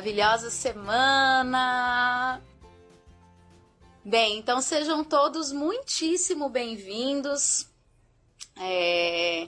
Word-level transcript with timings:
maravilhosa 0.00 0.50
semana! 0.50 2.40
Bem, 4.02 4.38
então 4.38 4.62
sejam 4.62 5.04
todos 5.04 5.52
muitíssimo 5.52 6.48
bem-vindos. 6.48 7.68
É, 8.58 9.46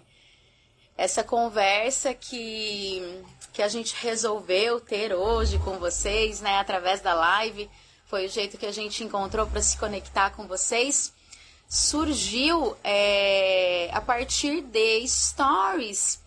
essa 0.94 1.24
conversa 1.24 2.12
que, 2.12 3.24
que 3.54 3.62
a 3.62 3.68
gente 3.68 3.96
resolveu 3.96 4.78
ter 4.78 5.14
hoje 5.14 5.58
com 5.58 5.78
vocês, 5.78 6.42
né, 6.42 6.58
através 6.58 7.00
da 7.00 7.14
live, 7.14 7.70
foi 8.04 8.26
o 8.26 8.28
jeito 8.28 8.58
que 8.58 8.66
a 8.66 8.72
gente 8.72 9.02
encontrou 9.02 9.46
para 9.46 9.62
se 9.62 9.78
conectar 9.78 10.36
com 10.36 10.46
vocês. 10.46 11.14
Surgiu 11.66 12.76
é, 12.84 13.88
a 13.90 14.02
partir 14.02 14.60
de 14.60 15.08
stories 15.08 16.21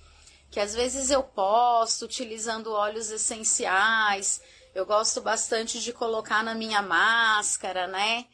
que 0.55 0.59
às 0.61 0.73
vezes 0.73 1.11
eu 1.11 1.21
posto 1.21 2.05
utilizando 2.05 2.71
óleos 2.71 3.11
essenciais. 3.11 4.41
Eu 4.73 4.85
gosto 4.85 5.19
bastante 5.19 5.81
de 5.81 5.91
colocar 5.91 6.45
na 6.45 6.55
minha 6.55 6.81
máscara, 6.81 7.87
né? 7.87 8.25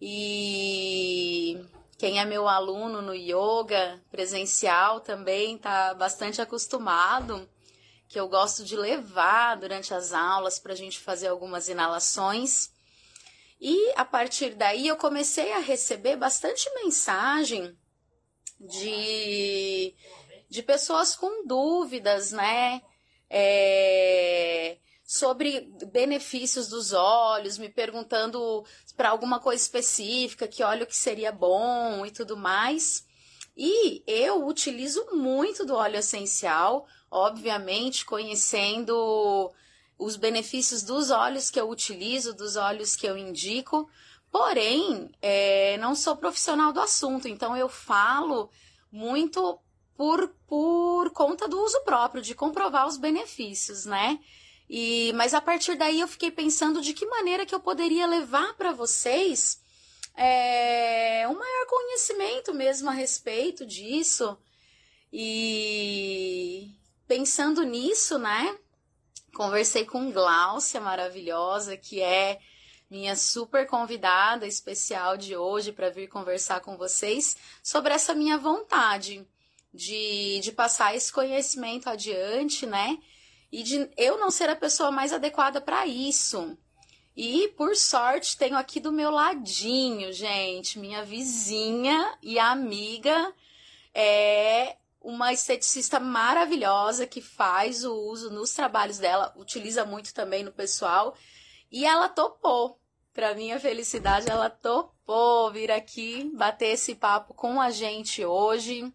E 0.00 1.60
quem 1.98 2.20
é 2.20 2.24
meu 2.24 2.46
aluno 2.46 3.02
no 3.02 3.12
yoga 3.12 4.00
presencial 4.08 5.00
também 5.00 5.58
tá 5.58 5.94
bastante 5.94 6.40
acostumado, 6.40 7.50
que 8.08 8.20
eu 8.20 8.28
gosto 8.28 8.64
de 8.64 8.76
levar 8.76 9.56
durante 9.56 9.92
as 9.92 10.12
aulas 10.12 10.60
para 10.60 10.74
a 10.74 10.76
gente 10.76 11.00
fazer 11.00 11.26
algumas 11.26 11.68
inalações. 11.68 12.70
E 13.60 13.92
a 13.96 14.04
partir 14.04 14.54
daí 14.54 14.86
eu 14.86 14.96
comecei 14.96 15.52
a 15.52 15.58
receber 15.58 16.14
bastante 16.14 16.72
mensagem 16.76 17.76
de 18.60 19.92
de 20.54 20.62
pessoas 20.62 21.16
com 21.16 21.44
dúvidas, 21.44 22.30
né? 22.30 22.80
É, 23.28 24.78
sobre 25.04 25.68
benefícios 25.90 26.68
dos 26.68 26.92
óleos, 26.92 27.58
me 27.58 27.68
perguntando 27.68 28.64
para 28.96 29.08
alguma 29.08 29.40
coisa 29.40 29.60
específica, 29.60 30.46
que 30.46 30.62
óleo 30.62 30.86
que 30.86 30.96
seria 30.96 31.32
bom 31.32 32.06
e 32.06 32.12
tudo 32.12 32.36
mais. 32.36 33.04
E 33.56 34.04
eu 34.06 34.46
utilizo 34.46 35.04
muito 35.12 35.66
do 35.66 35.74
óleo 35.74 35.98
essencial, 35.98 36.86
obviamente 37.10 38.04
conhecendo 38.06 39.52
os 39.98 40.14
benefícios 40.14 40.84
dos 40.84 41.10
óleos 41.10 41.50
que 41.50 41.58
eu 41.58 41.68
utilizo, 41.68 42.32
dos 42.32 42.54
óleos 42.54 42.94
que 42.94 43.08
eu 43.08 43.18
indico. 43.18 43.90
Porém, 44.30 45.10
é, 45.20 45.76
não 45.78 45.96
sou 45.96 46.16
profissional 46.16 46.72
do 46.72 46.80
assunto, 46.80 47.26
então 47.26 47.56
eu 47.56 47.68
falo 47.68 48.48
muito 48.92 49.58
por, 49.96 50.28
por 50.46 51.10
conta 51.10 51.48
do 51.48 51.60
uso 51.60 51.80
próprio, 51.82 52.22
de 52.22 52.34
comprovar 52.34 52.86
os 52.86 52.96
benefícios, 52.96 53.84
né? 53.84 54.18
E, 54.68 55.12
mas 55.14 55.34
a 55.34 55.40
partir 55.40 55.76
daí 55.76 56.00
eu 56.00 56.08
fiquei 56.08 56.30
pensando 56.30 56.80
de 56.80 56.94
que 56.94 57.06
maneira 57.06 57.44
que 57.44 57.54
eu 57.54 57.60
poderia 57.60 58.06
levar 58.06 58.54
para 58.54 58.72
vocês 58.72 59.60
é, 60.16 61.26
um 61.28 61.34
maior 61.34 61.66
conhecimento 61.66 62.54
mesmo 62.54 62.88
a 62.88 62.92
respeito 62.92 63.66
disso. 63.66 64.38
E 65.12 66.70
pensando 67.06 67.62
nisso, 67.62 68.18
né? 68.18 68.58
Conversei 69.34 69.84
com 69.84 70.10
Gláucia 70.10 70.80
maravilhosa, 70.80 71.76
que 71.76 72.00
é 72.00 72.40
minha 72.90 73.16
super 73.16 73.66
convidada 73.66 74.46
especial 74.46 75.16
de 75.16 75.36
hoje 75.36 75.72
para 75.72 75.90
vir 75.90 76.08
conversar 76.08 76.60
com 76.60 76.76
vocês 76.76 77.36
sobre 77.62 77.92
essa 77.92 78.14
minha 78.14 78.38
vontade 78.38 79.26
de, 79.74 80.38
de 80.40 80.52
passar 80.52 80.94
esse 80.94 81.12
conhecimento 81.12 81.90
adiante, 81.90 82.64
né? 82.64 82.96
E 83.50 83.62
de 83.62 83.90
eu 83.96 84.18
não 84.18 84.30
ser 84.30 84.48
a 84.48 84.56
pessoa 84.56 84.92
mais 84.92 85.12
adequada 85.12 85.60
para 85.60 85.84
isso. 85.86 86.56
E 87.16 87.48
por 87.56 87.76
sorte 87.76 88.36
tenho 88.36 88.56
aqui 88.56 88.78
do 88.78 88.92
meu 88.92 89.10
ladinho, 89.10 90.12
gente, 90.12 90.78
minha 90.78 91.04
vizinha 91.04 92.16
e 92.22 92.38
amiga 92.38 93.32
é 93.92 94.76
uma 95.00 95.32
esteticista 95.32 96.00
maravilhosa 96.00 97.06
que 97.06 97.20
faz 97.20 97.84
o 97.84 97.94
uso 97.94 98.30
nos 98.30 98.52
trabalhos 98.52 98.98
dela, 98.98 99.32
utiliza 99.36 99.84
muito 99.84 100.14
também 100.14 100.42
no 100.42 100.50
pessoal, 100.50 101.14
e 101.70 101.84
ela 101.84 102.08
topou. 102.08 102.80
Para 103.12 103.34
minha 103.34 103.60
felicidade, 103.60 104.28
ela 104.28 104.50
topou 104.50 105.52
vir 105.52 105.70
aqui 105.70 106.32
bater 106.34 106.70
esse 106.70 106.96
papo 106.96 107.32
com 107.32 107.60
a 107.60 107.70
gente 107.70 108.24
hoje 108.24 108.92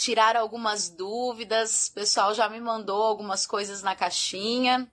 tirar 0.00 0.34
algumas 0.34 0.88
dúvidas. 0.88 1.88
O 1.88 1.94
pessoal 1.94 2.34
já 2.34 2.48
me 2.48 2.58
mandou 2.58 3.02
algumas 3.02 3.46
coisas 3.46 3.82
na 3.82 3.94
caixinha. 3.94 4.90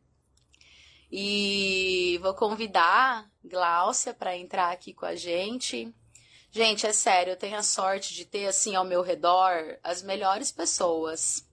E 1.09 2.19
vou 2.21 2.33
convidar 2.33 3.31
Gláucia 3.41 4.13
para 4.13 4.35
entrar 4.35 4.69
aqui 4.71 4.93
com 4.93 5.05
a 5.05 5.15
gente. 5.15 5.93
Gente, 6.51 6.85
é 6.85 6.91
sério, 6.91 7.31
eu 7.31 7.37
tenho 7.37 7.57
a 7.57 7.63
sorte 7.63 8.13
de 8.13 8.25
ter 8.25 8.47
assim 8.47 8.75
ao 8.75 8.83
meu 8.83 9.01
redor 9.01 9.77
as 9.81 10.01
melhores 10.01 10.51
pessoas. 10.51 11.47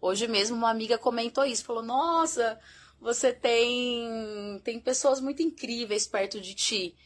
Hoje 0.00 0.26
mesmo 0.26 0.56
uma 0.56 0.70
amiga 0.70 0.96
comentou 0.96 1.44
isso, 1.44 1.64
falou: 1.64 1.82
"Nossa, 1.82 2.58
você 2.98 3.32
tem 3.32 4.60
tem 4.64 4.80
pessoas 4.80 5.20
muito 5.20 5.42
incríveis 5.42 6.06
perto 6.06 6.40
de 6.40 6.54
ti". 6.54 6.96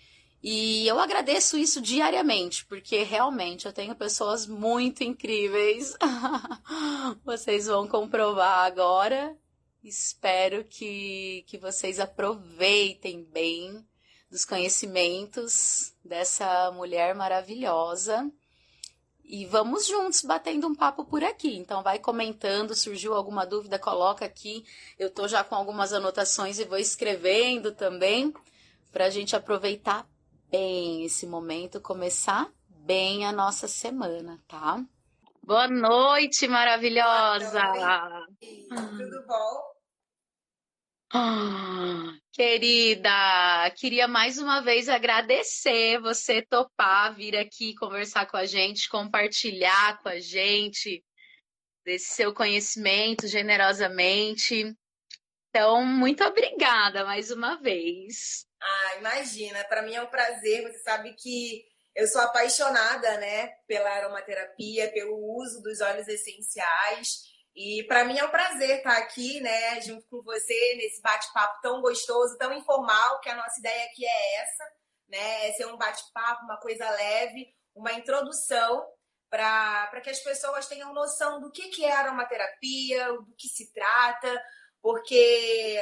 E 0.43 0.87
eu 0.87 1.01
agradeço 1.01 1.59
isso 1.59 1.81
diariamente, 1.81 2.65
porque 2.67 3.03
realmente 3.03 3.67
eu 3.67 3.73
tenho 3.73 3.95
pessoas 3.95 4.47
muito 4.47 5.03
incríveis. 5.03 5.97
vocês 7.25 7.67
vão 7.67 7.89
comprovar 7.89 8.65
agora. 8.65 9.37
Espero 9.83 10.65
que, 10.65 11.45
que 11.47 11.59
vocês 11.59 11.99
aproveitem 11.99 13.25
bem 13.25 13.85
dos 14.31 14.45
conhecimentos 14.45 15.95
dessa 16.05 16.71
mulher 16.71 17.15
maravilhosa. 17.15 18.31
E 19.25 19.45
vamos 19.45 19.87
juntos 19.87 20.23
batendo 20.23 20.69
um 20.69 20.75
papo 20.75 21.05
por 21.05 21.25
aqui. 21.25 21.57
Então 21.57 21.83
vai 21.83 21.99
comentando, 21.99 22.75
surgiu 22.75 23.15
alguma 23.15 23.45
dúvida, 23.45 23.79
coloca 23.79 24.25
aqui. 24.25 24.65
Eu 24.99 25.11
tô 25.11 25.27
já 25.27 25.43
com 25.43 25.55
algumas 25.55 25.93
anotações 25.93 26.59
e 26.59 26.65
vou 26.65 26.79
escrevendo 26.79 27.73
também 27.73 28.33
para 28.93 29.07
a 29.07 29.11
gente 29.11 29.37
aproveitar 29.37 30.09
bem 30.51 31.05
esse 31.05 31.27
momento, 31.27 31.81
começar 31.81 32.51
bem 32.69 33.25
a 33.25 33.33
nossa 33.33 33.69
semana, 33.69 34.43
tá? 34.49 34.83
Boa 35.43 35.69
noite, 35.69 36.47
maravilhosa! 36.49 37.63
Boa 37.63 38.09
noite. 38.09 38.69
Tudo 38.69 39.27
bom? 39.27 39.79
Ah, 41.11 42.13
querida, 42.33 43.71
queria 43.77 44.07
mais 44.07 44.39
uma 44.39 44.61
vez 44.61 44.89
agradecer 44.89 45.99
você 46.01 46.43
topar 46.43 47.15
vir 47.15 47.35
aqui 47.37 47.75
conversar 47.75 48.27
com 48.27 48.37
a 48.37 48.45
gente, 48.45 48.89
compartilhar 48.91 50.03
com 50.03 50.11
a 50.11 50.21
gente 50.21 51.03
desse 51.85 52.15
seu 52.15 52.35
conhecimento 52.35 53.27
generosamente. 53.27 54.77
Então, 55.49 55.85
muito 55.85 56.23
obrigada 56.25 57.05
mais 57.07 57.31
uma 57.31 57.57
vez. 57.57 58.48
Ah, 58.61 58.97
imagina, 58.99 59.65
para 59.65 59.83
mim 59.83 59.95
é 59.95 60.03
um 60.03 60.07
prazer. 60.07 60.63
Você 60.63 60.79
sabe 60.79 61.15
que 61.15 61.65
eu 61.95 62.07
sou 62.07 62.21
apaixonada, 62.21 63.17
né, 63.19 63.49
pela 63.67 63.91
aromaterapia, 63.91 64.91
pelo 64.93 65.17
uso 65.37 65.61
dos 65.63 65.81
óleos 65.81 66.07
essenciais. 66.07 67.29
E 67.57 67.83
para 67.89 68.05
mim 68.05 68.17
é 68.17 68.25
um 68.25 68.31
prazer 68.31 68.79
estar 68.79 68.99
aqui, 68.99 69.41
né, 69.41 69.81
junto 69.81 70.07
com 70.09 70.23
você 70.23 70.77
nesse 70.77 71.03
bate-papo 71.03 71.61
tão 71.61 71.81
gostoso, 71.81 72.39
tão 72.39 72.53
informal, 72.53 73.21
que 73.21 73.29
a 73.29 73.35
nossa 73.35 73.59
ideia 73.59 73.85
aqui 73.87 74.07
é 74.07 74.35
essa, 74.43 74.65
né, 75.09 75.49
é 75.49 75.53
ser 75.55 75.67
um 75.67 75.77
bate-papo, 75.77 76.45
uma 76.45 76.61
coisa 76.61 76.89
leve, 76.89 77.53
uma 77.75 77.93
introdução 77.93 78.87
para 79.29 80.01
que 80.03 80.11
as 80.11 80.21
pessoas 80.21 80.69
tenham 80.69 80.95
noção 80.95 81.41
do 81.41 81.51
que, 81.51 81.69
que 81.69 81.85
é 81.85 81.93
aromaterapia, 81.93 83.13
do 83.13 83.35
que 83.37 83.49
se 83.49 83.73
trata, 83.73 84.41
porque 84.81 85.81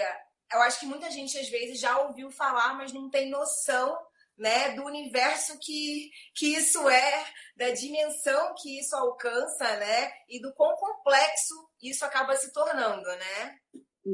eu 0.52 0.60
acho 0.62 0.80
que 0.80 0.86
muita 0.86 1.10
gente 1.10 1.38
às 1.38 1.48
vezes 1.48 1.80
já 1.80 1.98
ouviu 1.98 2.30
falar, 2.30 2.74
mas 2.74 2.92
não 2.92 3.10
tem 3.10 3.30
noção 3.30 3.96
né, 4.38 4.72
do 4.74 4.84
universo 4.84 5.58
que, 5.58 6.10
que 6.34 6.54
isso 6.54 6.88
é, 6.88 7.26
da 7.56 7.70
dimensão 7.70 8.54
que 8.60 8.78
isso 8.78 8.94
alcança, 8.94 9.76
né, 9.76 10.12
e 10.28 10.40
do 10.40 10.52
quão 10.54 10.76
complexo 10.76 11.54
isso 11.82 12.04
acaba 12.04 12.36
se 12.36 12.52
tornando, 12.52 13.06
né? 13.06 13.56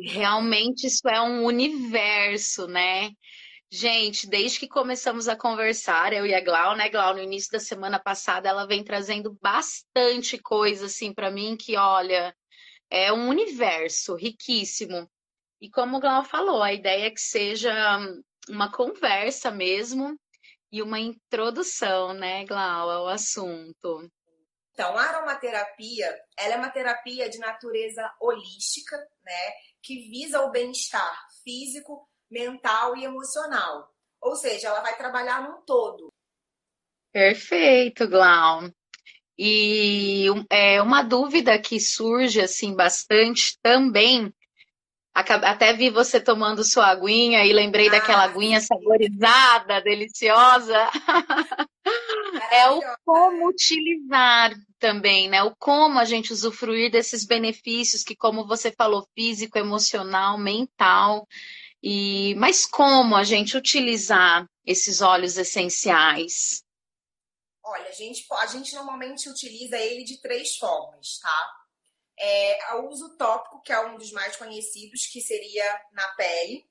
Realmente 0.05 0.87
isso 0.87 1.07
é 1.09 1.21
um 1.21 1.45
universo, 1.45 2.67
né? 2.67 3.11
Gente, 3.71 4.29
desde 4.29 4.61
que 4.61 4.69
começamos 4.69 5.29
a 5.29 5.37
conversar, 5.37 6.13
eu 6.13 6.27
e 6.27 6.35
a 6.35 6.41
Glau, 6.41 6.77
né, 6.77 6.89
Glau, 6.89 7.15
no 7.15 7.23
início 7.23 7.51
da 7.51 7.59
semana 7.59 7.99
passada, 7.99 8.49
ela 8.49 8.67
vem 8.67 8.85
trazendo 8.85 9.37
bastante 9.41 10.39
coisa 10.39 10.87
assim 10.87 11.13
para 11.13 11.31
mim 11.31 11.57
que, 11.57 11.77
olha, 11.77 12.35
é 12.91 13.11
um 13.13 13.29
universo 13.29 14.15
riquíssimo. 14.15 15.11
E 15.63 15.71
como 15.71 15.97
o 15.97 16.01
Glau 16.01 16.25
falou, 16.25 16.61
a 16.61 16.73
ideia 16.73 17.07
é 17.07 17.11
que 17.11 17.21
seja 17.21 17.73
uma 18.49 18.73
conversa 18.73 19.49
mesmo 19.49 20.19
e 20.73 20.83
uma 20.83 20.99
introdução, 20.99 22.13
né, 22.13 22.45
Glau, 22.45 22.91
ao 22.91 23.07
assunto. 23.07 24.11
Então, 24.73 24.99
a 24.99 25.03
aromaterapia, 25.03 26.19
ela 26.37 26.55
é 26.55 26.57
uma 26.57 26.71
terapia 26.71 27.31
de 27.31 27.39
natureza 27.39 28.13
holística, 28.21 28.97
né, 29.25 29.53
que 29.81 30.11
visa 30.11 30.41
o 30.41 30.51
bem-estar 30.51 31.17
físico, 31.45 32.09
mental 32.29 32.97
e 32.97 33.05
emocional. 33.05 33.89
Ou 34.21 34.35
seja, 34.35 34.67
ela 34.67 34.81
vai 34.81 34.97
trabalhar 34.97 35.49
num 35.49 35.63
todo. 35.65 36.13
Perfeito, 37.13 38.09
Glau. 38.09 38.63
E 39.39 40.27
é, 40.51 40.83
uma 40.83 41.05
dúvida 41.05 41.57
que 41.57 41.79
surge 41.79 42.41
assim 42.41 42.75
bastante 42.75 43.57
também. 43.61 44.35
Até 45.15 45.75
vi 45.75 45.91
você 45.91 46.19
tomando 46.19 46.65
sua 46.65 46.87
aguinha 46.87 47.45
e 47.45 47.53
lembrei 47.53 47.89
ah, 47.89 47.93
daquela 47.93 48.25
aguinha 48.25 48.61
saborizada, 48.61 49.83
deliciosa. 49.83 50.89
é 52.51 52.71
o 52.71 52.81
como 53.05 53.49
utilizar 53.49 54.55
também, 54.79 55.29
né? 55.29 55.43
O 55.43 55.55
como 55.57 55.99
a 55.99 56.07
gente 56.07 56.33
usufruir 56.33 56.91
desses 56.91 57.27
benefícios 57.27 58.03
que, 58.03 58.17
como 58.17 58.47
você 58.47 58.73
falou, 58.73 59.07
físico, 59.15 59.59
emocional, 59.59 60.39
mental. 60.39 61.29
E 61.83 62.35
mas 62.37 62.65
como 62.65 63.15
a 63.15 63.23
gente 63.23 63.55
utilizar 63.55 64.47
esses 64.65 65.03
óleos 65.03 65.37
essenciais? 65.37 66.63
Olha, 67.65 67.89
a 67.89 67.93
gente, 67.93 68.25
a 68.31 68.47
gente 68.47 68.75
normalmente 68.75 69.29
utiliza 69.29 69.77
ele 69.77 70.05
de 70.05 70.21
três 70.21 70.57
formas, 70.57 71.19
tá? 71.19 71.62
É, 72.19 72.75
o 72.75 72.89
uso 72.89 73.17
tópico, 73.17 73.63
que 73.63 73.73
é 73.73 73.81
um 73.81 73.97
dos 73.97 74.13
mais 74.13 74.37
conhecidos, 74.37 75.07
que 75.07 75.21
seria 75.21 75.83
na 75.93 76.07
pele. 76.15 76.65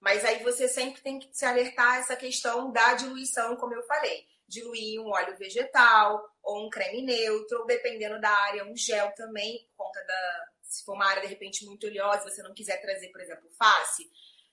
Mas 0.00 0.24
aí 0.24 0.42
você 0.42 0.68
sempre 0.68 1.00
tem 1.00 1.18
que 1.18 1.28
se 1.32 1.44
alertar 1.44 1.94
a 1.94 1.98
essa 1.98 2.16
questão 2.16 2.70
da 2.70 2.94
diluição, 2.94 3.56
como 3.56 3.74
eu 3.74 3.82
falei. 3.84 4.26
Diluir 4.46 5.00
um 5.00 5.10
óleo 5.10 5.36
vegetal 5.36 6.22
ou 6.42 6.66
um 6.66 6.70
creme 6.70 7.02
neutro, 7.02 7.60
ou 7.60 7.66
dependendo 7.66 8.20
da 8.20 8.30
área, 8.30 8.64
um 8.64 8.76
gel 8.76 9.12
também, 9.14 9.66
por 9.76 9.86
conta 9.86 10.04
da. 10.04 10.46
Se 10.62 10.84
for 10.84 10.94
uma 10.94 11.06
área 11.06 11.22
de 11.22 11.28
repente 11.28 11.64
muito 11.64 11.86
oleosa, 11.86 12.28
você 12.28 12.42
não 12.42 12.54
quiser 12.54 12.80
trazer, 12.80 13.08
por 13.08 13.20
exemplo, 13.20 13.48
face. 13.56 14.08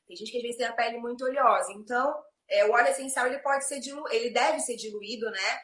Tem 0.08 0.16
gente 0.16 0.32
que 0.32 0.38
às 0.38 0.44
vezes 0.44 0.58
tem 0.58 0.66
a 0.66 0.74
pele 0.74 0.98
muito 0.98 1.24
oleosa. 1.26 1.72
Então, 1.74 2.24
é, 2.48 2.66
o 2.66 2.72
óleo 2.72 2.88
essencial 2.88 3.28
ele 3.28 3.40
pode 3.40 3.68
ser 3.68 3.80
dilu... 3.80 4.08
ele 4.10 4.30
deve 4.30 4.60
ser 4.60 4.76
diluído, 4.76 5.30
né? 5.30 5.62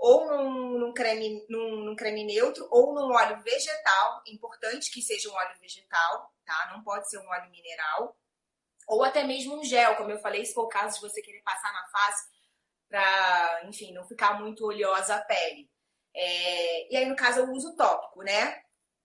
Ou 0.00 0.26
num, 0.26 0.78
num, 0.78 0.94
creme, 0.94 1.44
num, 1.50 1.84
num, 1.84 1.94
creme 1.94 2.24
neutro 2.24 2.66
ou 2.70 2.94
num 2.94 3.14
óleo 3.14 3.38
vegetal. 3.42 4.22
Importante 4.26 4.90
que 4.90 5.02
seja 5.02 5.28
um 5.28 5.34
óleo 5.34 5.58
vegetal, 5.60 6.32
tá? 6.44 6.72
Não 6.72 6.82
pode 6.82 7.08
ser 7.10 7.18
um 7.18 7.28
óleo 7.28 7.50
mineral. 7.50 8.16
Ou 8.88 9.04
até 9.04 9.22
mesmo 9.22 9.60
um 9.60 9.62
gel, 9.62 9.96
como 9.96 10.10
eu 10.10 10.18
falei, 10.18 10.44
se 10.44 10.54
for 10.54 10.62
o 10.62 10.68
caso 10.68 10.94
de 10.94 11.02
você 11.02 11.20
querer 11.20 11.42
passar 11.42 11.70
na 11.72 11.86
face 11.88 12.28
para, 12.88 13.62
enfim, 13.66 13.92
não 13.92 14.08
ficar 14.08 14.40
muito 14.40 14.64
oleosa 14.64 15.16
a 15.16 15.20
pele. 15.20 15.70
É... 16.16 16.92
E 16.92 16.96
aí, 16.96 17.04
no 17.04 17.14
caso, 17.14 17.40
eu 17.40 17.50
uso 17.50 17.76
tópico, 17.76 18.22
né? 18.22 18.62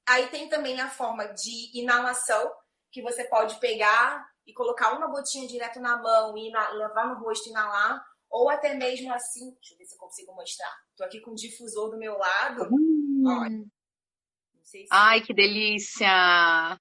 Aí 0.07 0.29
tem 0.29 0.47
também 0.47 0.79
a 0.79 0.89
forma 0.89 1.25
de 1.33 1.77
inalação, 1.77 2.51
que 2.89 3.01
você 3.01 3.25
pode 3.25 3.59
pegar 3.59 4.25
e 4.47 4.53
colocar 4.53 4.93
uma 4.93 5.07
gotinha 5.07 5.45
direto 5.45 5.81
na 5.81 5.97
mão 5.97 6.37
e 6.37 6.49
levar 6.77 7.07
no 7.07 7.21
rosto 7.21 7.47
e 7.47 7.51
inalar 7.51 8.01
ou 8.29 8.49
até 8.49 8.73
mesmo 8.73 9.13
assim, 9.13 9.53
deixa 9.55 9.73
eu 9.73 9.77
ver 9.77 9.85
se 9.85 9.95
eu 9.95 9.99
consigo 9.99 10.33
mostrar. 10.33 10.84
Tô 10.95 11.03
aqui 11.03 11.19
com 11.19 11.31
o 11.31 11.35
difusor 11.35 11.89
do 11.89 11.97
meu 11.97 12.17
lado. 12.17 12.69
Hum. 12.71 13.23
Olha. 13.27 13.65
Se... 14.63 14.85
Ai, 14.89 15.21
que 15.21 15.33
delícia! 15.33 16.79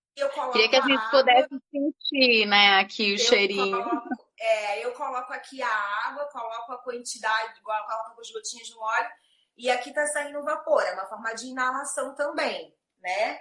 Queria 0.52 0.70
que 0.70 0.76
a 0.76 0.80
gente 0.80 0.96
água, 0.96 1.10
pudesse 1.10 1.60
sentir, 1.70 2.46
né, 2.46 2.80
aqui 2.80 3.12
o 3.12 3.18
cheirinho. 3.18 3.82
Coloco, 3.82 4.08
é, 4.40 4.84
eu 4.84 4.92
coloco 4.92 5.32
aqui 5.32 5.62
a 5.62 6.08
água, 6.08 6.24
coloco 6.30 6.72
a 6.72 6.78
quantidade, 6.78 7.58
igual 7.58 7.84
coloco 7.86 8.20
as 8.20 8.30
gotinhas 8.30 8.70
no 8.70 8.80
óleo, 8.80 9.10
e 9.56 9.70
aqui 9.70 9.92
tá 9.92 10.06
saindo 10.06 10.42
vapor. 10.42 10.82
É 10.82 10.94
uma 10.94 11.06
forma 11.06 11.34
de 11.34 11.46
inalação 11.46 12.14
também, 12.14 12.74
né? 13.00 13.40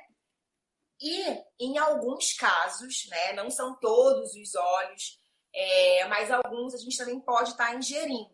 E 0.99 1.23
em 1.59 1.77
alguns 1.77 2.33
casos, 2.33 3.07
né, 3.09 3.33
não 3.33 3.49
são 3.49 3.79
todos 3.79 4.33
os 4.35 4.55
óleos, 4.55 5.21
é, 5.53 6.05
mas 6.07 6.31
alguns 6.31 6.73
a 6.73 6.77
gente 6.77 6.97
também 6.97 7.19
pode 7.21 7.51
estar 7.51 7.67
tá 7.67 7.75
ingerindo. 7.75 8.32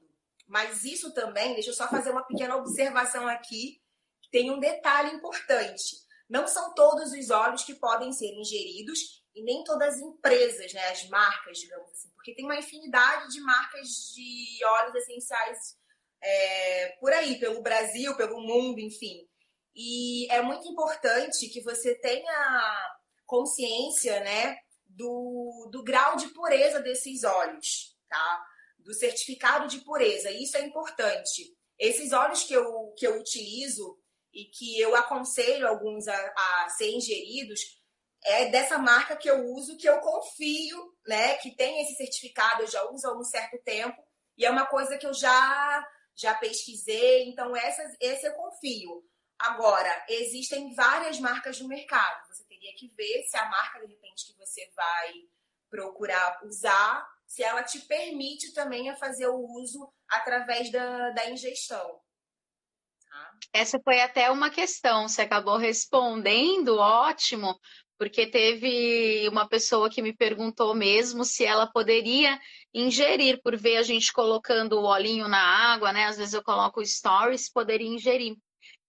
Mas 0.50 0.84
isso 0.84 1.13
também, 1.13 1.54
deixa 1.54 1.69
eu 1.69 1.75
só 1.75 1.88
fazer 1.88 2.10
uma 2.10 2.25
pequena 2.25 2.56
observação 2.57 3.28
aqui, 3.28 3.80
tem 4.31 4.50
um 4.50 4.60
detalhe 4.60 5.16
importante. 5.16 5.96
Não 6.28 6.48
são 6.48 6.74
todos 6.74 7.12
os 7.12 7.30
óleos 7.30 7.63
que 7.63 7.75
podem 7.75 8.12
ser 8.12 8.34
ingeridos 8.34 9.24
e 9.36 9.44
nem 9.44 9.63
todas 9.63 9.94
as 9.94 10.01
empresas, 10.01 10.74
né, 10.74 10.90
as 10.90 11.07
marcas, 11.07 11.60
digamos 11.60 11.92
assim, 11.92 12.10
porque 12.16 12.34
tem 12.34 12.46
uma 12.46 12.57
infinidade 12.57 13.31
de 13.31 13.40
marcas 13.42 13.88
de 14.16 14.66
óleos 14.66 14.96
essenciais 14.96 15.78
é, 16.22 16.98
por 17.00 17.13
aí, 17.13 17.40
pelo 17.40 17.62
Brasil, 17.62 18.18
pelo 18.18 18.42
mundo, 18.42 18.80
enfim. 18.80 19.28
E 19.75 20.30
é 20.31 20.42
muito 20.42 20.68
importante 20.68 21.48
que 21.48 21.62
você 21.62 21.94
tenha 21.96 22.96
consciência, 23.25 24.19
né, 24.22 24.57
do, 24.88 25.69
do 25.72 25.84
grau 25.84 26.16
de 26.16 26.28
pureza 26.30 26.81
desses 26.81 27.24
óleos, 27.24 27.96
tá? 28.10 28.46
Do 28.79 28.93
certificado 28.93 29.67
de 29.67 29.79
pureza. 29.79 30.31
Isso 30.31 30.57
é 30.57 30.61
importante. 30.61 31.55
Esses 31.77 32.11
óleos 32.11 32.43
que 32.43 32.53
eu, 32.53 32.93
que 32.97 33.05
eu 33.05 33.19
utilizo 33.19 33.97
e 34.33 34.45
que 34.45 34.79
eu 34.79 34.95
aconselho 34.95 35.67
alguns 35.67 36.07
a, 36.07 36.15
a 36.15 36.69
ser 36.69 36.91
ingeridos 36.91 37.59
é 38.23 38.49
dessa 38.49 38.77
marca 38.77 39.15
que 39.15 39.29
eu 39.29 39.45
uso, 39.45 39.77
que 39.77 39.87
eu 39.87 39.99
confio, 39.99 40.93
né? 41.07 41.35
Que 41.37 41.55
tem 41.55 41.81
esse 41.81 41.95
certificado, 41.95 42.63
eu 42.63 42.67
já 42.67 42.83
uso 42.89 43.07
há 43.07 43.17
um 43.17 43.23
certo 43.23 43.57
tempo. 43.63 44.01
E 44.37 44.45
é 44.45 44.49
uma 44.49 44.65
coisa 44.65 44.97
que 44.97 45.07
eu 45.07 45.13
já 45.13 45.87
já 46.15 46.35
pesquisei, 46.35 47.29
então 47.29 47.55
essas, 47.55 47.95
esse 48.01 48.27
eu 48.27 48.33
confio. 48.33 49.05
Agora, 49.39 50.05
existem 50.09 50.73
várias 50.73 51.17
marcas 51.17 51.61
no 51.61 51.67
mercado. 51.69 52.27
Você 52.27 52.43
teria 52.43 52.75
que 52.75 52.89
ver 52.89 53.23
se 53.23 53.37
a 53.37 53.45
marca, 53.45 53.79
de 53.79 53.85
repente, 53.85 54.27
que 54.27 54.37
você 54.37 54.69
vai 54.75 55.13
procurar 55.69 56.41
usar, 56.43 57.07
se 57.29 57.43
ela 57.43 57.61
te 57.61 57.79
permite 57.81 58.51
também 58.53 58.89
a 58.89 58.95
fazer 58.95 59.27
o 59.27 59.37
uso 59.37 59.87
através 60.09 60.71
da, 60.71 61.11
da 61.11 61.29
ingestão. 61.29 62.01
Tá? 63.07 63.31
Essa 63.53 63.79
foi 63.79 64.01
até 64.01 64.31
uma 64.31 64.49
questão, 64.49 65.07
você 65.07 65.21
acabou 65.21 65.55
respondendo, 65.55 66.77
ótimo, 66.77 67.55
porque 67.99 68.25
teve 68.25 69.29
uma 69.29 69.47
pessoa 69.47 69.91
que 69.91 70.01
me 70.01 70.11
perguntou 70.11 70.73
mesmo 70.73 71.23
se 71.23 71.45
ela 71.45 71.67
poderia 71.67 72.39
ingerir, 72.73 73.39
por 73.43 73.55
ver 73.55 73.77
a 73.77 73.83
gente 73.83 74.11
colocando 74.11 74.79
o 74.79 74.85
olhinho 74.85 75.27
na 75.27 75.39
água, 75.74 75.93
né? 75.93 76.05
Às 76.05 76.17
vezes 76.17 76.33
eu 76.33 76.41
coloco 76.41 76.83
stories, 76.83 77.51
poderia 77.51 77.88
ingerir. 77.88 78.36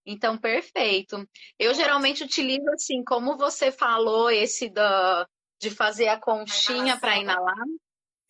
Então, 0.07 0.39
perfeito. 0.39 1.29
Eu 1.59 1.75
geralmente 1.75 2.25
utilizo 2.25 2.71
assim, 2.71 3.05
como 3.05 3.37
você 3.37 3.71
falou, 3.71 4.31
esse 4.31 4.71
da, 4.71 5.27
de 5.61 5.71
fazer 5.71 6.09
a 6.09 6.19
conchinha 6.19 6.99
para 6.99 7.19
inalar. 7.19 7.67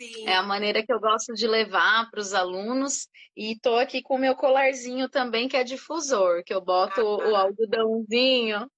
Sim. 0.01 0.27
É 0.27 0.35
a 0.35 0.43
maneira 0.43 0.85
que 0.85 0.93
eu 0.93 0.99
gosto 0.99 1.35
de 1.35 1.47
levar 1.47 2.11
para 2.11 2.21
os 2.21 2.33
alunos. 2.33 3.07
E 3.37 3.53
estou 3.53 3.77
aqui 3.77 4.03
com 4.03 4.15
o 4.15 4.19
meu 4.19 4.35
colarzinho 4.35 5.09
também, 5.09 5.47
que 5.47 5.57
é 5.57 5.63
difusor, 5.63 6.43
que 6.45 6.55
eu 6.55 6.61
boto 6.61 7.01
ah, 7.01 7.29
o 7.29 7.37
algodãozinho 7.37 8.71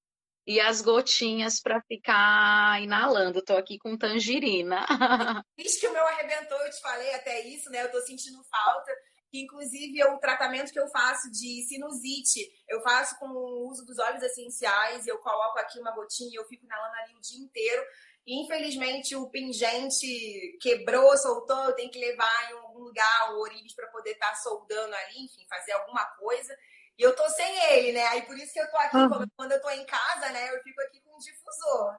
e 0.44 0.60
as 0.60 0.82
gotinhas 0.82 1.60
para 1.60 1.80
ficar 1.82 2.82
inalando. 2.82 3.38
Estou 3.38 3.56
aqui 3.56 3.78
com 3.78 3.96
tangerina. 3.96 4.84
Diz 5.56 5.78
que 5.78 5.86
o 5.86 5.92
meu 5.92 6.04
arrebentou, 6.04 6.58
eu 6.58 6.70
te 6.70 6.80
falei 6.80 7.14
até 7.14 7.46
isso, 7.46 7.70
né? 7.70 7.82
Eu 7.82 7.86
estou 7.86 8.00
sentindo 8.00 8.42
falta 8.42 8.92
inclusive 9.40 10.04
o 10.04 10.18
tratamento 10.18 10.72
que 10.72 10.78
eu 10.78 10.88
faço 10.88 11.30
de 11.30 11.62
sinusite, 11.66 12.40
eu 12.68 12.82
faço 12.82 13.18
com 13.18 13.28
o 13.28 13.68
uso 13.70 13.84
dos 13.84 13.98
óleos 13.98 14.22
essenciais, 14.22 15.06
eu 15.06 15.18
coloco 15.18 15.58
aqui 15.58 15.80
uma 15.80 15.92
gotinha 15.92 16.30
e 16.30 16.34
eu 16.34 16.44
fico 16.44 16.64
inalando 16.66 16.94
ali 16.96 17.16
o 17.16 17.20
dia 17.20 17.38
inteiro. 17.38 17.82
Infelizmente, 18.26 19.16
o 19.16 19.28
pingente 19.30 20.58
quebrou, 20.60 21.16
soltou, 21.16 21.72
tenho 21.74 21.90
que 21.90 21.98
levar 21.98 22.50
em 22.50 22.54
algum 22.54 22.80
lugar 22.80 23.32
o 23.34 23.40
Orives 23.40 23.74
para 23.74 23.88
poder 23.88 24.12
estar 24.12 24.28
tá 24.28 24.34
soldando 24.36 24.94
ali, 24.94 25.24
enfim, 25.24 25.44
fazer 25.48 25.72
alguma 25.72 26.04
coisa. 26.16 26.56
E 26.96 27.02
eu 27.02 27.16
tô 27.16 27.28
sem 27.30 27.72
ele, 27.72 27.92
né? 27.92 28.04
Aí 28.08 28.22
por 28.22 28.36
isso 28.38 28.52
que 28.52 28.60
eu 28.60 28.70
tô 28.70 28.76
aqui, 28.76 28.96
uhum. 28.96 29.26
quando 29.36 29.52
eu 29.52 29.60
tô 29.60 29.70
em 29.70 29.84
casa, 29.84 30.28
né? 30.30 30.54
Eu 30.54 30.62
fico 30.62 30.80
aqui 30.82 31.00
com 31.00 31.16
o 31.16 31.18
difusor. 31.18 31.98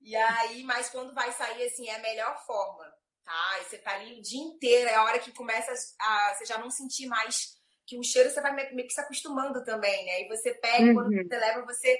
E 0.00 0.16
aí, 0.16 0.64
mas 0.64 0.90
quando 0.90 1.14
vai 1.14 1.32
sair, 1.32 1.64
assim, 1.66 1.88
é 1.88 1.94
a 1.94 2.00
melhor 2.00 2.44
forma 2.44 2.92
tá? 3.24 3.60
E 3.60 3.64
você 3.64 3.78
tá 3.78 3.94
ali 3.94 4.18
o 4.18 4.22
dia 4.22 4.40
inteiro, 4.40 4.88
é 4.88 4.94
a 4.94 5.04
hora 5.04 5.18
que 5.18 5.32
começa 5.32 5.72
a 6.00 6.34
você 6.34 6.44
já 6.44 6.58
não 6.58 6.70
sentir 6.70 7.06
mais 7.06 7.58
que 7.86 7.98
o 7.98 8.02
cheiro 8.02 8.30
você 8.30 8.40
vai 8.40 8.54
meio 8.54 8.86
que 8.86 8.94
se 8.94 9.00
acostumando 9.00 9.64
também, 9.64 10.04
né? 10.04 10.22
E 10.22 10.28
você 10.28 10.54
pega, 10.54 10.86
uhum. 10.86 10.94
quando 10.94 11.14
você 11.14 11.38
leva, 11.38 11.66
você 11.66 11.98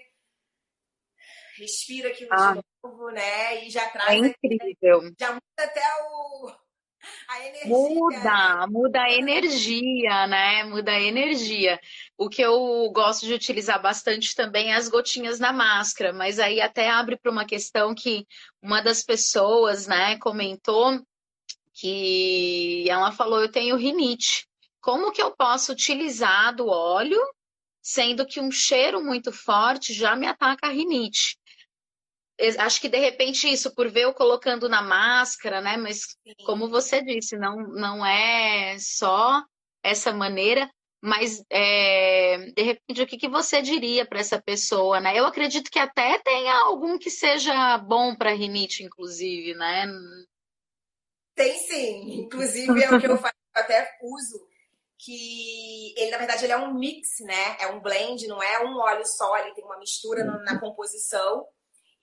respira 1.58 2.08
aquilo 2.10 2.32
ah. 2.32 2.36
de 2.36 2.54
novo, 2.54 2.66
né? 3.12 3.64
E 3.64 3.70
já 3.70 3.88
traz. 3.88 4.10
É 4.10 4.16
incrível. 4.16 5.12
Já 5.18 5.32
muda 5.32 5.40
até 5.58 5.82
o. 6.02 6.52
A 7.28 7.46
energia. 7.46 7.68
Muda, 7.68 8.66
muda 8.66 9.02
a 9.02 9.12
energia, 9.12 10.26
né? 10.26 10.64
Muda 10.64 10.92
a 10.92 11.00
energia. 11.00 11.78
O 12.16 12.30
que 12.30 12.40
eu 12.40 12.90
gosto 12.92 13.26
de 13.26 13.34
utilizar 13.34 13.80
bastante 13.80 14.34
também 14.34 14.72
é 14.72 14.76
as 14.76 14.88
gotinhas 14.88 15.38
na 15.38 15.52
máscara, 15.52 16.14
mas 16.14 16.38
aí 16.38 16.62
até 16.62 16.88
abre 16.88 17.18
para 17.18 17.30
uma 17.30 17.44
questão 17.44 17.94
que 17.94 18.26
uma 18.62 18.80
das 18.80 19.02
pessoas, 19.02 19.86
né, 19.86 20.16
comentou 20.18 20.98
que 21.74 22.88
ela 22.88 23.12
falou: 23.12 23.40
eu 23.40 23.50
tenho 23.50 23.76
rinite. 23.76 24.46
Como 24.80 25.12
que 25.12 25.22
eu 25.22 25.30
posso 25.32 25.72
utilizar 25.72 26.54
do 26.54 26.68
óleo, 26.68 27.20
sendo 27.82 28.26
que 28.26 28.40
um 28.40 28.50
cheiro 28.50 29.02
muito 29.02 29.32
forte 29.32 29.92
já 29.92 30.14
me 30.14 30.26
ataca 30.26 30.68
a 30.68 30.70
rinite? 30.70 31.38
Acho 32.58 32.80
que 32.80 32.88
de 32.88 32.98
repente 32.98 33.48
isso, 33.48 33.74
por 33.74 33.90
ver 33.90 34.02
eu 34.02 34.14
colocando 34.14 34.68
na 34.68 34.82
máscara, 34.82 35.60
né? 35.60 35.76
Mas 35.76 36.00
Sim. 36.00 36.34
como 36.44 36.68
você 36.68 37.02
disse, 37.02 37.36
não, 37.36 37.56
não 37.56 38.04
é 38.04 38.76
só 38.78 39.42
essa 39.82 40.12
maneira, 40.12 40.70
mas 41.00 41.44
é, 41.50 42.50
de 42.56 42.62
repente 42.62 43.02
o 43.02 43.06
que, 43.06 43.18
que 43.18 43.28
você 43.28 43.60
diria 43.60 44.06
para 44.06 44.20
essa 44.20 44.40
pessoa, 44.40 45.00
né? 45.00 45.18
Eu 45.18 45.26
acredito 45.26 45.70
que 45.70 45.78
até 45.78 46.18
tenha 46.18 46.54
algum 46.60 46.98
que 46.98 47.10
seja 47.10 47.76
bom 47.78 48.16
para 48.16 48.32
rinite, 48.32 48.82
inclusive, 48.82 49.54
né? 49.54 49.86
Tem 51.34 51.58
sim, 51.58 52.20
inclusive 52.20 52.82
é 52.82 52.90
o 52.90 53.00
que 53.00 53.06
eu 53.06 53.18
faço, 53.18 53.34
eu 53.54 53.62
até 53.62 53.98
uso 54.00 54.48
que 54.96 55.92
ele 55.98 56.10
na 56.10 56.16
verdade 56.16 56.44
ele 56.44 56.52
é 56.54 56.56
um 56.56 56.72
mix, 56.72 57.20
né? 57.20 57.56
É 57.60 57.66
um 57.66 57.80
blend, 57.80 58.26
não 58.26 58.42
é 58.42 58.64
um 58.64 58.78
óleo 58.78 59.04
só, 59.04 59.36
ele 59.36 59.52
tem 59.52 59.64
uma 59.64 59.78
mistura 59.78 60.24
na 60.24 60.58
composição. 60.58 61.46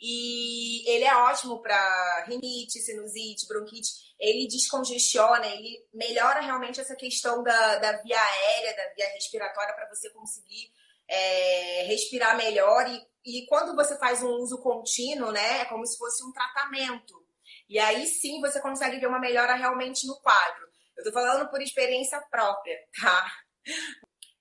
E 0.01 0.89
ele 0.89 1.03
é 1.03 1.15
ótimo 1.15 1.62
para 1.62 2.25
rinite, 2.27 2.79
sinusite, 2.79 3.48
bronquite. 3.48 3.89
Ele 4.20 4.48
descongestiona, 4.48 5.46
ele 5.46 5.86
melhora 5.93 6.41
realmente 6.41 6.81
essa 6.81 6.96
questão 6.96 7.43
da, 7.43 7.77
da 7.77 8.01
via 8.01 8.20
aérea, 8.20 8.75
da 8.75 8.93
via 8.96 9.08
respiratória, 9.13 9.75
para 9.75 9.88
você 9.89 10.10
conseguir 10.10 10.74
é, 11.08 11.84
respirar 11.84 12.36
melhor. 12.36 12.88
E, 12.89 13.41
e 13.43 13.46
quando 13.46 13.75
você 13.75 13.96
faz 14.00 14.24
um 14.24 14.31
uso 14.38 14.60
contínuo, 14.63 15.31
né, 15.31 15.60
é 15.60 15.65
como 15.65 15.86
se 15.86 15.98
fosse 15.98 16.24
um 16.24 16.31
tratamento. 16.31 17.24
E 17.70 17.77
aí 17.77 18.08
sim 18.08 18.41
você 18.41 18.60
consegue 18.60 19.00
ver 19.00 19.08
uma 19.08 19.20
melhora 19.20 19.53
realmente 19.53 20.08
no 20.08 20.20
quadro. 20.22 20.67
Eu 20.98 21.03
tô 21.03 21.12
falando 21.12 21.48
por 21.50 21.62
experiência 21.62 22.20
própria, 22.22 22.77
tá? 23.00 23.31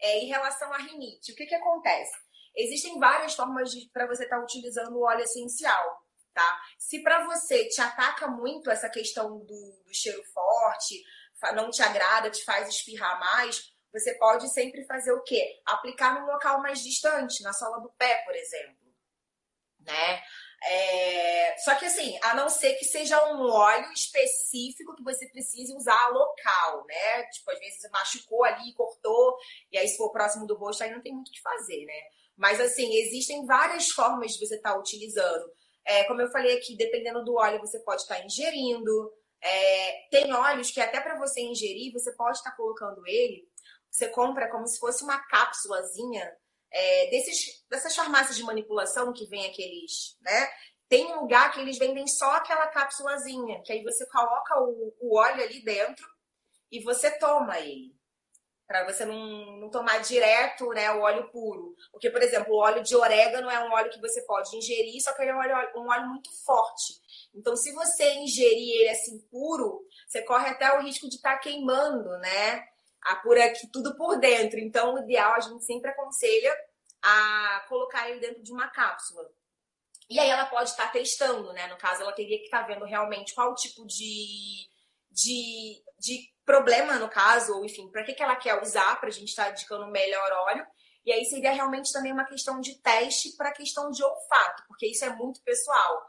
É, 0.00 0.20
em 0.20 0.26
relação 0.28 0.72
à 0.72 0.78
rinite, 0.78 1.32
o 1.32 1.36
que, 1.36 1.44
que 1.44 1.54
acontece? 1.54 2.16
Existem 2.56 2.98
várias 2.98 3.34
formas 3.34 3.72
para 3.92 4.06
você 4.06 4.24
estar 4.24 4.36
tá 4.36 4.42
utilizando 4.42 4.96
o 4.96 5.04
óleo 5.04 5.22
essencial, 5.22 6.02
tá? 6.34 6.60
Se 6.78 7.02
para 7.02 7.24
você 7.24 7.68
te 7.68 7.80
ataca 7.80 8.28
muito 8.28 8.70
essa 8.70 8.88
questão 8.88 9.38
do, 9.38 9.82
do 9.84 9.94
cheiro 9.94 10.22
forte, 10.32 11.02
não 11.54 11.70
te 11.70 11.82
agrada, 11.82 12.30
te 12.30 12.44
faz 12.44 12.68
espirrar 12.68 13.18
mais, 13.18 13.72
você 13.92 14.14
pode 14.14 14.48
sempre 14.52 14.84
fazer 14.84 15.12
o 15.12 15.22
quê? 15.22 15.60
Aplicar 15.66 16.20
num 16.20 16.26
local 16.26 16.60
mais 16.60 16.82
distante, 16.82 17.42
na 17.42 17.52
sola 17.52 17.80
do 17.80 17.90
pé, 17.92 18.22
por 18.24 18.34
exemplo, 18.34 18.94
né? 19.80 20.22
É... 20.62 21.56
Só 21.58 21.74
que 21.74 21.86
assim, 21.86 22.18
a 22.22 22.34
não 22.34 22.48
ser 22.48 22.74
que 22.74 22.84
seja 22.84 23.32
um 23.32 23.50
óleo 23.50 23.90
específico 23.92 24.94
que 24.94 25.02
você 25.02 25.26
precise 25.28 25.74
usar 25.74 26.08
local, 26.08 26.84
né? 26.86 27.22
Tipo, 27.24 27.50
às 27.50 27.58
vezes 27.58 27.90
machucou 27.90 28.44
ali, 28.44 28.72
cortou, 28.74 29.36
e 29.72 29.78
aí 29.78 29.88
se 29.88 29.96
for 29.96 30.12
próximo 30.12 30.46
do 30.46 30.56
rosto, 30.56 30.84
aí 30.84 30.90
não 30.90 31.00
tem 31.00 31.12
muito 31.12 31.28
o 31.28 31.32
que 31.32 31.40
fazer, 31.40 31.84
né? 31.86 32.02
Mas, 32.40 32.58
assim, 32.58 32.90
existem 32.94 33.44
várias 33.44 33.88
formas 33.88 34.32
de 34.32 34.38
você 34.38 34.56
estar 34.56 34.72
tá 34.72 34.78
utilizando. 34.78 35.44
É, 35.84 36.04
como 36.04 36.22
eu 36.22 36.30
falei 36.30 36.56
aqui, 36.56 36.74
dependendo 36.74 37.22
do 37.22 37.34
óleo, 37.34 37.60
você 37.60 37.78
pode 37.80 38.00
estar 38.00 38.16
tá 38.16 38.24
ingerindo. 38.24 39.12
É, 39.42 40.08
tem 40.10 40.32
óleos 40.32 40.70
que 40.70 40.80
até 40.80 41.02
para 41.02 41.18
você 41.18 41.42
ingerir, 41.42 41.92
você 41.92 42.16
pode 42.16 42.38
estar 42.38 42.52
tá 42.52 42.56
colocando 42.56 43.06
ele. 43.06 43.46
Você 43.90 44.08
compra 44.08 44.50
como 44.50 44.66
se 44.66 44.78
fosse 44.78 45.04
uma 45.04 45.18
cápsulazinha 45.26 46.34
é, 46.72 47.10
desses, 47.10 47.62
dessas 47.68 47.94
farmácias 47.94 48.38
de 48.38 48.42
manipulação 48.42 49.12
que 49.12 49.26
vem 49.26 49.44
aqueles, 49.44 50.16
né? 50.22 50.48
Tem 50.88 51.12
um 51.12 51.20
lugar 51.20 51.52
que 51.52 51.60
eles 51.60 51.76
vendem 51.76 52.06
só 52.06 52.36
aquela 52.36 52.68
cápsulazinha, 52.68 53.60
que 53.66 53.72
aí 53.72 53.82
você 53.82 54.06
coloca 54.06 54.58
o, 54.62 54.94
o 54.98 55.18
óleo 55.18 55.42
ali 55.42 55.62
dentro 55.62 56.06
e 56.72 56.82
você 56.82 57.10
toma 57.18 57.58
ele 57.60 57.99
para 58.70 58.84
você 58.84 59.04
não, 59.04 59.56
não, 59.56 59.68
tomar 59.68 59.98
direto 59.98 60.68
né, 60.68 60.92
o 60.92 61.00
óleo 61.00 61.28
puro. 61.32 61.74
Porque, 61.90 62.08
por 62.08 62.22
exemplo, 62.22 62.54
o 62.54 62.58
óleo 62.58 62.84
de 62.84 62.94
orégano 62.94 63.50
é 63.50 63.58
um 63.64 63.72
óleo 63.72 63.90
que 63.90 64.00
você 64.00 64.22
pode 64.22 64.56
ingerir, 64.56 65.02
só 65.02 65.12
que 65.12 65.22
ele 65.22 65.32
é 65.32 65.34
um 65.34 65.38
óleo, 65.40 65.56
um 65.74 65.88
óleo 65.88 66.06
muito 66.06 66.30
forte. 66.44 66.94
Então, 67.34 67.56
se 67.56 67.72
você 67.72 68.14
ingerir 68.14 68.76
ele 68.76 68.90
assim 68.90 69.18
puro, 69.28 69.84
você 70.06 70.22
corre 70.22 70.50
até 70.50 70.72
o 70.78 70.82
risco 70.82 71.08
de 71.08 71.16
estar 71.16 71.32
tá 71.32 71.38
queimando, 71.40 72.10
né? 72.18 72.64
A 73.02 73.16
por 73.16 73.36
aqui, 73.36 73.66
tudo 73.72 73.96
por 73.96 74.20
dentro. 74.20 74.60
Então, 74.60 74.94
o 74.94 74.98
ideal, 75.00 75.34
a 75.34 75.40
gente 75.40 75.64
sempre 75.64 75.90
aconselha 75.90 76.56
a 77.02 77.66
colocar 77.68 78.08
ele 78.08 78.20
dentro 78.20 78.40
de 78.40 78.52
uma 78.52 78.68
cápsula. 78.68 79.28
E 80.08 80.20
aí 80.20 80.30
ela 80.30 80.46
pode 80.46 80.70
estar 80.70 80.86
tá 80.86 80.92
testando, 80.92 81.52
né? 81.52 81.66
No 81.66 81.76
caso, 81.76 82.02
ela 82.02 82.12
teria 82.12 82.38
que 82.38 82.44
estar 82.44 82.60
tá 82.60 82.66
vendo 82.68 82.84
realmente 82.84 83.34
qual 83.34 83.52
tipo 83.56 83.84
de, 83.84 84.68
de, 85.10 85.82
de 86.00 86.30
problema, 86.44 86.98
no 86.98 87.08
caso, 87.08 87.54
ou 87.54 87.64
enfim, 87.64 87.88
para 87.90 88.02
que, 88.02 88.14
que 88.14 88.22
ela 88.22 88.34
quer 88.34 88.60
usar, 88.60 88.98
para 88.98 89.08
a 89.08 89.12
gente 89.12 89.28
estar 89.28 89.44
tá 89.44 89.50
indicando 89.50 89.84
o 89.84 89.90
melhor 89.90 90.32
óleo. 90.48 90.66
E 91.04 91.12
aí 91.12 91.24
seria 91.26 91.52
realmente 91.52 91.92
também 91.92 92.12
uma 92.12 92.24
questão 92.24 92.60
de 92.60 92.80
teste 92.80 93.36
para 93.36 93.50
a 93.50 93.54
questão 93.54 93.90
de 93.90 94.02
olfato, 94.02 94.64
porque 94.66 94.86
isso 94.86 95.04
é 95.04 95.10
muito 95.10 95.42
pessoal. 95.42 96.02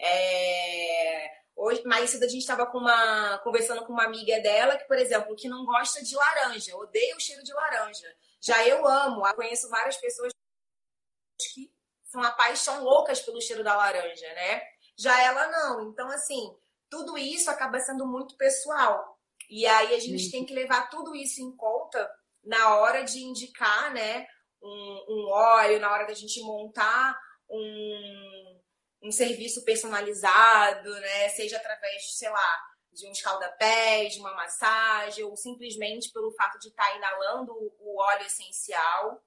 É... 0.00 1.30
Hoje, 1.54 1.82
mais 1.84 2.10
cedo 2.10 2.24
a 2.24 2.28
gente 2.28 2.42
estava 2.42 2.64
uma, 2.76 3.38
conversando 3.38 3.86
com 3.86 3.92
uma 3.92 4.04
amiga 4.04 4.38
dela 4.40 4.76
que, 4.76 4.84
por 4.84 4.98
exemplo, 4.98 5.34
que 5.34 5.48
não 5.48 5.64
gosta 5.64 6.02
de 6.02 6.14
laranja, 6.14 6.76
odeia 6.76 7.16
o 7.16 7.20
cheiro 7.20 7.42
de 7.42 7.52
laranja. 7.54 8.14
Já 8.42 8.66
eu 8.68 8.86
amo, 8.86 9.26
eu 9.26 9.34
conheço 9.34 9.70
várias 9.70 9.96
pessoas 9.96 10.32
que 11.54 11.72
são 12.04 12.22
a 12.22 12.30
paixão 12.32 12.84
loucas 12.84 13.20
pelo 13.20 13.40
cheiro 13.40 13.64
da 13.64 13.74
laranja, 13.74 14.26
né? 14.34 14.62
Já 14.98 15.18
ela 15.22 15.48
não. 15.48 15.90
Então, 15.90 16.08
assim, 16.10 16.54
tudo 16.90 17.16
isso 17.16 17.50
acaba 17.50 17.80
sendo 17.80 18.06
muito 18.06 18.36
pessoal. 18.36 19.15
E 19.50 19.66
aí 19.66 19.94
a 19.94 19.98
gente 19.98 20.30
tem 20.30 20.44
que 20.44 20.54
levar 20.54 20.88
tudo 20.88 21.14
isso 21.14 21.40
em 21.40 21.54
conta 21.56 22.08
na 22.44 22.76
hora 22.76 23.02
de 23.02 23.18
indicar, 23.20 23.92
né, 23.92 24.26
um, 24.62 25.04
um 25.08 25.28
óleo, 25.30 25.80
na 25.80 25.92
hora 25.92 26.06
da 26.06 26.14
gente 26.14 26.40
montar 26.42 27.18
um, 27.50 28.60
um 29.02 29.10
serviço 29.10 29.64
personalizado, 29.64 30.90
né, 31.00 31.28
seja 31.30 31.56
através 31.56 32.02
de, 32.02 32.16
sei 32.16 32.30
lá, 32.30 32.60
de 32.92 33.06
um 33.06 33.12
escalda-pés, 33.12 34.14
de 34.14 34.20
uma 34.20 34.34
massagem, 34.34 35.24
ou 35.24 35.36
simplesmente 35.36 36.10
pelo 36.12 36.32
fato 36.32 36.58
de 36.58 36.68
estar 36.68 36.84
tá 36.84 36.96
inalando 36.96 37.52
o 37.80 38.00
óleo 38.00 38.26
essencial. 38.26 39.22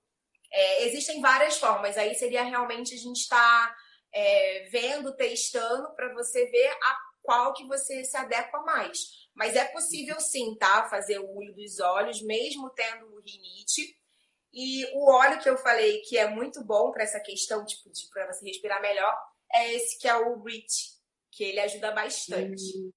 É, 0.52 0.86
existem 0.86 1.22
várias 1.22 1.60
formas, 1.60 1.98
aí 1.98 2.16
seria 2.16 2.44
realmente 2.44 2.96
a 2.96 2.98
gente 2.98 3.20
estar 3.20 3.38
tá, 3.70 3.76
é, 4.12 4.68
vendo, 4.72 5.16
testando, 5.16 5.94
para 5.96 6.12
você 6.14 6.46
ver 6.48 6.68
a 6.82 6.98
qual 7.22 7.54
que 7.54 7.68
você 7.68 8.04
se 8.04 8.18
adequa 8.18 8.60
mais. 8.62 9.29
Mas 9.40 9.56
é 9.56 9.64
possível 9.64 10.20
sim, 10.20 10.54
tá? 10.56 10.84
Fazer 10.90 11.18
o 11.18 11.38
olho 11.38 11.56
dos 11.56 11.80
olhos, 11.80 12.22
mesmo 12.22 12.70
tendo 12.72 13.22
rinite. 13.22 13.96
E 14.52 14.86
o 14.94 15.10
óleo 15.10 15.40
que 15.40 15.50
eu 15.50 15.58
falei 15.58 16.02
que 16.02 16.18
é 16.18 16.30
muito 16.30 16.62
bom 16.62 16.92
para 16.92 17.04
essa 17.04 17.22
questão, 17.22 17.66
tipo, 17.66 17.90
de 17.90 18.10
para 18.10 18.28
você 18.28 18.46
respirar 18.46 18.82
melhor, 18.82 19.16
é 19.54 19.74
esse 19.74 19.98
que 19.98 20.10
é 20.10 20.16
o 20.18 20.44
Rich, 20.44 20.90
que 21.32 21.46
ele 21.46 21.62
ajuda 21.62 21.92
bastante. 21.92 22.62
Hum, 22.78 22.92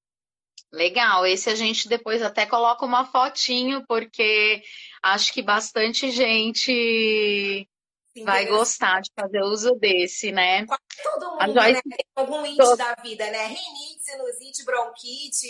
legal, 0.72 1.24
esse 1.24 1.48
a 1.48 1.54
gente 1.54 1.88
depois 1.88 2.20
até 2.20 2.44
coloca 2.44 2.84
uma 2.84 3.04
fotinho, 3.04 3.86
porque 3.86 4.64
acho 5.00 5.32
que 5.32 5.42
bastante 5.42 6.10
gente 6.10 7.68
Sim, 8.16 8.24
vai 8.24 8.46
gostar 8.46 9.00
de 9.00 9.12
fazer 9.14 9.42
uso 9.42 9.76
desse, 9.76 10.32
né? 10.32 10.66
Quase 10.66 10.82
todo 11.04 11.36
mundo 11.36 11.54
né? 11.54 11.80
tem 11.82 12.06
algum 12.16 12.44
índice 12.44 12.76
da 12.76 12.96
vida, 12.96 13.30
né? 13.30 13.46
Rinite, 13.46 14.02
sinusite, 14.02 14.64
bronquite 14.64 15.46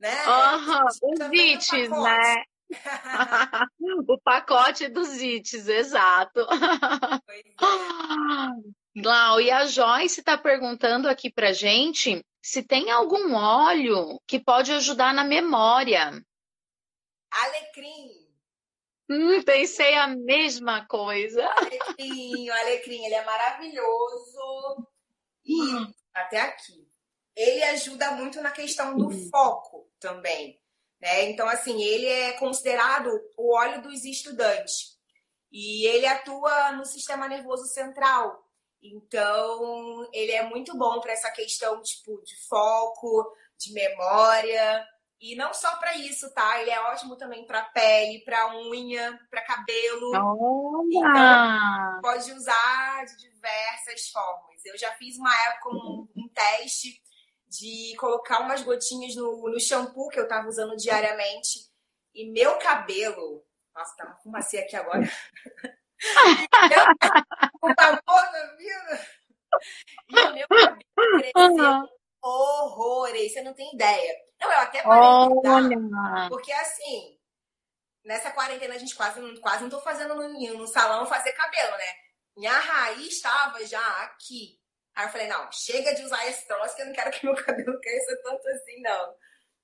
né? 0.00 0.26
Uhum, 0.26 0.86
os 0.86 0.98
ites, 1.32 1.90
né? 1.90 2.44
o 4.08 4.18
pacote 4.18 4.88
dos 4.88 5.20
ites, 5.20 5.68
exato. 5.68 6.40
É. 6.40 7.40
Glau, 9.00 9.40
e 9.40 9.50
a 9.50 9.66
Joyce 9.66 10.20
está 10.20 10.38
perguntando 10.38 11.08
aqui 11.08 11.30
pra 11.30 11.52
gente 11.52 12.24
se 12.42 12.62
tem 12.62 12.90
algum 12.90 13.34
óleo 13.34 14.20
que 14.26 14.42
pode 14.42 14.72
ajudar 14.72 15.12
na 15.12 15.22
memória. 15.22 16.24
Alecrim. 17.30 18.28
Hum, 19.08 19.42
pensei 19.42 19.94
a 19.94 20.06
mesma 20.08 20.86
coisa. 20.86 21.44
Alecrim, 21.44 22.48
o 22.48 22.52
alecrim, 22.52 23.04
ele 23.04 23.14
é 23.14 23.24
maravilhoso. 23.24 24.88
E 25.44 25.60
hum. 25.60 25.92
até 26.14 26.40
aqui 26.40 26.88
ele 27.36 27.62
ajuda 27.64 28.12
muito 28.12 28.40
na 28.40 28.50
questão 28.50 28.96
do 28.96 29.06
uhum. 29.06 29.28
foco 29.30 29.89
também. 30.00 30.58
Né? 31.00 31.30
Então, 31.30 31.48
assim, 31.48 31.80
ele 31.82 32.06
é 32.06 32.32
considerado 32.32 33.10
o 33.36 33.54
óleo 33.54 33.82
dos 33.82 34.04
estudantes. 34.04 34.98
E 35.50 35.86
ele 35.86 36.06
atua 36.06 36.72
no 36.72 36.84
sistema 36.84 37.28
nervoso 37.28 37.66
central. 37.66 38.44
Então, 38.82 40.08
ele 40.12 40.32
é 40.32 40.42
muito 40.42 40.76
bom 40.76 41.00
para 41.00 41.12
essa 41.12 41.30
questão 41.30 41.82
tipo 41.82 42.22
de 42.22 42.36
foco, 42.48 43.30
de 43.58 43.72
memória. 43.72 44.86
E 45.20 45.36
não 45.36 45.52
só 45.52 45.76
para 45.76 45.96
isso, 45.96 46.32
tá? 46.32 46.60
Ele 46.60 46.70
é 46.70 46.80
ótimo 46.80 47.16
também 47.16 47.44
para 47.44 47.62
pele, 47.62 48.24
para 48.24 48.56
unha, 48.56 49.18
para 49.28 49.44
cabelo. 49.44 50.12
Olha! 50.14 51.58
Então, 51.90 52.00
pode 52.00 52.32
usar 52.32 53.04
de 53.04 53.16
diversas 53.18 54.08
formas. 54.10 54.64
Eu 54.64 54.78
já 54.78 54.92
fiz 54.92 55.18
uma 55.18 55.34
época 55.48 55.68
um, 55.70 56.08
um 56.16 56.28
teste 56.28 57.02
de 57.50 57.96
colocar 57.96 58.40
umas 58.40 58.62
gotinhas 58.62 59.16
no, 59.16 59.50
no 59.50 59.60
shampoo 59.60 60.08
que 60.08 60.20
eu 60.20 60.28
tava 60.28 60.48
usando 60.48 60.76
diariamente. 60.76 61.68
E 62.14 62.30
meu 62.30 62.56
cabelo. 62.58 63.44
Nossa, 63.74 63.96
tá 63.96 64.06
uma 64.06 64.16
fumacinha 64.16 64.62
aqui 64.62 64.76
agora. 64.76 65.02
Por 67.60 67.74
favor, 67.74 68.32
meu 68.32 68.56
vida. 68.56 69.06
e 70.08 70.32
meu 70.32 70.48
cabelo 70.48 70.78
cresceu 71.18 72.00
horrores, 72.22 73.32
você 73.32 73.42
não 73.42 73.54
tem 73.54 73.74
ideia. 73.74 74.14
Não, 74.40 74.52
eu 74.52 74.58
até 74.58 74.82
parei 74.82 75.02
Olha. 75.02 76.28
porque 76.28 76.52
assim, 76.52 77.18
nessa 78.04 78.30
quarentena 78.30 78.74
a 78.74 78.78
gente 78.78 78.94
quase, 78.94 79.20
quase 79.40 79.62
não 79.62 79.70
tô 79.70 79.80
fazendo 79.80 80.14
no, 80.14 80.28
no 80.28 80.66
salão 80.66 81.06
fazer 81.06 81.32
cabelo, 81.32 81.76
né? 81.76 81.94
Minha 82.36 82.58
raiz 82.58 83.14
estava 83.14 83.64
já 83.64 84.02
aqui. 84.02 84.59
Aí 85.00 85.06
eu 85.06 85.12
falei, 85.12 85.28
não, 85.28 85.50
chega 85.50 85.94
de 85.94 86.04
usar 86.04 86.26
esse 86.26 86.46
troço 86.46 86.76
que 86.76 86.82
eu 86.82 86.86
não 86.86 86.92
quero 86.92 87.10
que 87.18 87.24
meu 87.24 87.34
cabelo 87.34 87.80
cresça 87.80 88.20
tanto 88.22 88.46
assim, 88.48 88.82
não. 88.82 89.14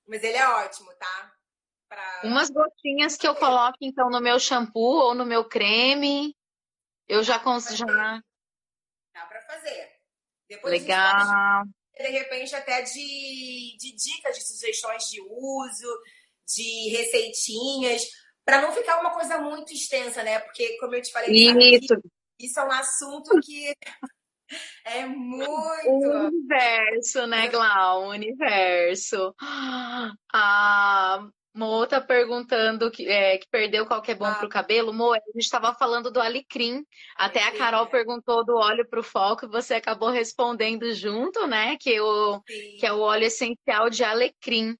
Mas 0.07 0.23
ele 0.23 0.35
é 0.35 0.47
ótimo, 0.47 0.91
tá? 0.95 1.33
Pra... 1.87 2.21
Umas 2.23 2.49
gotinhas 2.49 3.15
que 3.15 3.27
eu 3.27 3.35
coloco, 3.35 3.77
então, 3.81 4.09
no 4.09 4.19
meu 4.19 4.39
shampoo 4.39 4.97
ou 4.97 5.13
no 5.13 5.25
meu 5.25 5.47
creme. 5.47 6.35
Eu 7.07 7.23
já 7.23 7.39
consigo. 7.39 7.87
Já... 7.87 8.21
Dá 9.13 9.25
pra 9.27 9.41
fazer. 9.41 9.91
Depois 10.49 10.81
Legal. 10.81 11.65
de 11.95 12.07
repente, 12.07 12.55
até 12.55 12.81
de, 12.81 13.77
de 13.77 13.95
dicas, 13.95 14.37
de 14.37 14.47
sugestões 14.47 15.03
de 15.03 15.21
uso, 15.21 16.01
de 16.47 16.89
receitinhas, 16.97 18.07
para 18.43 18.61
não 18.61 18.71
ficar 18.71 18.99
uma 18.99 19.13
coisa 19.13 19.39
muito 19.39 19.71
extensa, 19.71 20.23
né? 20.23 20.39
Porque, 20.39 20.77
como 20.79 20.95
eu 20.95 21.01
te 21.01 21.11
falei, 21.11 21.29
isso, 21.31 21.93
isso 22.39 22.59
é 22.59 22.63
um 22.63 22.71
assunto 22.71 23.39
que 23.41 23.73
é 24.85 25.05
muito. 25.05 25.49
O 25.87 26.27
universo, 26.27 27.27
né, 27.27 27.47
Glau? 27.47 28.05
O 28.05 28.09
universo. 28.09 29.33
Ah, 30.33 31.25
Mo 31.57 31.87
tá 31.87 31.99
perguntando 31.99 32.91
que, 32.91 33.07
é, 33.07 33.39
que 33.39 33.47
perdeu 33.49 33.87
qual 33.87 33.99
que 33.99 34.11
é 34.11 34.15
bom 34.15 34.25
ah. 34.25 34.35
pro 34.35 34.47
cabelo. 34.47 34.93
Mo, 34.93 35.11
a 35.11 35.15
gente 35.15 35.37
estava 35.37 35.73
falando 35.73 36.11
do 36.11 36.21
alecrim. 36.21 36.85
Até 37.15 37.43
a 37.43 37.57
Carol 37.57 37.87
perguntou 37.87 38.45
do 38.45 38.55
óleo 38.55 38.87
pro 38.87 39.01
foco 39.01 39.45
e 39.45 39.49
você 39.49 39.73
acabou 39.73 40.11
respondendo 40.11 40.93
junto, 40.93 41.47
né? 41.47 41.75
Que, 41.79 41.99
o, 41.99 42.41
que 42.43 42.85
é 42.85 42.93
o 42.93 42.99
óleo 42.99 43.25
essencial 43.25 43.89
de 43.89 44.03
alecrim. 44.03 44.77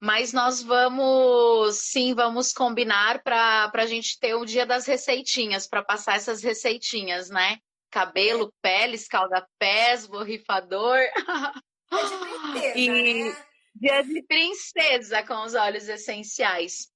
Mas 0.00 0.34
nós 0.34 0.62
vamos, 0.62 1.76
sim, 1.76 2.14
vamos 2.14 2.52
combinar 2.52 3.22
para 3.22 3.70
a 3.72 3.86
gente 3.86 4.18
ter 4.20 4.34
o 4.34 4.44
dia 4.44 4.66
das 4.66 4.86
receitinhas, 4.86 5.66
para 5.66 5.82
passar 5.82 6.16
essas 6.16 6.42
receitinhas, 6.42 7.30
né? 7.30 7.56
Cabelo, 7.90 8.52
pele, 8.62 8.94
escalda-pés, 8.94 10.06
borrifador. 10.06 10.98
É 11.90 12.04
de 12.04 12.18
princesa, 12.18 12.78
e... 12.78 13.24
né? 13.24 13.46
Dia 13.74 14.02
de 14.02 14.22
princesa 14.24 15.22
com 15.22 15.42
os 15.42 15.54
óleos 15.54 15.88
essenciais. 15.88 16.92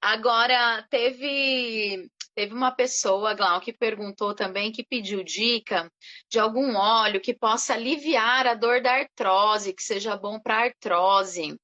Agora, 0.00 0.86
teve 0.88 2.08
teve 2.38 2.54
uma 2.54 2.70
pessoa, 2.70 3.34
Glau, 3.34 3.60
que 3.60 3.72
perguntou 3.72 4.32
também, 4.32 4.70
que 4.70 4.84
pediu 4.84 5.24
dica 5.24 5.90
de 6.30 6.38
algum 6.38 6.76
óleo 6.76 7.20
que 7.20 7.34
possa 7.34 7.74
aliviar 7.74 8.46
a 8.46 8.54
dor 8.54 8.80
da 8.80 8.92
artrose, 8.92 9.74
que 9.74 9.82
seja 9.82 10.16
bom 10.16 10.38
para 10.38 10.66
artrose. 10.66 11.58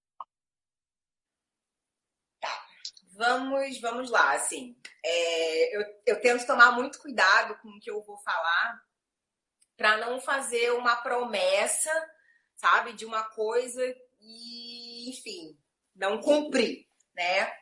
Tá, 2.40 2.66
vamos, 3.16 3.80
vamos 3.80 4.11
lá, 4.11 4.33
assim. 4.33 4.76
É, 5.04 5.76
eu, 5.76 5.85
eu 6.06 6.21
tento 6.21 6.47
tomar 6.47 6.73
muito 6.73 6.99
cuidado 6.99 7.56
com 7.61 7.68
o 7.68 7.80
que 7.80 7.90
eu 7.90 8.02
vou 8.02 8.18
falar 8.18 8.80
para 9.76 9.97
não 9.99 10.21
fazer 10.21 10.73
uma 10.73 10.97
promessa, 10.97 11.90
sabe, 12.56 12.92
de 12.92 13.04
uma 13.04 13.25
coisa 13.25 13.83
e, 14.21 15.11
enfim, 15.11 15.59
não 15.94 16.21
cumprir, 16.21 16.87
né? 17.14 17.52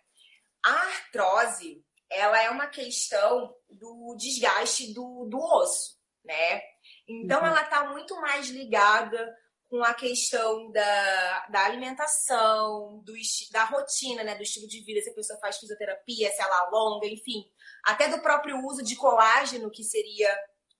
A 0.64 0.70
artrose, 0.70 1.84
ela 2.10 2.40
é 2.40 2.50
uma 2.50 2.66
questão 2.66 3.54
do 3.70 4.14
desgaste 4.16 4.92
do, 4.92 5.26
do 5.26 5.38
osso, 5.38 5.98
né? 6.24 6.62
Então, 7.08 7.40
uhum. 7.40 7.46
ela 7.46 7.62
está 7.62 7.88
muito 7.88 8.20
mais 8.20 8.48
ligada 8.48 9.36
com 9.72 9.82
a 9.82 9.94
questão 9.94 10.70
da, 10.70 11.46
da 11.46 11.64
alimentação, 11.64 13.02
do, 13.06 13.14
da 13.50 13.64
rotina, 13.64 14.22
né? 14.22 14.34
Do 14.34 14.42
estilo 14.42 14.68
de 14.68 14.84
vida, 14.84 15.00
se 15.00 15.08
a 15.08 15.14
pessoa 15.14 15.38
faz 15.40 15.56
fisioterapia, 15.56 16.30
se 16.30 16.42
ela 16.42 16.58
alonga, 16.66 17.06
enfim. 17.06 17.50
Até 17.82 18.06
do 18.08 18.20
próprio 18.20 18.58
uso 18.66 18.82
de 18.82 18.94
colágeno, 18.94 19.70
que 19.70 19.82
seria 19.82 20.30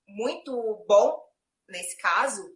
muito 0.07 0.85
bom 0.87 1.27
nesse 1.71 1.97
caso. 1.97 2.55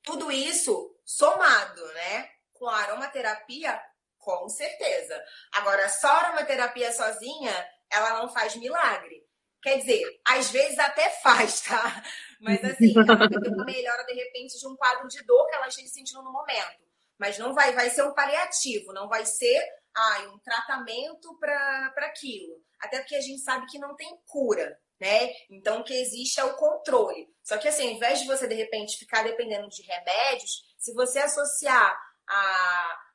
Tudo 0.00 0.30
isso 0.30 0.96
somado, 1.04 1.84
né? 1.94 2.30
Com 2.52 2.68
a 2.68 2.76
aromaterapia, 2.82 3.82
com 4.18 4.48
certeza. 4.48 5.20
Agora, 5.54 5.88
só 5.88 6.06
aromaterapia 6.06 6.92
sozinha, 6.92 7.68
ela 7.90 8.22
não 8.22 8.32
faz 8.32 8.54
milagre. 8.54 9.25
Quer 9.62 9.78
dizer, 9.78 10.20
às 10.24 10.50
vezes 10.50 10.78
até 10.78 11.08
faz, 11.22 11.60
tá? 11.66 12.02
Mas 12.40 12.62
assim, 12.64 12.92
ter 12.92 13.48
uma 13.48 13.64
melhora 13.64 14.04
de 14.04 14.14
repente 14.14 14.58
de 14.58 14.66
um 14.66 14.76
quadro 14.76 15.08
de 15.08 15.24
dor 15.24 15.46
que 15.48 15.54
ela 15.56 15.68
esteja 15.68 15.88
sentindo 15.88 16.22
no 16.22 16.32
momento. 16.32 16.84
Mas 17.18 17.38
não 17.38 17.54
vai, 17.54 17.72
vai 17.72 17.88
ser 17.90 18.02
um 18.02 18.12
paliativo, 18.14 18.92
não 18.92 19.08
vai 19.08 19.24
ser 19.24 19.58
ah, 19.96 20.30
um 20.34 20.38
tratamento 20.40 21.38
para 21.38 21.92
aquilo. 21.96 22.54
Até 22.80 22.98
porque 22.98 23.16
a 23.16 23.20
gente 23.20 23.40
sabe 23.40 23.66
que 23.66 23.78
não 23.78 23.96
tem 23.96 24.20
cura, 24.26 24.78
né? 25.00 25.32
Então 25.50 25.80
o 25.80 25.84
que 25.84 25.94
existe 25.94 26.38
é 26.38 26.44
o 26.44 26.56
controle. 26.56 27.26
Só 27.42 27.56
que 27.56 27.68
assim, 27.68 27.88
ao 27.88 27.94
invés 27.94 28.20
de 28.20 28.26
você 28.26 28.46
de 28.46 28.54
repente 28.54 28.98
ficar 28.98 29.24
dependendo 29.24 29.68
de 29.68 29.82
remédios, 29.82 30.62
se 30.78 30.92
você 30.92 31.20
associar 31.20 31.98
a 32.28 33.05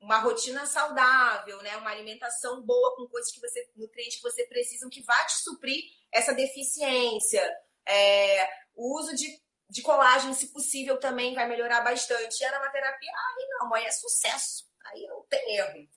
uma 0.00 0.18
rotina 0.18 0.64
saudável, 0.66 1.62
né, 1.62 1.76
uma 1.76 1.90
alimentação 1.90 2.62
boa 2.62 2.96
com 2.96 3.06
coisas 3.06 3.30
que 3.30 3.40
você, 3.40 3.70
nutrientes 3.76 4.16
que 4.16 4.22
você 4.22 4.46
precisa, 4.46 4.88
que 4.88 5.02
vai 5.02 5.26
te 5.26 5.38
suprir 5.38 5.82
essa 6.12 6.32
deficiência, 6.32 7.42
é, 7.86 8.48
o 8.74 8.98
uso 8.98 9.14
de, 9.14 9.26
de 9.68 9.82
colágeno, 9.82 10.34
se 10.34 10.52
possível, 10.52 10.98
também 10.98 11.34
vai 11.34 11.46
melhorar 11.46 11.82
bastante. 11.82 12.40
E 12.40 12.44
a 12.44 12.50
aromaterapia, 12.50 13.10
aí 13.10 13.48
não, 13.48 13.74
aí 13.74 13.84
é 13.84 13.90
sucesso, 13.90 14.64
aí 14.86 15.06
não 15.06 15.22
tem 15.28 15.56
erro. 15.56 15.88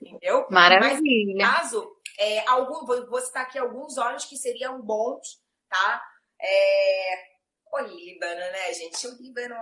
Entendeu? 0.00 0.46
Maravilha. 0.50 1.46
Mas, 1.46 1.72
no 1.72 1.80
caso, 1.80 1.96
é, 2.18 2.46
algum, 2.48 2.84
vou 2.84 3.20
citar 3.20 3.44
aqui 3.44 3.58
alguns 3.58 3.96
óleos 3.96 4.24
que 4.24 4.36
seriam 4.36 4.80
bons, 4.82 5.42
tá? 5.68 6.02
É, 6.40 7.24
o 7.72 7.78
Líbano, 7.80 8.40
né, 8.40 8.72
gente? 8.74 9.06
O 9.06 9.16
Líbano, 9.16 9.56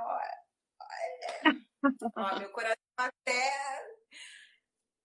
Ó, 2.17 2.39
meu 2.39 2.51
coração 2.51 2.77
até. 3.07 3.93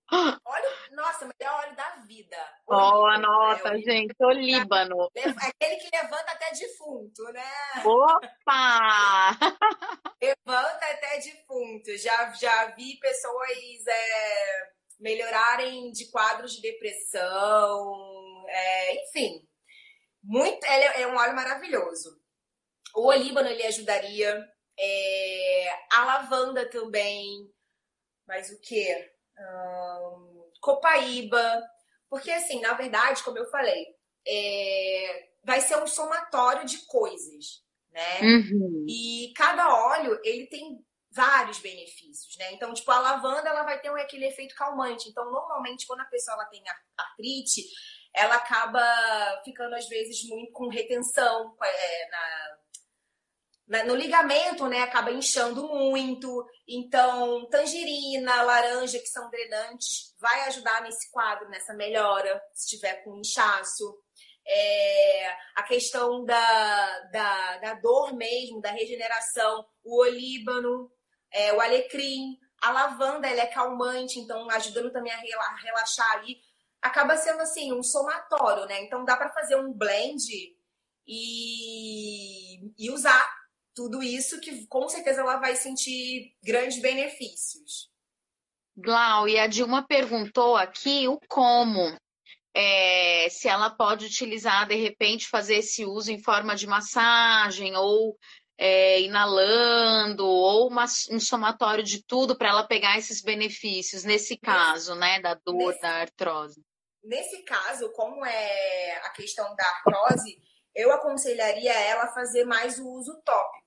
Olha, 0.10 0.69
nossa, 0.91 1.29
melhor 1.39 1.65
óleo 1.65 1.75
da 1.75 1.95
vida. 2.07 2.38
Ó, 2.65 3.01
oh, 3.01 3.05
anota, 3.07 3.75
é, 3.75 3.79
gente, 3.79 4.15
o 4.19 4.31
Líbano. 4.31 5.10
Aquele 5.13 5.75
que 5.75 5.89
levanta 5.93 6.31
até 6.31 6.51
defunto, 6.51 7.23
né? 7.33 7.51
Opa! 7.83 9.38
levanta 10.21 10.86
até 10.86 11.19
defunto. 11.19 11.97
Já, 11.97 12.31
já 12.33 12.67
vi 12.67 12.97
pessoas 12.99 13.88
é, 13.88 14.71
melhorarem 14.99 15.91
de 15.91 16.10
quadros 16.10 16.53
de 16.53 16.62
depressão, 16.62 18.45
é, 18.47 19.03
enfim. 19.03 19.45
Muito, 20.23 20.65
ele 20.65 20.83
é 21.01 21.07
um 21.07 21.17
óleo 21.17 21.36
maravilhoso. 21.36 22.17
O 22.95 23.07
olíbano 23.07 23.49
ele 23.49 23.63
ajudaria 23.63 24.43
é, 24.79 25.69
a 25.91 26.05
lavanda 26.05 26.69
também, 26.69 27.49
mas 28.27 28.49
o 28.49 28.59
que? 28.59 29.11
Hum, 29.39 30.51
copaíba. 30.61 31.63
Porque, 32.09 32.31
assim, 32.31 32.61
na 32.61 32.73
verdade, 32.73 33.23
como 33.23 33.37
eu 33.37 33.49
falei, 33.49 33.85
é, 34.27 35.29
vai 35.43 35.61
ser 35.61 35.77
um 35.77 35.87
somatório 35.87 36.65
de 36.65 36.85
coisas, 36.85 37.63
né? 37.91 38.21
Uhum. 38.21 38.85
E 38.87 39.33
cada 39.35 39.73
óleo, 39.73 40.19
ele 40.23 40.47
tem 40.47 40.79
vários 41.11 41.59
benefícios, 41.59 42.35
né? 42.37 42.53
Então, 42.53 42.73
tipo, 42.73 42.91
a 42.91 42.99
lavanda, 42.99 43.49
ela 43.49 43.63
vai 43.63 43.79
ter 43.79 43.89
aquele 43.89 44.27
efeito 44.27 44.55
calmante. 44.55 45.09
Então, 45.09 45.31
normalmente, 45.31 45.87
quando 45.87 46.01
a 46.01 46.05
pessoa 46.05 46.35
ela 46.35 46.45
tem 46.45 46.63
artrite, 46.97 47.63
ela 48.13 48.35
acaba 48.35 48.81
ficando, 49.43 49.75
às 49.75 49.87
vezes, 49.87 50.27
muito 50.27 50.51
com 50.51 50.67
retenção 50.67 51.55
é, 51.61 52.09
na 52.09 52.57
no 53.67 53.95
ligamento, 53.95 54.67
né, 54.67 54.82
acaba 54.82 55.12
inchando 55.12 55.67
muito. 55.67 56.45
Então, 56.67 57.47
tangerina, 57.49 58.41
laranja, 58.43 58.97
que 58.99 59.08
são 59.08 59.30
drenantes, 59.30 60.15
vai 60.19 60.47
ajudar 60.47 60.82
nesse 60.82 61.12
quadro, 61.12 61.49
nessa 61.49 61.73
melhora, 61.73 62.41
se 62.53 62.75
tiver 62.75 63.03
com 63.03 63.19
inchaço. 63.19 63.97
É, 64.49 65.36
a 65.56 65.63
questão 65.63 66.23
da, 66.23 66.99
da, 67.12 67.58
da, 67.58 67.73
dor 67.73 68.15
mesmo, 68.15 68.62
da 68.62 68.71
regeneração, 68.71 69.65
o 69.84 70.01
olíbano, 70.01 70.89
é, 71.30 71.51
o 71.51 71.60
alecrim, 71.60 72.38
a 72.62 72.71
lavanda, 72.71 73.27
ela 73.27 73.41
é 73.41 73.47
calmante, 73.47 74.17
então 74.19 74.49
ajudando 74.51 74.91
também 74.91 75.12
a 75.12 75.56
relaxar 75.58 76.13
ali. 76.13 76.38
Acaba 76.82 77.17
sendo 77.17 77.41
assim 77.41 77.73
um 77.73 77.84
somatório, 77.84 78.65
né? 78.65 78.82
Então 78.84 79.03
dá 79.03 79.17
para 79.17 79.34
fazer 79.34 79.58
um 79.58 79.73
blend 79.73 80.25
e, 81.06 82.71
e 82.77 82.89
usar 82.89 83.37
tudo 83.77 84.01
isso 84.01 84.41
que 84.41 84.65
com 84.65 84.89
certeza 84.89 85.21
ela 85.21 85.37
vai 85.37 85.55
sentir 85.55 86.35
grandes 86.43 86.81
benefícios. 86.81 87.91
Glau, 88.75 89.29
e 89.29 89.37
a 89.37 89.45
Dilma 89.45 89.85
perguntou 89.85 90.57
aqui 90.57 91.07
o 91.07 91.19
como. 91.29 91.95
é, 92.55 93.29
se 93.29 93.47
ela 93.47 93.69
pode 93.69 94.07
utilizar, 94.07 94.67
de 94.67 94.75
repente, 94.75 95.27
fazer 95.29 95.57
esse 95.57 95.85
uso 95.85 96.11
em 96.11 96.23
forma 96.23 96.55
de 96.55 96.65
massagem 96.65 97.75
ou 97.75 98.17
é, 98.57 98.99
inalando, 99.01 100.25
ou 100.25 100.67
uma, 100.67 100.85
um 101.11 101.19
somatório 101.19 101.83
de 101.83 102.03
tudo 102.03 102.35
para 102.35 102.49
ela 102.49 102.67
pegar 102.67 102.97
esses 102.97 103.21
benefícios, 103.21 104.03
nesse 104.03 104.35
caso, 104.35 104.95
né, 104.95 105.21
da 105.21 105.35
dor, 105.35 105.53
nesse, 105.53 105.81
da 105.81 106.01
artrose. 106.01 106.65
Nesse 107.03 107.43
caso, 107.43 107.91
como 107.91 108.25
é 108.25 108.97
a 109.03 109.11
questão 109.11 109.55
da 109.55 109.63
artrose, 109.63 110.41
eu 110.73 110.91
aconselharia 110.91 111.73
ela 111.73 112.07
fazer 112.07 112.43
mais 112.43 112.79
o 112.79 112.89
uso 112.89 113.21
tópico, 113.23 113.66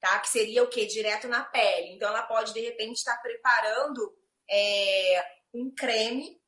tá? 0.00 0.18
Que 0.20 0.28
seria 0.28 0.62
o 0.62 0.68
quê? 0.68 0.86
Direto 0.86 1.28
na 1.28 1.44
pele. 1.44 1.94
Então, 1.94 2.08
ela 2.08 2.22
pode, 2.22 2.52
de 2.52 2.60
repente, 2.60 2.98
estar 2.98 3.16
preparando 3.18 4.16
é, 4.50 5.24
um 5.54 5.74
creme 5.74 6.40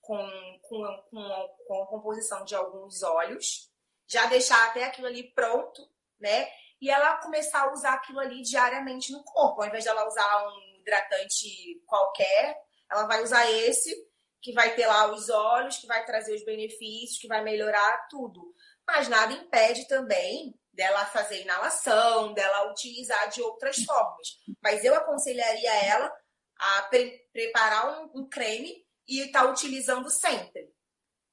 com, 0.00 0.18
com, 0.62 1.04
com, 1.10 1.56
com 1.66 1.82
a 1.82 1.86
composição 1.86 2.44
de 2.44 2.54
alguns 2.54 3.02
óleos, 3.02 3.70
já 4.06 4.26
deixar 4.26 4.68
até 4.68 4.84
aquilo 4.84 5.06
ali 5.06 5.32
pronto, 5.32 5.88
né? 6.18 6.48
e 6.80 6.88
ela 6.88 7.18
começar 7.18 7.62
a 7.62 7.72
usar 7.72 7.94
aquilo 7.94 8.18
ali 8.18 8.40
diariamente 8.42 9.12
no 9.12 9.22
corpo. 9.22 9.60
Ao 9.60 9.68
invés 9.68 9.84
de 9.84 9.90
ela 9.90 10.08
usar 10.08 10.48
um 10.48 10.80
hidratante 10.80 11.82
qualquer, 11.86 12.58
ela 12.90 13.06
vai 13.06 13.22
usar 13.22 13.48
esse, 13.50 13.94
que 14.40 14.52
vai 14.52 14.74
ter 14.74 14.86
lá 14.86 15.12
os 15.12 15.28
olhos, 15.28 15.76
que 15.76 15.86
vai 15.86 16.04
trazer 16.06 16.34
os 16.34 16.44
benefícios, 16.44 17.18
que 17.20 17.28
vai 17.28 17.42
melhorar 17.42 18.08
tudo. 18.08 18.54
Mas 18.86 19.08
nada 19.08 19.34
impede 19.34 19.86
também 19.86 20.58
dela 20.72 21.06
fazer 21.06 21.42
inalação, 21.42 22.32
dela 22.32 22.70
utilizar 22.70 23.28
de 23.30 23.42
outras 23.42 23.76
formas. 23.84 24.28
Mas 24.62 24.84
eu 24.84 24.94
aconselharia 24.94 25.74
ela 25.84 26.12
a 26.56 26.82
pre 26.82 27.18
preparar 27.32 28.02
um, 28.02 28.20
um 28.20 28.28
creme 28.28 28.84
e 29.08 29.20
estar 29.20 29.44
tá 29.44 29.50
utilizando 29.50 30.10
sempre. 30.10 30.72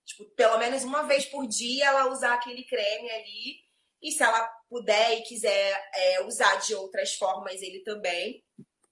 Tipo, 0.05 0.25
pelo 0.35 0.57
menos 0.57 0.83
uma 0.83 1.03
vez 1.03 1.25
por 1.25 1.45
dia 1.47 1.85
ela 1.85 2.09
usar 2.09 2.33
aquele 2.33 2.63
creme 2.63 3.09
ali 3.11 3.67
e 4.01 4.11
se 4.11 4.23
ela 4.23 4.47
puder 4.69 5.17
e 5.17 5.23
quiser 5.23 5.89
é, 5.93 6.23
usar 6.23 6.55
de 6.57 6.73
outras 6.75 7.15
formas 7.15 7.61
ele 7.61 7.81
também, 7.81 8.43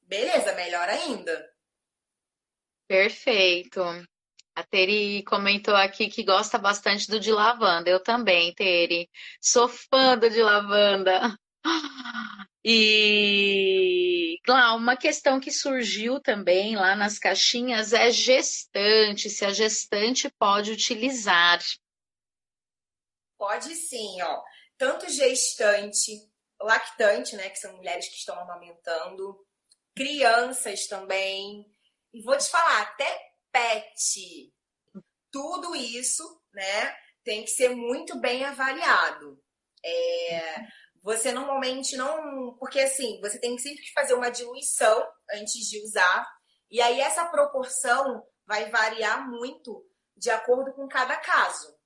beleza, 0.01 0.53
melhor 0.53 0.89
ainda. 0.89 1.53
Perfeito. 2.88 3.81
A 4.55 4.63
Teri 4.63 5.23
comentou 5.23 5.75
aqui 5.75 6.07
que 6.07 6.23
gosta 6.23 6.57
bastante 6.57 7.09
do 7.09 7.19
de 7.19 7.31
lavanda. 7.31 7.89
Eu 7.89 8.01
também, 8.01 8.53
Teri. 8.53 9.09
Sou 9.41 9.67
fã 9.67 10.17
do 10.17 10.29
de 10.29 10.41
lavanda. 10.41 11.37
E, 12.67 14.39
Glau, 14.43 14.77
uma 14.77 14.97
questão 14.97 15.39
que 15.39 15.51
surgiu 15.51 16.19
também 16.19 16.75
lá 16.75 16.95
nas 16.95 17.19
caixinhas 17.19 17.93
é 17.93 18.09
gestante, 18.11 19.29
se 19.29 19.45
a 19.45 19.53
gestante 19.53 20.31
pode 20.39 20.71
utilizar. 20.71 21.59
Pode 23.37 23.75
sim, 23.75 24.19
ó 24.23 24.41
tanto 24.77 25.09
gestante, 25.09 26.11
lactante, 26.61 27.35
né, 27.35 27.49
que 27.49 27.57
são 27.57 27.75
mulheres 27.75 28.07
que 28.07 28.15
estão 28.15 28.37
amamentando, 28.39 29.45
crianças 29.95 30.87
também. 30.87 31.65
E 32.13 32.21
vou 32.21 32.37
te 32.37 32.49
falar, 32.49 32.81
até 32.81 33.34
pet. 33.55 34.53
Tudo 35.31 35.73
isso, 35.75 36.23
né, 36.53 36.95
tem 37.23 37.43
que 37.43 37.51
ser 37.51 37.69
muito 37.69 38.19
bem 38.19 38.43
avaliado. 38.43 39.41
É, 39.83 40.55
você 41.01 41.31
normalmente 41.31 41.95
não. 41.95 42.57
Porque 42.57 42.79
assim, 42.81 43.19
você 43.21 43.39
tem 43.39 43.57
sempre 43.57 43.81
que 43.81 43.93
fazer 43.93 44.13
uma 44.13 44.29
diluição 44.29 45.07
antes 45.33 45.69
de 45.69 45.81
usar. 45.83 46.27
E 46.69 46.81
aí 46.81 46.99
essa 46.99 47.25
proporção 47.25 48.23
vai 48.45 48.69
variar 48.69 49.29
muito 49.29 49.85
de 50.17 50.29
acordo 50.29 50.73
com 50.73 50.87
cada 50.87 51.15
caso, 51.17 51.77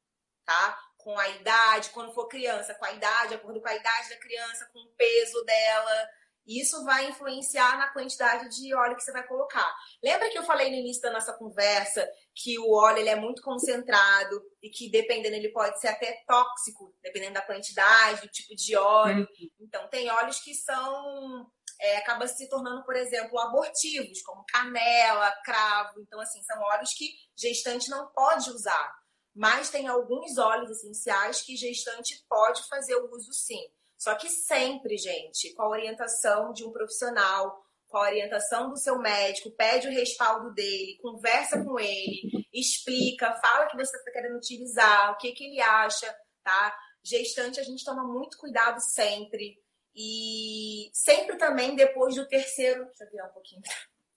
tá? 0.46 0.78
com 1.00 1.18
a 1.18 1.30
idade, 1.30 1.90
quando 1.92 2.14
for 2.14 2.28
criança, 2.28 2.76
com 2.76 2.86
a 2.86 2.92
idade, 2.92 3.30
de 3.30 3.36
acordo 3.36 3.62
com 3.62 3.70
a 3.70 3.76
idade 3.76 4.10
da 4.10 4.20
criança, 4.20 4.70
com 4.74 4.80
o 4.80 4.92
peso 4.96 5.44
dela. 5.46 6.10
Isso 6.50 6.84
vai 6.84 7.08
influenciar 7.08 7.78
na 7.78 7.94
quantidade 7.94 8.50
de 8.50 8.74
óleo 8.74 8.96
que 8.96 9.04
você 9.04 9.12
vai 9.12 9.26
colocar. 9.28 9.72
Lembra 10.04 10.30
que 10.32 10.38
eu 10.38 10.44
falei 10.44 10.72
no 10.72 10.78
início 10.78 11.04
da 11.04 11.12
nossa 11.12 11.32
conversa 11.34 12.10
que 12.34 12.58
o 12.58 12.74
óleo 12.74 12.98
ele 12.98 13.10
é 13.10 13.16
muito 13.16 13.44
concentrado 13.44 14.42
e 14.64 14.70
que 14.72 14.90
dependendo 14.90 15.36
ele 15.36 15.52
pode 15.52 15.80
ser 15.80 15.90
até 15.90 16.24
tóxico, 16.28 16.92
dependendo 17.04 17.36
da 17.36 17.46
quantidade, 17.46 18.22
do 18.22 18.28
tipo 18.30 18.56
de 18.56 18.76
óleo. 18.76 19.28
Uhum. 19.40 19.50
Então 19.60 19.88
tem 19.90 20.10
óleos 20.10 20.40
que 20.40 20.56
são 20.56 21.48
é, 21.80 21.98
acaba 21.98 22.28
se 22.28 22.50
tornando, 22.50 22.84
por 22.84 22.96
exemplo, 22.96 23.40
abortivos, 23.40 24.22
como 24.24 24.44
canela, 24.46 25.32
cravo. 25.46 26.02
Então 26.02 26.20
assim 26.20 26.42
são 26.42 26.60
óleos 26.62 26.96
que 26.96 27.12
gestante 27.38 27.92
não 27.92 28.08
pode 28.08 28.50
usar 28.50 29.00
mas 29.36 29.70
tem 29.70 29.88
alguns 29.88 30.38
óleos 30.38 30.70
essenciais 30.72 31.42
que 31.42 31.56
gestante 31.56 32.26
pode 32.28 32.68
fazer 32.68 32.96
o 32.96 33.10
uso 33.16 33.32
sim. 33.32 33.62
Só 34.00 34.16
que 34.16 34.30
sempre, 34.30 34.98
gente, 34.98 35.54
com 35.54 35.64
a 35.64 35.70
orientação 35.70 36.54
de 36.54 36.66
um 36.66 36.72
profissional, 36.72 37.62
com 37.90 37.98
a 37.98 38.04
orientação 38.04 38.70
do 38.70 38.78
seu 38.78 38.98
médico, 38.98 39.52
pede 39.52 39.90
o 39.90 39.92
respaldo 39.92 40.54
dele, 40.54 40.98
conversa 41.02 41.62
com 41.62 41.78
ele, 41.78 42.48
explica, 42.54 43.34
fala 43.42 43.68
que 43.68 43.76
você 43.76 43.98
está 43.98 44.12
querendo 44.12 44.38
utilizar, 44.38 45.12
o 45.12 45.18
que, 45.18 45.34
que 45.34 45.44
ele 45.44 45.60
acha, 45.60 46.16
tá? 46.42 46.74
Gestante, 47.04 47.60
a 47.60 47.64
gente 47.64 47.84
toma 47.84 48.06
muito 48.06 48.38
cuidado 48.38 48.80
sempre. 48.80 49.62
E 49.94 50.90
sempre 50.94 51.38
também 51.38 51.76
depois 51.76 52.16
do 52.16 52.28
terceiro. 52.28 52.86
Deixa 52.86 53.04
eu 53.04 53.10
virar 53.10 53.28
um 53.28 53.34
pouquinho. 53.34 53.62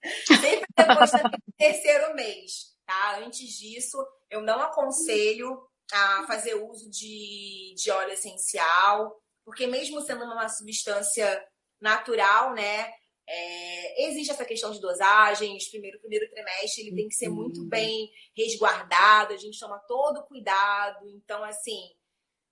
Sempre 0.27 0.67
depois 0.77 1.11
do 1.13 1.55
terceiro 1.57 2.15
mês, 2.15 2.77
tá? 2.85 3.19
Antes 3.21 3.49
disso, 3.57 3.97
eu 4.29 4.41
não 4.41 4.61
aconselho 4.61 5.65
a 5.93 6.27
fazer 6.27 6.55
uso 6.55 6.91
de, 6.91 7.75
de 7.77 7.91
óleo 7.91 8.13
essencial, 8.13 9.22
porque 9.45 9.67
mesmo 9.67 10.01
sendo 10.01 10.25
uma 10.25 10.49
substância 10.49 11.45
natural, 11.81 12.55
né? 12.55 12.93
É, 13.29 14.09
existe 14.09 14.33
essa 14.33 14.45
questão 14.45 14.71
de 14.73 14.81
dosagens. 14.81 15.69
Primeiro, 15.71 16.01
primeiro 16.01 16.29
trimestre 16.31 16.83
ele 16.83 16.97
tem 16.97 17.09
que 17.09 17.15
ser 17.15 17.29
muito 17.29 17.61
uhum. 17.61 17.69
bem 17.69 18.11
resguardado. 18.37 19.33
A 19.33 19.37
gente 19.37 19.59
toma 19.59 19.79
todo 19.87 20.25
cuidado. 20.25 21.09
Então, 21.09 21.43
assim, 21.45 21.81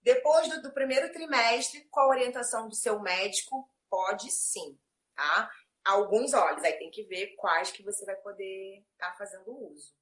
depois 0.03 0.48
do, 0.48 0.62
do 0.62 0.72
primeiro 0.72 1.12
trimestre, 1.12 1.87
com 1.90 2.00
a 2.00 2.09
orientação 2.09 2.68
do 2.68 2.74
seu 2.74 3.00
médico, 3.00 3.68
pode 3.88 4.31
sim, 4.31 4.79
tá? 5.14 5.50
Alguns 5.85 6.33
óleos, 6.33 6.62
aí 6.62 6.74
tem 6.74 6.90
que 6.90 7.05
ver 7.05 7.35
quais 7.37 7.70
que 7.70 7.83
você 7.83 8.05
vai 8.05 8.16
poder 8.16 8.83
estar 8.92 9.11
tá 9.11 9.16
fazendo 9.16 9.50
uso. 9.50 9.92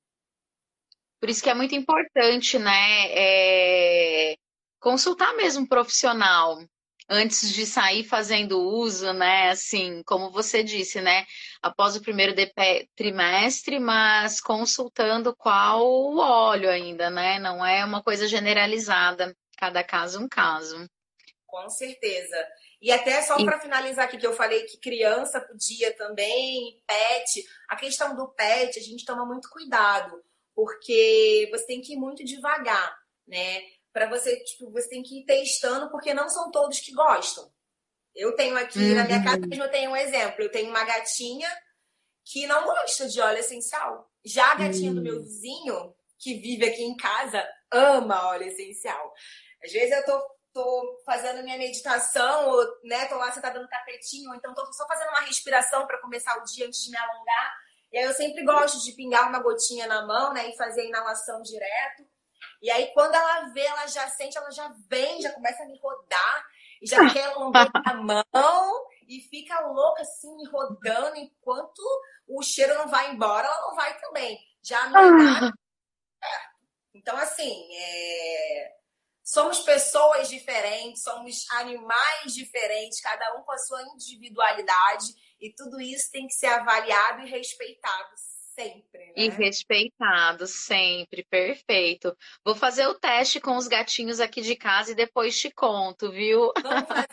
Por 1.21 1.29
isso 1.29 1.43
que 1.43 1.51
é 1.51 1.55
muito 1.55 1.75
importante, 1.75 2.59
né, 2.59 3.11
é, 3.11 4.37
consultar 4.79 5.35
mesmo 5.35 5.65
um 5.65 5.67
profissional 5.67 6.59
antes 7.09 7.53
de 7.53 7.65
sair 7.65 8.05
fazendo 8.05 8.61
uso, 8.61 9.13
né, 9.13 9.51
assim, 9.51 10.03
como 10.05 10.31
você 10.31 10.63
disse, 10.63 11.01
né, 11.01 11.25
após 11.63 11.97
o 11.97 12.03
primeiro 12.03 12.35
trimestre, 12.95 13.79
mas 13.79 14.41
consultando 14.41 15.35
qual 15.35 15.87
o 15.87 16.19
óleo 16.19 16.69
ainda, 16.69 17.09
né, 17.09 17.39
não 17.39 17.65
é 17.65 17.85
uma 17.85 18.03
coisa 18.03 18.29
generalizada, 18.29 19.35
cada 19.57 19.83
caso 19.83 20.21
um 20.21 20.29
caso. 20.29 20.89
Com 21.47 21.69
certeza. 21.71 22.37
E 22.81 22.93
até 22.93 23.23
só 23.23 23.43
para 23.43 23.59
finalizar 23.59 24.05
aqui, 24.05 24.19
que 24.19 24.27
eu 24.27 24.35
falei 24.35 24.65
que 24.65 24.79
criança 24.79 25.41
podia 25.41 25.93
também, 25.97 26.81
pet. 26.87 27.45
A 27.69 27.75
questão 27.75 28.15
do 28.15 28.29
pet, 28.29 28.79
a 28.79 28.83
gente 28.83 29.05
toma 29.05 29.27
muito 29.27 29.49
cuidado 29.49 30.23
porque 30.55 31.49
você 31.53 31.67
tem 31.67 31.81
que 31.81 31.93
ir 31.93 31.97
muito 31.97 32.25
devagar, 32.25 32.97
né? 33.27 33.63
Para 33.93 34.09
você, 34.09 34.37
tipo, 34.45 34.71
você 34.71 34.89
tem 34.89 35.03
que 35.03 35.21
ir 35.21 35.25
testando, 35.25 35.91
porque 35.91 36.15
não 36.15 36.29
são 36.29 36.51
todos 36.51 36.81
que 36.81 36.93
gostam. 36.93 37.51
Eu 38.15 38.35
tenho 38.35 38.57
aqui 38.57 38.79
uhum. 38.79 38.95
na 38.95 39.05
minha 39.05 39.23
casa 39.23 39.47
mesmo, 39.47 39.65
eu 39.65 39.71
tenho 39.71 39.91
um 39.91 39.97
exemplo. 39.97 40.43
Eu 40.43 40.51
tenho 40.51 40.71
uma 40.71 40.85
gatinha 40.85 41.49
que 42.25 42.47
não 42.47 42.65
gosta 42.65 43.09
de 43.09 43.21
óleo 43.21 43.39
essencial. 43.39 44.11
Já 44.25 44.53
a 44.53 44.55
gatinha 44.57 44.91
uhum. 44.91 44.97
do 44.97 45.03
meu 45.03 45.17
hum. 45.17 45.23
vizinho, 45.23 45.95
que 46.19 46.35
vive 46.35 46.67
aqui 46.67 46.83
em 46.83 46.97
casa, 46.97 47.47
ama 47.71 48.29
óleo 48.29 48.47
essencial. 48.47 49.15
Às 49.65 49.73
vezes 49.73 49.97
eu 49.97 50.05
tô, 50.05 50.21
tô 50.53 51.03
fazendo 51.07 51.43
minha 51.43 51.57
meditação, 51.57 52.49
ou, 52.49 52.67
né, 52.85 53.07
tô 53.07 53.17
lá 53.17 53.33
sentada 53.33 53.61
no 53.61 53.69
tapetinho, 53.69 54.31
ou 54.31 54.37
então 54.37 54.53
tô 54.55 54.71
só 54.73 54.87
fazendo 54.87 55.09
uma 55.09 55.21
respiração 55.21 55.87
para 55.87 56.01
começar 56.01 56.37
o 56.39 56.45
dia 56.45 56.67
antes 56.67 56.85
de 56.85 56.91
me 56.91 56.99
alongar. 56.99 57.57
E 57.93 57.99
aí 57.99 58.05
eu 58.05 58.13
sempre 58.13 58.45
gosto 58.45 58.85
de 58.85 58.93
pingar 58.93 59.29
uma 59.29 59.41
gotinha 59.41 59.87
na 59.87 60.07
mão, 60.07 60.35
né? 60.35 60.51
E 60.51 60.57
fazer 60.57 60.83
a 60.83 60.85
inalação 60.85 61.41
direto. 61.41 62.07
E 62.61 62.71
aí, 62.71 62.93
quando 62.93 63.15
ela 63.15 63.47
vê, 63.53 63.63
ela 63.63 63.87
já 63.87 64.09
sente, 64.09 64.37
ela 64.37 64.51
já 64.51 64.73
vem, 64.89 65.21
já 65.21 65.33
começa 65.33 65.63
a 65.63 65.67
me 65.67 65.79
rodar, 65.79 66.47
e 66.83 66.87
já 66.87 66.99
quer 67.13 67.25
alongar 67.27 67.71
a 67.73 67.95
mão, 67.95 68.87
e 69.07 69.21
fica 69.21 69.61
louca 69.61 70.03
assim, 70.03 70.35
me 70.37 70.47
rodando, 70.49 71.17
enquanto 71.17 71.81
o 72.27 72.43
cheiro 72.43 72.75
não 72.75 72.89
vai 72.89 73.13
embora, 73.13 73.47
ela 73.47 73.69
não 73.69 73.75
vai 73.75 73.99
também. 74.01 74.39
Já 74.63 74.83
a 74.85 74.89
minha 74.89 75.53
é. 76.23 76.29
Então, 76.95 77.17
assim, 77.17 77.69
é... 77.75 78.73
somos 79.23 79.61
pessoas 79.61 80.29
diferentes, 80.29 81.03
somos 81.03 81.49
animais 81.53 82.35
diferentes, 82.35 83.01
cada 83.01 83.37
um 83.37 83.43
com 83.43 83.53
a 83.53 83.59
sua 83.59 83.83
individualidade. 83.95 85.15
E 85.41 85.53
tudo 85.55 85.81
isso 85.81 86.11
tem 86.11 86.27
que 86.27 86.35
ser 86.35 86.49
avaliado 86.49 87.23
e 87.23 87.31
respeitado 87.31 88.11
sempre. 88.59 89.07
Né? 89.07 89.13
E 89.17 89.29
respeitado 89.29 90.47
sempre, 90.47 91.25
perfeito. 91.31 92.17
Vou 92.45 92.57
fazer 92.57 92.87
o 92.87 92.99
teste 92.99 93.41
com 93.41 93.57
os 93.57 93.69
gatinhos 93.69 94.19
aqui 94.19 94.41
de 94.41 94.57
casa 94.57 94.91
e 94.91 94.97
depois 94.97 95.39
te 95.39 95.51
conto, 95.53 96.11
viu? 96.11 96.53
Vamos 96.61 96.89
fazer. 96.89 97.07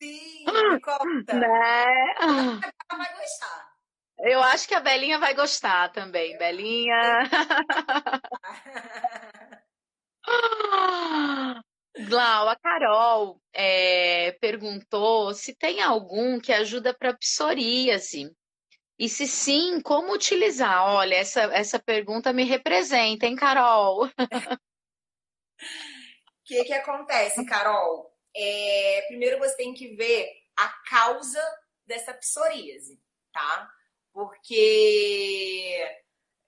Sim, 0.00 0.44
me 0.44 0.80
conta. 0.80 1.34
Né? 1.34 2.14
Ela 2.20 2.60
vai 2.90 3.14
gostar. 3.16 3.74
Eu 4.18 4.40
acho 4.42 4.68
que 4.68 4.74
a 4.74 4.80
Belinha 4.80 5.18
vai 5.18 5.34
gostar 5.34 5.90
também, 5.90 6.38
Belinha. 6.38 7.22
Glau, 12.08 12.48
a 12.48 12.56
Carol 12.56 13.40
é, 13.52 14.32
perguntou 14.40 15.32
se 15.34 15.54
tem 15.54 15.80
algum 15.82 16.40
que 16.40 16.52
ajuda 16.52 16.94
para 16.94 17.16
psoríase. 17.16 18.34
E 18.98 19.08
se 19.08 19.26
sim, 19.26 19.80
como 19.80 20.12
utilizar? 20.12 20.86
Olha, 20.94 21.16
essa, 21.16 21.42
essa 21.52 21.78
pergunta 21.78 22.32
me 22.32 22.44
representa, 22.44 23.26
hein, 23.26 23.34
Carol? 23.34 24.06
O 24.06 24.10
que, 26.44 26.64
que 26.64 26.72
acontece, 26.72 27.44
Carol? 27.44 28.12
É, 28.36 29.04
primeiro 29.08 29.38
você 29.38 29.56
tem 29.56 29.74
que 29.74 29.96
ver 29.96 30.30
a 30.56 30.68
causa 30.88 31.42
dessa 31.84 32.14
psoríase, 32.14 33.00
tá? 33.32 33.68
Porque 34.12 35.76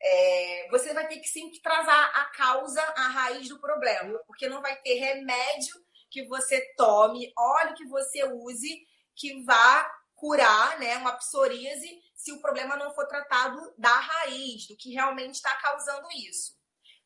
é, 0.01 0.69
você 0.71 0.95
vai 0.95 1.09
ter 1.09 1.19
que 1.19 1.29
sempre 1.29 1.61
trazer 1.61 1.91
a 1.91 2.25
causa, 2.37 2.81
a 2.81 3.09
raiz 3.09 3.49
do 3.49 3.61
problema, 3.61 4.19
porque 4.27 4.49
não 4.49 4.63
vai 4.63 4.77
ter 4.83 4.95
remédio 4.95 5.75
que 6.11 6.27
você 6.29 6.61
tome, 6.77 7.33
óleo 7.37 7.75
que 7.75 7.87
você 7.87 8.25
use 8.25 8.87
que 9.17 9.43
vá 9.43 9.91
curar 10.15 10.79
né, 10.79 10.97
uma 10.97 11.13
psoríase 11.13 12.01
se 12.17 12.33
o 12.33 12.41
problema 12.41 12.77
não 12.77 12.93
for 12.95 13.07
tratado 13.07 13.75
da 13.79 13.95
raiz, 13.95 14.67
do 14.67 14.77
que 14.77 14.93
realmente 14.93 15.35
está 15.35 15.55
causando 15.57 16.09
isso. 16.13 16.57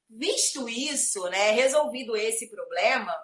Visto 0.08 0.68
isso, 0.68 1.22
né, 1.28 1.50
resolvido 1.50 2.16
esse 2.16 2.48
problema, 2.48 3.14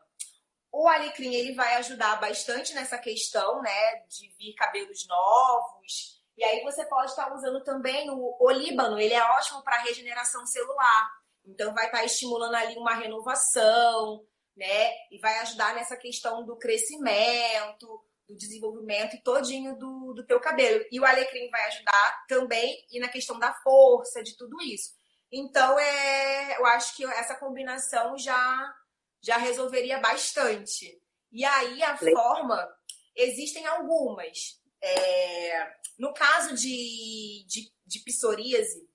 o 0.70 0.88
alecrim 0.88 1.35
ele 1.35 1.55
vai 1.55 1.77
ajudar 1.77 2.20
bastante 2.20 2.75
nessa 2.75 2.99
questão, 2.99 3.62
né, 3.62 3.96
de 4.09 4.29
vir 4.37 4.55
cabelos 4.55 5.07
novos, 5.07 6.16
e 6.37 6.44
aí 6.44 6.62
você 6.62 6.85
pode 6.85 7.11
estar 7.11 7.33
usando 7.33 7.64
também 7.64 8.11
o 8.11 8.37
olíbano, 8.38 9.01
ele 9.01 9.14
é 9.14 9.25
ótimo 9.33 9.62
para 9.62 9.83
regeneração 9.83 10.44
celular. 10.46 11.11
Então 11.46 11.72
vai 11.72 11.87
estar 11.87 12.05
estimulando 12.05 12.55
ali 12.55 12.77
uma 12.77 12.94
renovação, 12.94 14.22
né? 14.55 14.90
E 15.11 15.18
vai 15.18 15.38
ajudar 15.38 15.75
nessa 15.75 15.96
questão 15.96 16.44
do 16.44 16.57
crescimento, 16.57 18.05
do 18.29 18.37
desenvolvimento 18.37 19.15
e 19.15 19.23
todinho 19.23 19.77
do, 19.77 20.12
do 20.15 20.27
teu 20.27 20.41
cabelo. 20.41 20.85
E 20.91 20.99
o 20.99 21.05
alecrim 21.05 21.49
vai 21.51 21.65
ajudar 21.67 22.25
também 22.29 22.85
e 22.91 22.99
na 22.99 23.09
questão 23.09 23.39
da 23.39 23.53
força, 23.53 24.23
de 24.23 24.37
tudo 24.37 24.61
isso. 24.62 24.95
Então, 25.31 25.79
é, 25.79 26.59
eu 26.59 26.67
acho 26.67 26.97
que 26.97 27.05
essa 27.05 27.35
combinação 27.37 28.17
já, 28.19 28.75
já 29.21 29.37
resolveria 29.37 29.99
bastante. 29.99 31.01
E 31.33 31.45
aí, 31.45 31.83
a 31.83 31.97
forma, 31.97 32.69
existem 33.15 33.67
algumas. 33.67 34.61
É, 34.83 35.73
no 35.99 36.12
caso 36.12 36.55
de, 36.55 37.45
de, 37.47 37.73
de 37.85 37.99
psoríase, 38.01 38.89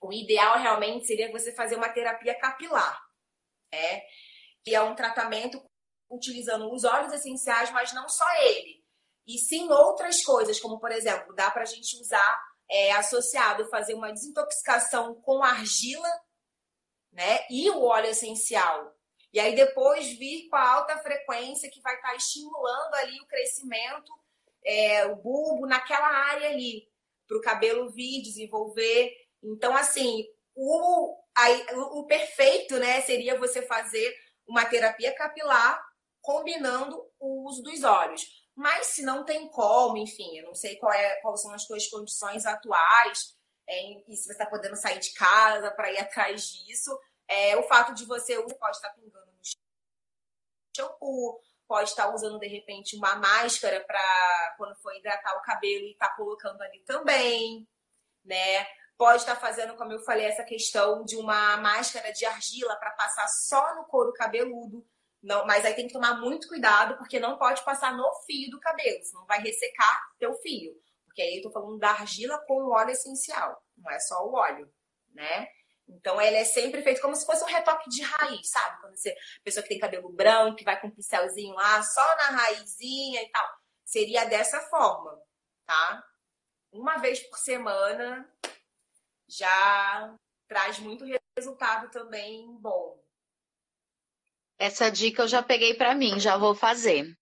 o 0.00 0.12
ideal 0.12 0.58
realmente 0.58 1.06
seria 1.06 1.32
você 1.32 1.52
fazer 1.52 1.76
uma 1.76 1.88
terapia 1.88 2.38
capilar, 2.38 3.00
né? 3.72 4.02
que 4.62 4.74
é 4.74 4.82
um 4.82 4.94
tratamento 4.94 5.62
utilizando 6.14 6.72
os 6.72 6.84
óleos 6.84 7.12
essenciais, 7.12 7.70
mas 7.70 7.92
não 7.92 8.08
só 8.08 8.24
ele, 8.42 8.82
e 9.26 9.38
sim 9.38 9.70
outras 9.70 10.22
coisas, 10.22 10.60
como 10.60 10.78
por 10.78 10.92
exemplo, 10.92 11.34
dá 11.34 11.50
para 11.50 11.62
a 11.62 11.66
gente 11.66 11.96
usar 12.00 12.42
é, 12.70 12.92
associado, 12.92 13.68
fazer 13.68 13.94
uma 13.94 14.12
desintoxicação 14.12 15.14
com 15.22 15.42
argila 15.42 16.08
né? 17.12 17.40
e 17.50 17.70
o 17.70 17.82
óleo 17.82 18.08
essencial. 18.08 18.94
E 19.32 19.40
aí 19.40 19.54
depois 19.54 20.16
vir 20.16 20.48
com 20.48 20.56
a 20.56 20.74
alta 20.74 20.96
frequência 20.98 21.70
que 21.70 21.80
vai 21.80 21.94
estar 21.96 22.10
tá 22.10 22.16
estimulando 22.16 22.94
ali 22.94 23.20
o 23.20 23.26
crescimento 23.26 24.12
é, 24.64 25.04
o 25.06 25.16
bulbo 25.16 25.66
naquela 25.66 26.08
área 26.08 26.48
ali, 26.48 26.88
para 27.28 27.36
o 27.36 27.42
cabelo 27.42 27.90
vir, 27.90 28.22
desenvolver. 28.22 29.12
Então, 29.42 29.76
assim, 29.76 30.24
o, 30.54 31.16
a, 31.36 31.76
o 31.98 32.06
perfeito 32.06 32.78
né, 32.78 33.00
seria 33.02 33.38
você 33.38 33.62
fazer 33.62 34.16
uma 34.46 34.64
terapia 34.64 35.14
capilar 35.14 35.83
combinando 36.24 37.06
o 37.20 37.46
uso 37.46 37.62
dos 37.62 37.84
óleos. 37.84 38.26
Mas 38.56 38.86
se 38.88 39.02
não 39.02 39.24
tem 39.24 39.46
como, 39.50 39.98
enfim, 39.98 40.38
eu 40.38 40.46
não 40.46 40.54
sei 40.54 40.76
qual 40.76 40.92
é, 40.92 41.16
quais 41.20 41.42
são 41.42 41.52
as 41.52 41.64
suas 41.64 41.86
condições 41.88 42.46
atuais, 42.46 43.36
é, 43.68 43.92
e 44.08 44.16
se 44.16 44.24
você 44.24 44.32
está 44.32 44.46
podendo 44.46 44.74
sair 44.74 44.98
de 44.98 45.12
casa 45.12 45.70
para 45.70 45.92
ir 45.92 45.98
atrás 46.00 46.48
disso, 46.48 46.98
é, 47.28 47.56
o 47.56 47.62
fato 47.64 47.92
de 47.94 48.06
você, 48.06 48.40
pode 48.42 48.76
estar 48.76 48.90
pingando 48.90 49.26
no 49.32 49.42
shampoo, 50.74 51.40
pode 51.68 51.90
estar 51.90 52.12
usando 52.14 52.38
de 52.38 52.46
repente 52.46 52.96
uma 52.96 53.16
máscara 53.16 53.84
para 53.84 54.54
quando 54.56 54.76
for 54.76 54.94
hidratar 54.96 55.36
o 55.36 55.42
cabelo 55.42 55.84
e 55.84 55.92
estar 55.92 56.08
tá 56.08 56.16
colocando 56.16 56.62
ali 56.62 56.80
também, 56.80 57.68
né? 58.24 58.66
Pode 58.96 59.18
estar 59.18 59.36
fazendo, 59.36 59.74
como 59.76 59.92
eu 59.92 60.00
falei, 60.00 60.26
essa 60.26 60.44
questão 60.44 61.04
de 61.04 61.16
uma 61.16 61.56
máscara 61.58 62.12
de 62.12 62.24
argila 62.24 62.76
para 62.76 62.92
passar 62.92 63.26
só 63.28 63.74
no 63.74 63.84
couro 63.84 64.12
cabeludo. 64.12 64.86
Não, 65.24 65.46
mas 65.46 65.64
aí 65.64 65.72
tem 65.72 65.86
que 65.86 65.92
tomar 65.94 66.20
muito 66.20 66.46
cuidado, 66.46 66.98
porque 66.98 67.18
não 67.18 67.38
pode 67.38 67.64
passar 67.64 67.96
no 67.96 68.04
fio 68.26 68.50
do 68.50 68.60
cabelo, 68.60 69.02
senão 69.02 69.24
vai 69.24 69.40
ressecar 69.40 70.02
teu 70.18 70.34
fio. 70.34 70.74
Porque 71.06 71.22
aí 71.22 71.36
eu 71.38 71.42
tô 71.42 71.50
falando 71.50 71.78
da 71.78 71.90
argila 71.90 72.38
com 72.46 72.62
o 72.62 72.72
óleo 72.72 72.90
essencial, 72.90 73.58
não 73.78 73.90
é 73.90 73.98
só 74.00 74.22
o 74.26 74.34
óleo, 74.34 74.70
né? 75.14 75.48
Então, 75.88 76.20
ele 76.20 76.36
é 76.36 76.44
sempre 76.44 76.82
feito 76.82 77.00
como 77.00 77.14
se 77.16 77.24
fosse 77.24 77.42
um 77.42 77.46
retoque 77.46 77.88
de 77.88 78.02
raiz, 78.02 78.50
sabe? 78.50 78.80
Quando 78.80 78.96
você, 78.96 79.14
pessoa 79.42 79.62
que 79.62 79.68
tem 79.70 79.78
cabelo 79.78 80.12
branco, 80.12 80.56
que 80.56 80.64
vai 80.64 80.78
com 80.78 80.88
um 80.88 80.94
pincelzinho 80.94 81.54
lá, 81.54 81.82
só 81.82 82.16
na 82.16 82.30
raizinha 82.30 83.22
e 83.22 83.30
tal. 83.30 83.48
Seria 83.84 84.24
dessa 84.24 84.60
forma, 84.62 85.18
tá? 85.66 86.04
Uma 86.70 86.98
vez 86.98 87.20
por 87.20 87.38
semana 87.38 88.30
já 89.28 90.14
traz 90.48 90.78
muito 90.78 91.04
resultado 91.36 91.90
também 91.90 92.46
bom. 92.60 93.03
Essa 94.58 94.90
dica 94.90 95.22
eu 95.22 95.28
já 95.28 95.42
peguei 95.42 95.74
para 95.74 95.94
mim, 95.94 96.18
já 96.20 96.36
vou 96.36 96.54
fazer. 96.54 97.16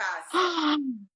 Fácil. 0.00 0.38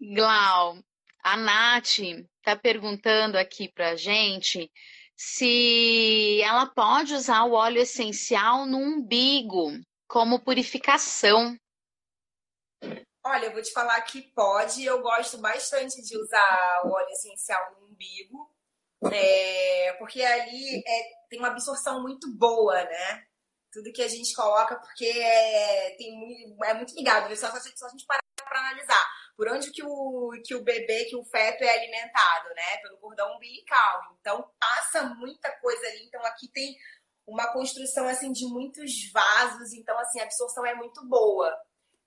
Glau, 0.00 0.78
a 1.22 1.36
Nath 1.36 1.98
tá 2.42 2.56
perguntando 2.56 3.36
aqui 3.36 3.70
pra 3.70 3.96
gente 3.96 4.70
se 5.14 6.40
ela 6.42 6.66
pode 6.66 7.12
usar 7.12 7.44
o 7.44 7.52
óleo 7.52 7.82
essencial 7.82 8.64
no 8.64 8.78
umbigo 8.78 9.72
como 10.08 10.42
purificação. 10.42 11.54
Olha, 13.22 13.46
eu 13.46 13.52
vou 13.52 13.60
te 13.60 13.70
falar 13.72 14.00
que 14.00 14.22
pode. 14.32 14.82
Eu 14.82 15.02
gosto 15.02 15.36
bastante 15.38 16.02
de 16.02 16.16
usar 16.16 16.82
o 16.84 16.90
óleo 16.90 17.10
essencial 17.10 17.60
no 17.72 17.88
umbigo, 17.88 18.50
é, 19.12 19.92
porque 19.98 20.22
ali 20.22 20.78
é, 20.78 21.02
tem 21.28 21.38
uma 21.38 21.48
absorção 21.48 22.00
muito 22.00 22.34
boa, 22.34 22.82
né? 22.82 23.26
Tudo 23.72 23.92
que 23.92 24.02
a 24.02 24.08
gente 24.08 24.34
coloca, 24.34 24.76
porque 24.76 25.06
é, 25.06 25.94
tem, 25.96 26.56
é 26.64 26.74
muito 26.74 26.94
ligado. 26.94 27.34
Só, 27.36 27.48
só, 27.50 27.60
só 27.60 27.86
a 27.86 27.90
gente 27.90 28.06
parar 28.06 28.20
para 28.36 28.60
analisar 28.60 29.08
por 29.36 29.48
onde 29.48 29.70
que 29.70 29.82
o, 29.82 30.32
que 30.44 30.54
o 30.54 30.62
bebê, 30.62 31.06
que 31.06 31.16
o 31.16 31.24
feto 31.24 31.62
é 31.62 31.70
alimentado, 31.70 32.48
né? 32.50 32.76
Pelo 32.82 32.98
cordão 32.98 33.36
umbilical. 33.36 34.16
Então 34.20 34.50
passa 34.58 35.02
muita 35.14 35.50
coisa 35.60 35.86
ali. 35.86 36.04
Então 36.04 36.22
aqui 36.26 36.46
tem 36.52 36.76
uma 37.26 37.50
construção 37.52 38.06
assim 38.06 38.32
de 38.32 38.44
muitos 38.46 39.10
vasos, 39.12 39.72
então 39.72 39.98
assim 39.98 40.20
a 40.20 40.24
absorção 40.24 40.66
é 40.66 40.74
muito 40.74 41.02
boa. 41.08 41.56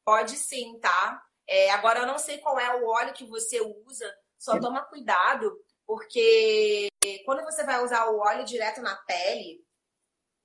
Pode 0.05 0.35
sim, 0.35 0.77
tá? 0.79 1.23
É, 1.47 1.71
agora 1.71 2.01
eu 2.01 2.05
não 2.05 2.19
sei 2.19 2.37
qual 2.37 2.59
é 2.59 2.75
o 2.75 2.87
óleo 2.87 3.13
que 3.13 3.25
você 3.25 3.59
usa, 3.61 4.13
só 4.37 4.59
toma 4.59 4.85
cuidado, 4.85 5.57
porque 5.87 6.87
quando 7.25 7.43
você 7.43 7.63
vai 7.63 7.83
usar 7.83 8.09
o 8.09 8.19
óleo 8.19 8.45
direto 8.45 8.81
na 8.81 8.95
pele, 9.07 9.59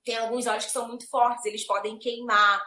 tem 0.09 0.17
alguns 0.17 0.47
óleos 0.47 0.65
que 0.65 0.71
são 0.71 0.87
muito 0.87 1.07
fortes, 1.07 1.45
eles 1.45 1.63
podem 1.67 1.99
queimar, 1.99 2.59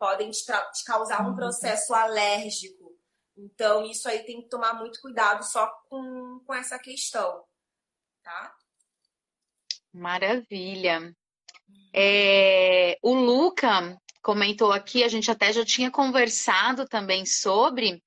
podem 0.00 0.32
te, 0.32 0.42
te 0.44 0.84
causar 0.84 1.22
um 1.22 1.28
uhum. 1.28 1.36
processo 1.36 1.94
alérgico. 1.94 2.92
Então, 3.36 3.86
isso 3.86 4.08
aí 4.08 4.24
tem 4.24 4.42
que 4.42 4.48
tomar 4.48 4.74
muito 4.74 5.00
cuidado 5.00 5.44
só 5.44 5.70
com, 5.88 6.42
com 6.44 6.52
essa 6.52 6.76
questão, 6.76 7.44
tá? 8.20 8.52
Maravilha. 9.94 11.14
É, 11.94 12.98
o 13.00 13.14
Luca 13.14 13.96
comentou 14.20 14.72
aqui, 14.72 15.04
a 15.04 15.08
gente 15.08 15.30
até 15.30 15.52
já 15.52 15.64
tinha 15.64 15.92
conversado 15.92 16.84
também 16.84 17.24
sobre, 17.24 18.02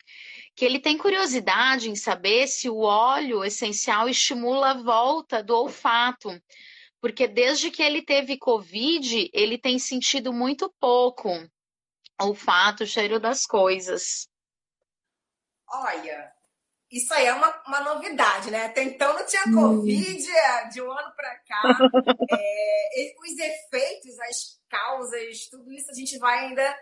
que 0.54 0.65
ele 0.65 0.82
tem 0.82 0.97
curiosidade 0.97 1.89
em 1.89 1.95
saber 1.95 2.45
se 2.45 2.69
o 2.69 2.80
óleo 2.80 3.41
essencial 3.45 4.10
estimula 4.10 4.71
a 4.71 4.84
volta 4.84 5.41
do 5.41 5.56
olfato, 5.56 6.30
porque 7.02 7.28
desde 7.28 7.72
que 7.72 7.82
ele 7.82 8.04
teve 8.04 8.38
Covid, 8.38 9.30
ele 9.34 9.58
tem 9.58 9.80
sentido 9.80 10.32
muito 10.32 10.72
pouco 10.80 11.30
olfato, 12.22 12.86
cheiro 12.86 13.20
das 13.20 13.46
coisas. 13.48 14.30
Olha, 15.68 16.32
isso 16.92 17.12
aí 17.14 17.26
é 17.26 17.34
uma, 17.34 17.64
uma 17.66 17.80
novidade, 17.82 18.52
né? 18.52 18.66
Até 18.66 18.84
então 18.84 19.14
não 19.14 19.26
tinha 19.26 19.44
Covid, 19.44 20.30
hum. 20.30 20.70
de 20.70 20.82
um 20.82 20.92
ano 20.92 21.16
para 21.16 21.40
cá. 21.40 21.62
é, 22.32 23.14
os 23.20 23.40
efeitos, 23.40 24.20
as 24.20 24.62
causas, 24.70 25.48
tudo 25.50 25.72
isso 25.74 25.90
a 25.90 25.96
gente 25.96 26.20
vai 26.20 26.46
ainda 26.46 26.78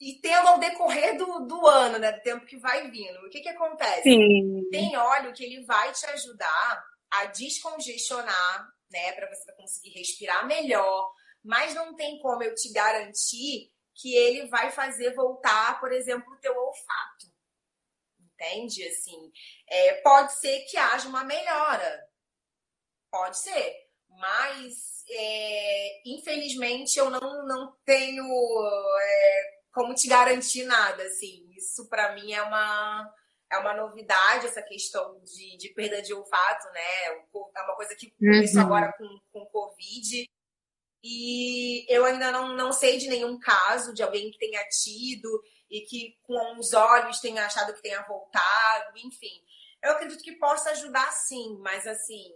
e 0.00 0.20
tendo 0.20 0.48
ao 0.48 0.58
decorrer 0.58 1.16
do, 1.16 1.46
do 1.46 1.66
ano, 1.66 1.98
né? 1.98 2.12
Do 2.12 2.22
tempo 2.22 2.46
que 2.46 2.56
vai 2.56 2.90
vindo. 2.90 3.18
O 3.26 3.30
que, 3.30 3.40
que 3.40 3.48
acontece? 3.48 4.02
Sim. 4.02 4.68
Tem 4.70 4.96
óleo 4.96 5.32
que 5.32 5.44
ele 5.44 5.64
vai 5.64 5.92
te 5.92 6.06
ajudar 6.06 6.91
a 7.12 7.26
descongestionar, 7.26 8.68
né? 8.90 9.12
Para 9.12 9.28
você 9.28 9.52
conseguir 9.52 9.90
respirar 9.90 10.46
melhor. 10.46 11.12
Mas 11.44 11.74
não 11.74 11.94
tem 11.94 12.18
como 12.20 12.42
eu 12.42 12.54
te 12.54 12.72
garantir 12.72 13.72
que 13.94 14.14
ele 14.14 14.46
vai 14.48 14.70
fazer 14.70 15.14
voltar, 15.14 15.78
por 15.80 15.92
exemplo, 15.92 16.32
o 16.32 16.38
teu 16.38 16.56
olfato 16.56 17.32
entende? 18.42 18.86
Assim, 18.88 19.32
é, 19.68 19.94
pode 20.00 20.32
ser 20.38 20.60
que 20.62 20.76
haja 20.76 21.08
uma 21.08 21.24
melhora, 21.24 22.08
pode 23.10 23.38
ser, 23.38 23.76
mas 24.08 25.04
é, 25.08 26.02
infelizmente 26.06 26.98
eu 26.98 27.10
não, 27.10 27.46
não 27.46 27.76
tenho 27.84 28.24
é, 29.00 29.42
como 29.72 29.94
te 29.94 30.08
garantir 30.08 30.64
nada, 30.64 31.02
assim. 31.04 31.48
Isso 31.56 31.88
para 31.88 32.14
mim 32.14 32.32
é 32.32 32.42
uma 32.42 33.14
é 33.52 33.58
uma 33.58 33.74
novidade 33.74 34.46
essa 34.46 34.62
questão 34.62 35.20
de, 35.22 35.58
de 35.58 35.68
perda 35.74 36.00
de 36.00 36.14
olfato, 36.14 36.66
né? 36.72 37.04
É 37.04 37.62
uma 37.62 37.76
coisa 37.76 37.94
que 37.94 38.10
começou 38.12 38.60
uhum. 38.60 38.66
agora 38.66 38.92
com, 38.96 39.20
com 39.30 39.46
Covid. 39.46 40.26
E 41.04 41.84
eu 41.92 42.04
ainda 42.04 42.32
não, 42.32 42.56
não 42.56 42.72
sei 42.72 42.96
de 42.96 43.08
nenhum 43.08 43.38
caso 43.38 43.92
de 43.92 44.02
alguém 44.02 44.30
que 44.30 44.38
tenha 44.38 44.64
tido 44.68 45.28
e 45.70 45.82
que 45.82 46.16
com 46.22 46.58
os 46.58 46.72
olhos 46.72 47.20
tenha 47.20 47.44
achado 47.44 47.74
que 47.74 47.82
tenha 47.82 48.02
voltado, 48.02 48.96
enfim. 48.96 49.42
Eu 49.82 49.92
acredito 49.92 50.22
que 50.22 50.38
possa 50.38 50.70
ajudar 50.70 51.10
sim, 51.10 51.58
mas 51.60 51.86
assim, 51.86 52.32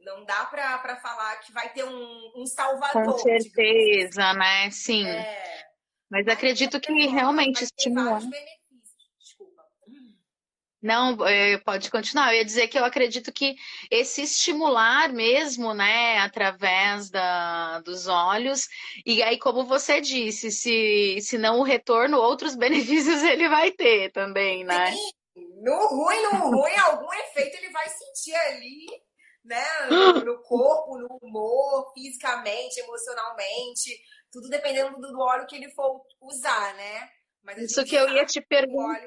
não 0.00 0.24
dá 0.24 0.44
para 0.46 1.00
falar 1.00 1.36
que 1.36 1.52
vai 1.52 1.72
ter 1.72 1.84
um, 1.84 2.32
um 2.36 2.44
salvador. 2.44 3.04
Com 3.04 3.10
assim. 3.10 3.40
certeza, 3.40 4.22
assim. 4.30 4.38
né? 4.38 4.70
Sim. 4.70 5.06
É. 5.06 5.72
Mas 6.10 6.28
acredito 6.28 6.78
que 6.78 6.92
realmente 7.06 7.64
estimula. 7.64 8.20
Não, 10.82 11.16
é, 11.26 11.58
pode 11.58 11.88
continuar. 11.90 12.32
Eu 12.32 12.38
ia 12.38 12.44
dizer 12.44 12.66
que 12.66 12.76
eu 12.76 12.84
acredito 12.84 13.32
que 13.32 13.54
esse 13.88 14.22
estimular 14.22 15.12
mesmo, 15.12 15.72
né, 15.72 16.18
através 16.18 17.08
da, 17.08 17.78
dos 17.80 18.08
olhos, 18.08 18.68
e 19.06 19.22
aí, 19.22 19.38
como 19.38 19.64
você 19.64 20.00
disse, 20.00 20.50
se, 20.50 21.18
se 21.20 21.38
não 21.38 21.60
o 21.60 21.62
retorno, 21.62 22.18
outros 22.18 22.56
benefícios 22.58 23.22
ele 23.22 23.48
vai 23.48 23.70
ter 23.70 24.10
também, 24.10 24.64
né? 24.64 24.90
Sim. 24.90 25.12
No 25.62 25.86
ruim, 25.86 26.22
no 26.24 26.50
ruim, 26.50 26.76
algum 26.76 27.10
efeito 27.12 27.56
ele 27.56 27.70
vai 27.70 27.88
sentir 27.88 28.34
ali, 28.34 28.86
né, 29.44 29.64
no, 29.88 30.24
no 30.24 30.42
corpo, 30.42 30.98
no 30.98 31.18
humor, 31.22 31.92
fisicamente, 31.94 32.80
emocionalmente, 32.80 33.98
tudo 34.32 34.48
dependendo 34.48 35.00
do, 35.00 35.12
do 35.12 35.20
óleo 35.20 35.46
que 35.46 35.56
ele 35.56 35.70
for 35.70 36.02
usar, 36.20 36.74
né? 36.74 37.08
Isso 37.58 37.84
que 37.84 37.94
eu 37.94 38.08
ia 38.08 38.24
te 38.24 38.40
perguntar. 38.40 38.98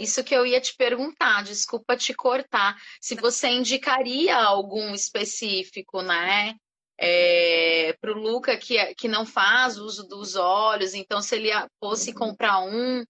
Isso 0.00 0.24
que 0.24 0.34
eu 0.34 0.46
ia 0.46 0.58
te 0.62 0.74
perguntar, 0.74 1.44
desculpa 1.44 1.94
te 1.94 2.14
cortar, 2.14 2.74
se 3.02 3.14
você 3.14 3.48
indicaria 3.48 4.34
algum 4.34 4.94
específico, 4.94 6.00
né? 6.00 6.54
É, 6.98 7.92
para 8.00 8.10
o 8.10 8.18
Luca 8.18 8.56
que, 8.56 8.94
que 8.94 9.08
não 9.08 9.26
faz 9.26 9.76
uso 9.76 10.08
dos 10.08 10.36
olhos, 10.36 10.94
então 10.94 11.20
se 11.20 11.36
ele 11.36 11.50
fosse 11.78 12.14
comprar 12.14 12.60
um, 12.60 13.04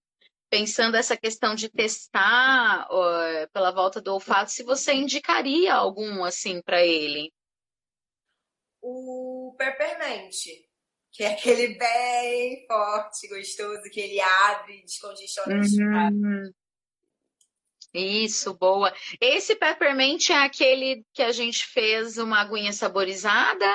pensando 0.49 0.97
essa 0.97 1.15
questão 1.15 1.55
de 1.55 1.69
testar 1.69 2.89
pela 3.53 3.71
volta 3.71 4.01
do 4.01 4.13
olfato, 4.13 4.51
se 4.51 4.61
você 4.61 4.91
indicaria 4.91 5.73
algum 5.73 6.25
assim 6.25 6.61
para 6.61 6.85
ele? 6.85 7.31
O 8.81 9.55
peppermint, 9.57 10.35
que 11.09 11.23
é 11.23 11.31
aquele 11.33 11.77
bem 11.77 12.65
forte, 12.67 13.29
gostoso, 13.29 13.89
que 13.89 14.01
ele 14.01 14.19
abre, 14.19 14.81
descongestiona 14.83 15.55
uhum. 15.55 16.51
Isso, 17.93 18.53
boa. 18.53 18.93
Esse 19.19 19.55
peppermint 19.55 20.29
é 20.29 20.35
aquele 20.35 21.05
que 21.13 21.21
a 21.21 21.31
gente 21.31 21.65
fez 21.65 22.17
uma 22.17 22.41
aguinha 22.41 22.71
saborizada? 22.71 23.65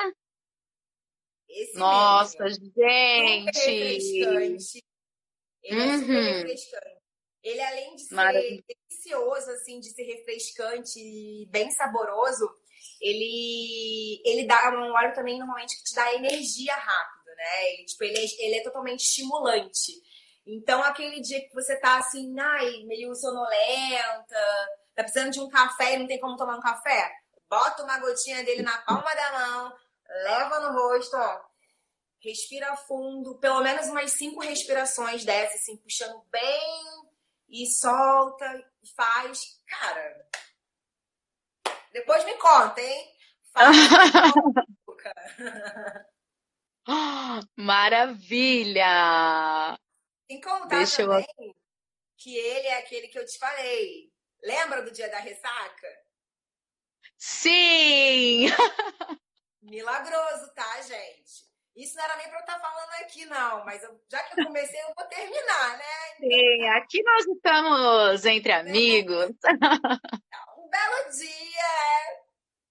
Esse 1.47 1.77
Nossa, 1.77 2.43
mesmo. 2.43 2.65
gente! 2.75 3.53
Super 3.53 4.39
refrescante. 4.39 4.83
Ele 5.63 5.79
uhum. 5.79 5.91
é 5.91 5.97
super 5.99 6.15
uhum. 6.15 6.23
refrescante. 6.23 6.97
Ele, 7.43 7.61
além 7.61 7.95
de 7.95 8.01
ser 8.03 8.15
Maravilha. 8.15 8.63
delicioso, 8.67 9.49
assim, 9.51 9.79
de 9.79 9.89
ser 9.91 10.03
refrescante 10.03 10.99
e 10.99 11.47
bem 11.49 11.71
saboroso, 11.71 12.49
ele, 12.99 14.21
ele 14.25 14.45
dá 14.45 14.69
um 14.71 14.91
óleo 14.91 15.13
também, 15.13 15.37
normalmente, 15.37 15.77
que 15.77 15.83
te 15.83 15.95
dá 15.95 16.13
energia 16.13 16.75
rápido, 16.75 17.35
né? 17.35 17.73
Ele, 17.73 17.85
tipo, 17.85 18.03
ele, 18.03 18.17
é, 18.17 18.45
ele 18.45 18.55
é 18.55 18.63
totalmente 18.63 19.01
estimulante. 19.01 19.93
Então, 20.49 20.81
aquele 20.81 21.19
dia 21.19 21.45
que 21.45 21.53
você 21.53 21.75
tá 21.75 21.97
assim, 21.97 22.39
ai, 22.39 22.83
meio 22.85 23.13
sonolenta, 23.13 24.69
tá 24.95 25.03
precisando 25.03 25.31
de 25.31 25.41
um 25.41 25.49
café 25.49 25.95
e 25.95 25.99
não 25.99 26.07
tem 26.07 26.21
como 26.21 26.37
tomar 26.37 26.55
um 26.55 26.61
café, 26.61 27.11
bota 27.49 27.83
uma 27.83 27.99
gotinha 27.99 28.45
dele 28.45 28.61
na 28.61 28.77
palma 28.77 29.13
da 29.13 29.31
mão, 29.33 29.75
leva 30.23 30.61
no 30.61 30.71
rosto, 30.71 31.17
ó. 31.17 31.41
Respira 32.21 32.77
fundo, 32.77 33.37
pelo 33.39 33.61
menos 33.61 33.87
umas 33.87 34.11
cinco 34.11 34.39
respirações 34.39 35.25
dessas, 35.25 35.59
assim, 35.61 35.75
puxando 35.77 36.23
bem 36.31 37.05
e 37.49 37.67
solta 37.67 38.45
e 38.81 38.89
faz. 38.95 39.61
Cara, 39.67 40.27
depois 41.91 42.23
me 42.23 42.35
conta, 42.35 42.79
hein? 42.81 43.11
Faz 43.51 43.75
Maravilha! 47.57 48.87
Sem 50.27 50.41
contar 50.41 50.77
Deixa 50.77 51.03
também 51.03 51.25
eu... 51.39 51.55
que 52.17 52.37
ele 52.37 52.67
é 52.67 52.79
aquele 52.79 53.07
que 53.07 53.17
eu 53.17 53.25
te 53.25 53.37
falei. 53.39 54.11
Lembra 54.43 54.81
do 54.81 54.91
dia 54.91 55.09
da 55.09 55.19
ressaca? 55.19 55.87
Sim! 57.17 58.47
Milagroso, 59.61 60.53
tá, 60.53 60.81
gente? 60.81 61.47
Isso 61.75 61.95
não 61.95 62.03
era 62.03 62.17
nem 62.17 62.27
para 62.27 62.39
eu 62.39 62.41
estar 62.41 62.59
tá 62.59 62.59
falando 62.59 63.03
aqui, 63.03 63.25
não, 63.25 63.63
mas 63.63 63.83
eu, 63.83 64.01
já 64.09 64.23
que 64.23 64.41
eu 64.41 64.45
comecei, 64.45 64.81
eu 64.81 64.93
vou 64.97 65.05
terminar, 65.05 65.77
né? 65.77 66.15
Sim, 66.19 66.69
aqui 66.69 67.03
nós 67.03 67.25
estamos 67.25 68.25
entre 68.25 68.51
amigos. 68.51 69.29
Um 70.57 70.69
belo 70.69 71.11
dia, 71.11 72.26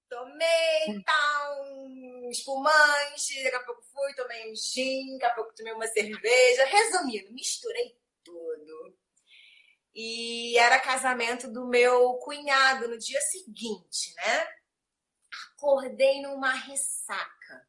tomei 0.08 1.02
tal, 1.04 1.62
um 1.64 2.28
espumante, 2.30 3.42
daqui 3.42 3.56
a 3.56 3.64
pouco 3.64 3.82
fui, 3.82 4.14
tomei 4.14 4.50
um 4.50 4.54
gin, 4.54 5.18
daqui 5.18 5.32
a 5.32 5.34
pouco 5.34 5.54
tomei 5.54 5.72
uma 5.72 5.86
cerveja. 5.86 6.64
Resumindo, 6.64 7.32
misturei 7.32 7.98
tudo. 8.24 8.96
E 9.94 10.58
era 10.58 10.78
casamento 10.78 11.50
do 11.50 11.66
meu 11.66 12.14
cunhado 12.14 12.88
no 12.88 12.98
dia 12.98 13.20
seguinte, 13.20 14.14
né? 14.16 14.48
Acordei 15.54 16.20
numa 16.20 16.52
ressaca. 16.52 17.66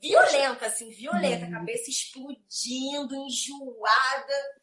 Violenta, 0.00 0.66
assim, 0.66 0.90
violenta, 0.90 1.46
a 1.46 1.50
cabeça 1.50 1.90
explodindo, 1.90 3.14
enjoada. 3.14 4.58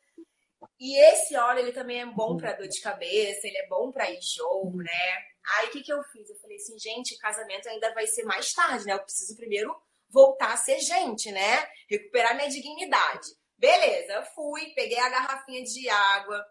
E 0.79 0.97
esse 1.11 1.35
óleo, 1.35 1.59
ele 1.59 1.73
também 1.73 2.01
é 2.01 2.05
bom 2.05 2.37
para 2.37 2.53
dor 2.53 2.67
de 2.67 2.81
cabeça, 2.81 3.45
ele 3.45 3.57
é 3.57 3.67
bom 3.67 3.91
para 3.91 4.11
enjoo, 4.11 4.75
né? 4.77 5.34
Aí 5.53 5.67
o 5.67 5.71
que, 5.71 5.83
que 5.83 5.93
eu 5.93 6.03
fiz? 6.05 6.29
Eu 6.29 6.37
falei 6.37 6.57
assim, 6.57 6.77
gente, 6.79 7.17
casamento 7.17 7.69
ainda 7.69 7.93
vai 7.93 8.07
ser 8.07 8.23
mais 8.23 8.53
tarde, 8.53 8.85
né? 8.85 8.93
Eu 8.93 9.03
preciso 9.03 9.35
primeiro 9.35 9.75
voltar 10.09 10.53
a 10.53 10.57
ser 10.57 10.79
gente, 10.79 11.31
né? 11.31 11.67
Recuperar 11.89 12.35
minha 12.35 12.49
dignidade. 12.49 13.27
Beleza, 13.57 14.23
fui, 14.33 14.73
peguei 14.75 14.99
a 14.99 15.09
garrafinha 15.09 15.63
de 15.63 15.89
água, 15.89 16.45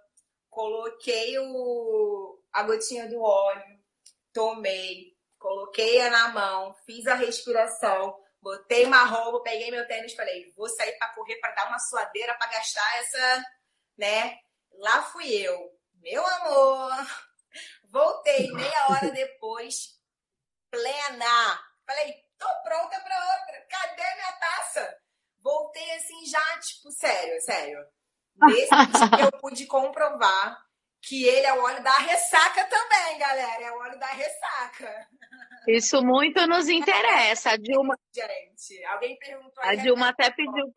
coloquei 0.49 1.39
o, 1.39 2.41
a 2.53 2.63
gotinha 2.63 3.09
do 3.09 3.21
óleo, 3.21 3.81
tomei, 4.33 5.15
coloquei-a 5.39 6.09
na 6.09 6.29
mão, 6.29 6.75
fiz 6.87 7.07
a 7.07 7.15
respiração, 7.15 8.19
botei 8.41 8.87
uma 8.87 9.05
roupa, 9.05 9.51
peguei 9.51 9.71
meu 9.71 9.87
tênis 9.87 10.15
falei, 10.15 10.53
vou 10.57 10.69
sair 10.69 10.93
para 10.99 11.15
correr 11.15 11.37
para 11.37 11.55
dar 11.55 11.69
uma 11.69 11.79
suadeira 11.79 12.35
para 12.35 12.51
gastar 12.51 12.99
essa, 12.99 13.45
né? 13.99 14.39
Lá 14.73 15.03
fui 15.03 15.31
eu. 15.31 15.71
Meu 16.01 16.25
amor, 16.27 16.91
Voltei 17.95 18.51
meia 18.51 18.87
hora 18.91 19.09
depois, 19.13 19.97
plena. 20.69 21.61
Falei, 21.87 22.13
tô 22.37 22.49
pronta 22.65 23.01
pra 23.01 23.17
outra. 23.17 23.67
Cadê 23.71 24.15
minha 24.17 24.33
taça? 24.33 24.99
Voltei 25.41 25.93
assim 25.93 26.27
já, 26.27 26.59
tipo, 26.59 26.91
sério, 26.91 27.41
sério. 27.43 27.79
Nesse 28.35 29.11
que 29.17 29.23
eu 29.23 29.31
pude 29.41 29.65
comprovar 29.67 30.61
que 31.03 31.25
ele 31.25 31.47
é 31.47 31.55
o 31.55 31.63
óleo 31.63 31.85
da 31.85 31.97
ressaca 31.99 32.65
também, 32.65 33.17
galera. 33.17 33.63
É 33.63 33.71
o 33.71 33.79
óleo 33.79 33.99
da 34.01 34.09
ressaca. 34.09 35.09
Isso 35.69 36.03
muito 36.03 36.45
nos 36.49 36.69
interessa. 36.69 37.51
A 37.51 37.57
Dilma. 37.57 37.97
Gente, 38.13 38.85
alguém 38.87 39.17
perguntou 39.19 39.63
A 39.63 39.77
Dilma 39.77 40.09
até 40.09 40.33
pediu. 40.33 40.75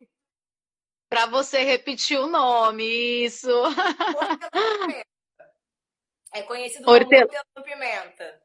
Para 1.08 1.26
você 1.26 1.64
repetir 1.64 2.16
o 2.16 2.28
nome, 2.28 2.84
isso. 3.24 3.50
É 6.32 6.42
conhecido 6.42 6.84
como 6.84 6.96
Hortel... 6.96 7.22
hortelã-pimenta. 7.22 8.42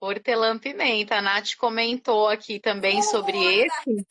Hortelã-pimenta. 0.00 1.16
A 1.16 1.22
Nath 1.22 1.54
comentou 1.56 2.28
aqui 2.28 2.58
também 2.58 3.00
Vulgo 3.00 3.10
sobre 3.10 3.38
esse. 3.38 4.06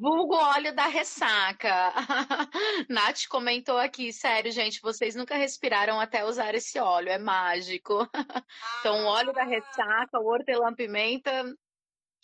Vulgo 0.00 0.34
óleo 0.34 0.74
da 0.74 0.86
ressaca. 0.86 1.92
Nath 2.88 3.26
comentou 3.28 3.76
aqui, 3.76 4.10
sério, 4.14 4.50
gente, 4.50 4.80
vocês 4.80 5.14
nunca 5.14 5.36
respiraram 5.36 6.00
até 6.00 6.24
usar 6.24 6.54
esse 6.54 6.78
óleo, 6.78 7.10
é 7.10 7.18
mágico. 7.18 8.08
então, 8.80 9.04
o 9.04 9.06
óleo 9.06 9.34
da 9.34 9.44
ressaca, 9.44 10.18
o 10.18 10.26
hortelã-pimenta, 10.26 11.54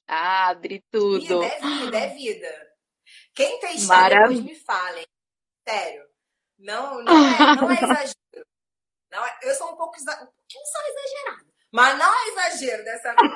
abre 0.09 0.83
tudo. 0.91 1.43
Vida, 1.43 1.45
é 1.45 1.61
vida, 1.61 1.99
é 1.99 2.09
vida. 2.15 2.73
Quem 3.35 3.61
testar 3.61 3.95
Marav... 3.95 4.29
depois 4.29 4.41
me 4.41 4.55
falem. 4.55 5.07
Sério. 5.69 6.16
Não, 6.59 7.03
não 7.03 7.13
é, 7.13 7.57
não 7.57 7.71
é 7.71 7.75
exagero. 7.83 8.47
Não 9.11 9.25
é, 9.25 9.39
eu 9.43 9.55
sou 9.55 9.73
um 9.73 9.77
pouco, 9.77 9.97
um 9.99 10.05
pouquinho 10.05 10.67
só 10.67 10.79
exagerada. 10.89 11.47
Mas 11.73 11.99
não 11.99 12.15
é 12.15 12.29
exagero 12.29 12.85
dessa 12.85 13.15
vez. 13.15 13.35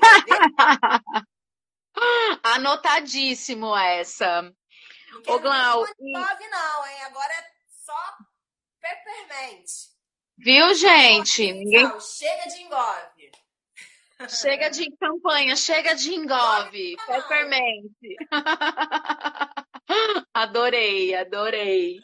Anotadíssimo 2.45 3.77
essa. 3.77 4.43
Não 4.43 5.35
Ô, 5.35 5.39
Glau. 5.39 5.87
E... 5.99 6.13
não, 6.13 6.87
hein? 6.87 7.03
Agora 7.05 7.33
é 7.33 7.45
só 7.69 8.17
peppermint. 8.81 9.69
Viu, 10.39 10.75
gente? 10.75 11.53
Ninguém... 11.53 12.01
Chega 12.01 12.49
de 12.49 12.63
engove. 12.63 13.31
Chega 14.29 14.71
de 14.71 14.91
campanha, 14.97 15.57
chega 15.57 15.95
de 15.95 16.15
engove. 16.15 16.97
Peppermint. 17.07 17.93
adorei, 20.33 21.15
adorei. 21.15 22.01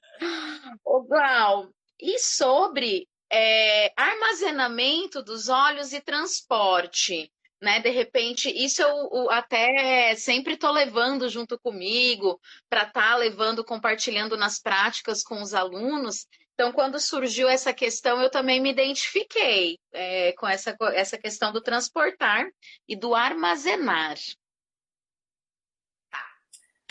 Ô, 0.85 1.03
Glau, 1.03 1.71
e 2.01 2.19
sobre 2.19 3.09
é, 3.31 3.93
armazenamento 3.97 5.23
dos 5.23 5.49
óleos 5.49 5.93
e 5.93 6.01
transporte? 6.01 7.31
Né? 7.61 7.81
De 7.81 7.91
repente, 7.91 8.51
isso 8.51 8.83
eu 8.83 9.31
até 9.31 10.15
sempre 10.17 10.55
estou 10.55 10.71
levando 10.71 11.29
junto 11.29 11.59
comigo 11.59 12.39
para 12.69 12.83
estar 12.83 13.11
tá 13.11 13.17
levando, 13.17 13.65
compartilhando 13.65 14.37
nas 14.37 14.59
práticas 14.59 15.23
com 15.23 15.41
os 15.41 15.55
alunos. 15.55 16.27
Então, 16.55 16.73
quando 16.73 17.01
surgiu 17.01 17.49
essa 17.49 17.73
questão, 17.73 18.21
eu 18.21 18.31
também 18.31 18.61
me 18.61 18.71
identifiquei 18.71 19.79
é, 19.93 20.33
com 20.33 20.47
essa, 20.47 20.77
essa 20.95 21.19
questão 21.19 21.53
do 21.53 21.61
transportar 21.61 22.47
e 22.89 22.97
do 22.97 23.15
armazenar. 23.15 24.17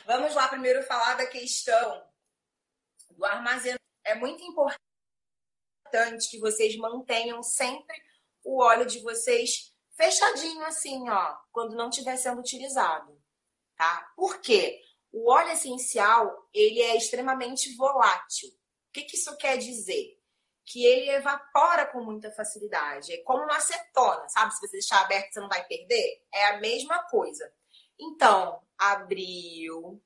Vamos 0.05 0.35
lá 0.35 0.47
primeiro 0.47 0.83
falar 0.83 1.15
da 1.15 1.25
questão 1.25 2.07
do 3.09 3.25
armazenamento. 3.25 3.81
É 4.03 4.13
muito 4.13 4.43
importante 4.43 4.79
que 6.29 6.39
vocês 6.39 6.77
mantenham 6.77 7.41
sempre 7.41 7.99
o 8.43 8.61
óleo 8.61 8.85
de 8.85 8.99
vocês 8.99 9.73
fechadinho 9.95 10.63
assim, 10.63 11.09
ó, 11.09 11.35
quando 11.51 11.75
não 11.75 11.89
estiver 11.89 12.17
sendo 12.17 12.39
utilizado, 12.39 13.19
tá? 13.75 14.11
Por 14.15 14.39
quê? 14.41 14.79
O 15.11 15.31
óleo 15.31 15.51
essencial, 15.51 16.49
ele 16.53 16.81
é 16.81 16.95
extremamente 16.95 17.75
volátil. 17.75 18.49
O 18.49 18.91
que, 18.93 19.03
que 19.03 19.17
isso 19.17 19.35
quer 19.37 19.57
dizer? 19.57 20.19
Que 20.65 20.85
ele 20.85 21.09
evapora 21.09 21.87
com 21.87 22.03
muita 22.03 22.31
facilidade. 22.31 23.11
É 23.11 23.23
como 23.23 23.43
uma 23.43 23.57
acetona, 23.57 24.29
sabe? 24.29 24.53
Se 24.53 24.59
você 24.59 24.73
deixar 24.73 25.01
aberto, 25.01 25.33
você 25.33 25.39
não 25.39 25.49
vai 25.49 25.65
perder. 25.65 26.23
É 26.31 26.45
a 26.47 26.59
mesma 26.59 27.03
coisa. 27.07 27.51
Então, 27.99 28.61
abriu, 28.77 30.01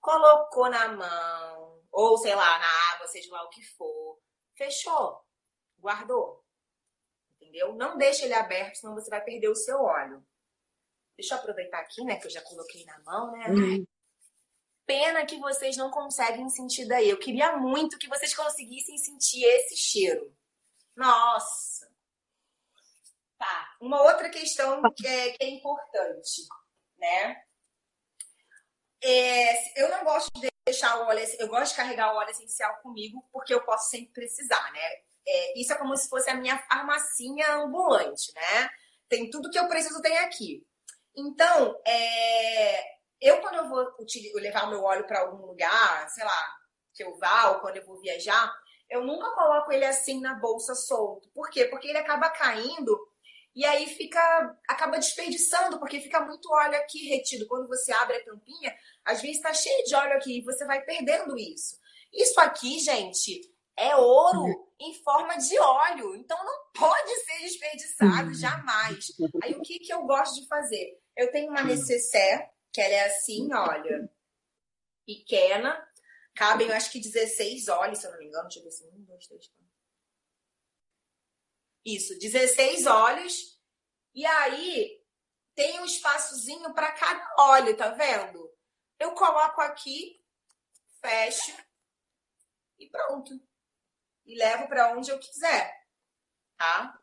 colocou 0.00 0.68
na 0.70 0.88
mão, 0.88 1.82
ou 1.90 2.18
sei 2.18 2.34
lá, 2.34 2.58
na 2.58 2.94
água, 2.94 3.06
seja 3.08 3.32
lá 3.32 3.44
o 3.44 3.50
que 3.50 3.62
for, 3.62 4.18
fechou, 4.54 5.24
guardou 5.78 6.44
entendeu? 7.50 7.74
Não 7.74 7.98
deixe 7.98 8.24
ele 8.24 8.34
aberto, 8.34 8.76
senão 8.76 8.94
você 8.94 9.10
vai 9.10 9.22
perder 9.22 9.48
o 9.48 9.56
seu 9.56 9.82
óleo. 9.82 10.24
Deixa 11.16 11.34
eu 11.34 11.38
aproveitar 11.38 11.80
aqui, 11.80 12.02
né, 12.04 12.16
que 12.16 12.26
eu 12.26 12.30
já 12.30 12.40
coloquei 12.42 12.84
na 12.84 12.98
mão, 13.00 13.32
né? 13.32 13.46
Uhum. 13.48 13.86
Pena 14.86 15.26
que 15.26 15.38
vocês 15.38 15.76
não 15.76 15.90
conseguem 15.90 16.48
sentir 16.48 16.86
daí. 16.86 17.08
Eu 17.08 17.18
queria 17.18 17.56
muito 17.56 17.98
que 17.98 18.08
vocês 18.08 18.34
conseguissem 18.34 18.96
sentir 18.96 19.44
esse 19.44 19.76
cheiro. 19.76 20.34
Nossa! 20.96 21.90
Tá. 23.38 23.76
Uma 23.80 24.02
outra 24.02 24.28
questão 24.28 24.82
que 24.94 25.06
é, 25.06 25.32
que 25.32 25.44
é 25.44 25.48
importante, 25.48 26.42
né? 27.00 27.36
É, 29.02 29.82
eu 29.82 29.88
não 29.88 30.04
gosto 30.04 30.30
de 30.38 30.48
deixar 30.66 30.98
o 30.98 31.06
óleo, 31.06 31.26
eu 31.38 31.48
gosto 31.48 31.70
de 31.70 31.76
carregar 31.76 32.12
o 32.12 32.16
óleo 32.16 32.30
essencial 32.30 32.76
comigo 32.82 33.26
porque 33.32 33.52
eu 33.52 33.64
posso 33.64 33.88
sempre 33.88 34.12
precisar, 34.12 34.70
né? 34.72 34.80
É, 35.26 35.60
isso 35.60 35.72
é 35.72 35.76
como 35.76 35.96
se 35.96 36.08
fosse 36.08 36.30
a 36.30 36.34
minha 36.34 36.58
farmacinha 36.58 37.54
ambulante, 37.54 38.32
né? 38.34 38.70
Tem 39.08 39.30
tudo 39.30 39.50
que 39.50 39.58
eu 39.58 39.68
preciso, 39.68 40.02
tem 40.02 40.18
aqui. 40.18 40.64
Então, 41.16 41.80
é, 41.86 42.82
eu 43.20 43.40
quando 43.40 43.56
eu 43.56 43.68
vou 43.68 43.86
levar 44.34 44.64
o 44.66 44.70
meu 44.70 44.82
óleo 44.82 45.06
para 45.06 45.20
algum 45.20 45.46
lugar, 45.46 46.08
sei 46.10 46.24
lá, 46.24 46.56
que 46.94 47.02
eu 47.02 47.16
vá 47.18 47.50
ou 47.50 47.60
quando 47.60 47.76
eu 47.76 47.86
vou 47.86 48.00
viajar, 48.00 48.52
eu 48.88 49.04
nunca 49.04 49.30
coloco 49.32 49.72
ele 49.72 49.84
assim 49.84 50.20
na 50.20 50.34
bolsa 50.34 50.74
solto. 50.74 51.28
Por 51.30 51.48
quê? 51.50 51.64
Porque 51.66 51.88
ele 51.88 51.98
acaba 51.98 52.28
caindo 52.30 52.98
e 53.54 53.64
aí 53.64 53.86
fica 53.88 54.20
acaba 54.68 54.98
desperdiçando, 54.98 55.78
porque 55.78 56.00
fica 56.00 56.20
muito 56.20 56.50
óleo 56.52 56.76
aqui 56.76 57.08
retido. 57.08 57.46
Quando 57.46 57.66
você 57.66 57.92
abre 57.92 58.16
a 58.16 58.24
tampinha, 58.24 58.74
às 59.04 59.20
vezes 59.20 59.36
está 59.36 59.52
cheio 59.52 59.84
de 59.84 59.94
óleo 59.94 60.16
aqui 60.16 60.38
e 60.38 60.44
você 60.44 60.64
vai 60.64 60.82
perdendo 60.82 61.36
isso. 61.36 61.78
Isso 62.12 62.38
aqui, 62.40 62.78
gente, 62.78 63.40
é 63.76 63.96
ouro 63.96 64.42
uhum. 64.42 64.66
em 64.80 64.94
forma 65.02 65.36
de 65.36 65.58
óleo. 65.58 66.14
Então 66.16 66.38
não 66.44 66.70
pode 66.72 67.14
ser 67.24 67.38
desperdiçado 67.40 68.28
uhum. 68.28 68.34
jamais. 68.34 69.06
Aí 69.42 69.54
o 69.54 69.62
que, 69.62 69.78
que 69.78 69.92
eu 69.92 70.02
gosto 70.02 70.40
de 70.40 70.46
fazer? 70.46 71.00
Eu 71.16 71.30
tenho 71.32 71.50
uma 71.50 71.62
necessaire, 71.62 72.48
que 72.72 72.80
ela 72.80 72.94
é 72.94 73.06
assim, 73.06 73.52
olha, 73.52 74.10
pequena. 75.04 75.86
Cabem, 76.34 76.68
eu 76.68 76.74
acho 76.74 76.92
que 76.92 77.00
16 77.00 77.68
óleos, 77.68 77.98
se 77.98 78.06
eu 78.06 78.12
não 78.12 78.18
me 78.18 78.26
engano. 78.26 78.44
Deixa 78.44 78.60
eu 78.60 78.64
ver 78.64 78.70
se. 78.70 78.84
Um, 78.86 79.04
dois, 79.04 79.26
três, 79.26 79.48
quatro. 79.48 79.69
Isso, 81.84 82.18
16 82.18 82.86
óleos. 82.86 83.58
E 84.14 84.24
aí 84.26 85.00
tem 85.54 85.80
um 85.80 85.84
espaçozinho 85.84 86.72
para 86.74 86.92
cada 86.92 87.34
óleo, 87.38 87.76
tá 87.76 87.90
vendo? 87.90 88.50
Eu 88.98 89.12
coloco 89.12 89.60
aqui, 89.60 90.22
fecho 91.00 91.56
e 92.78 92.88
pronto 92.88 93.32
e 94.24 94.36
levo 94.36 94.68
para 94.68 94.92
onde 94.92 95.10
eu 95.10 95.18
quiser, 95.18 95.72
tá? 96.56 96.98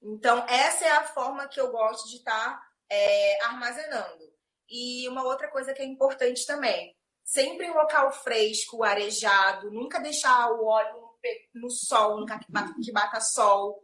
Então, 0.00 0.46
essa 0.48 0.84
é 0.84 0.90
a 0.90 1.04
forma 1.04 1.48
que 1.48 1.60
eu 1.60 1.70
gosto 1.70 2.08
de 2.08 2.16
estar 2.16 2.58
tá, 2.58 2.68
é, 2.90 3.44
armazenando. 3.44 4.32
E 4.68 5.08
uma 5.08 5.24
outra 5.24 5.50
coisa 5.50 5.72
que 5.74 5.82
é 5.82 5.84
importante 5.84 6.46
também, 6.46 6.96
sempre 7.22 7.66
em 7.66 7.72
local 7.72 8.12
fresco, 8.12 8.82
arejado, 8.82 9.70
nunca 9.70 10.00
deixar 10.00 10.50
o 10.52 10.64
óleo 10.64 11.00
no, 11.00 11.62
no 11.62 11.70
sol, 11.70 12.20
nunca 12.20 12.38
que 12.38 12.50
bata, 12.50 12.74
que 12.82 12.92
bata 12.92 13.20
sol. 13.20 13.82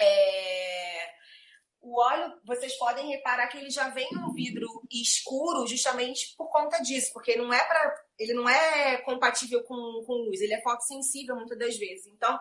É, 0.00 1.10
o 1.80 2.00
óleo, 2.00 2.40
vocês 2.44 2.76
podem 2.76 3.08
reparar 3.08 3.48
que 3.48 3.56
ele 3.56 3.70
já 3.70 3.88
vem 3.88 4.08
no 4.12 4.32
vidro 4.32 4.82
escuro 4.90 5.66
justamente 5.66 6.34
por 6.36 6.50
conta 6.50 6.78
disso, 6.82 7.12
porque 7.12 7.36
não 7.36 7.52
é 7.52 7.64
para 7.64 8.04
ele 8.18 8.34
não 8.34 8.48
é 8.48 8.98
compatível 8.98 9.62
com, 9.62 10.04
com 10.04 10.12
luz, 10.12 10.40
ele 10.40 10.54
é 10.54 10.60
fotossensível 10.60 11.36
muitas 11.36 11.58
das 11.58 11.76
vezes. 11.76 12.06
Então, 12.06 12.38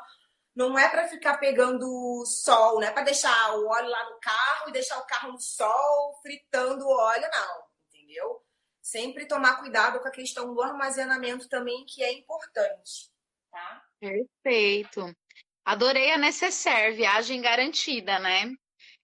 não 0.56 0.78
é 0.78 0.90
para 0.90 1.08
ficar 1.08 1.38
pegando 1.38 2.26
sol, 2.26 2.76
não 2.80 2.88
é 2.88 2.92
para 2.92 3.04
deixar 3.04 3.56
o 3.56 3.68
óleo 3.68 3.88
lá 3.88 4.10
no 4.10 4.20
carro 4.20 4.70
e 4.70 4.72
deixar 4.72 4.98
o 4.98 5.06
carro 5.06 5.32
no 5.34 5.40
sol 5.40 6.20
fritando 6.24 6.84
o 6.84 6.90
óleo, 6.90 7.28
não, 7.32 7.64
entendeu? 7.88 8.42
Sempre 8.82 9.28
tomar 9.28 9.60
cuidado 9.60 10.00
com 10.00 10.08
a 10.08 10.12
questão 10.12 10.52
do 10.52 10.62
armazenamento 10.62 11.48
também, 11.48 11.86
que 11.86 12.04
é 12.04 12.12
importante, 12.12 13.12
tá? 13.52 13.84
Perfeito. 14.00 15.16
Adorei 15.68 16.12
a 16.12 16.18
necessaire, 16.18 16.96
viagem 16.96 17.42
garantida, 17.42 18.20
né? 18.20 18.54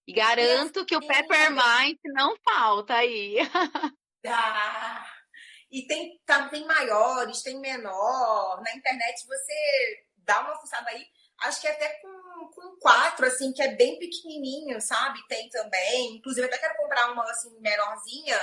E 0.08 0.14
garanto 0.14 0.86
que 0.86 0.96
o 0.96 1.06
Peppermint 1.06 2.00
não 2.06 2.38
falta 2.38 2.96
aí. 2.96 3.36
Ah, 4.26 5.06
e 5.70 5.86
tem, 5.86 6.18
tá, 6.26 6.48
tem 6.48 6.66
maiores, 6.66 7.42
tem 7.42 7.60
menor. 7.60 8.62
Na 8.62 8.74
internet 8.74 9.28
você 9.28 10.06
dá 10.20 10.40
uma 10.40 10.56
fuçada 10.56 10.90
aí. 10.90 11.06
Acho 11.42 11.60
que 11.60 11.68
até 11.68 11.90
com, 12.00 12.52
com 12.56 12.78
quatro, 12.80 13.26
assim, 13.26 13.52
que 13.52 13.62
é 13.62 13.76
bem 13.76 14.00
pequenininho, 14.00 14.80
sabe? 14.80 15.20
Tem 15.28 15.50
também. 15.50 16.16
Inclusive, 16.16 16.48
até 16.48 16.58
quero 16.58 16.78
comprar 16.78 17.12
uma, 17.12 17.30
assim, 17.30 17.54
menorzinha 17.60 18.40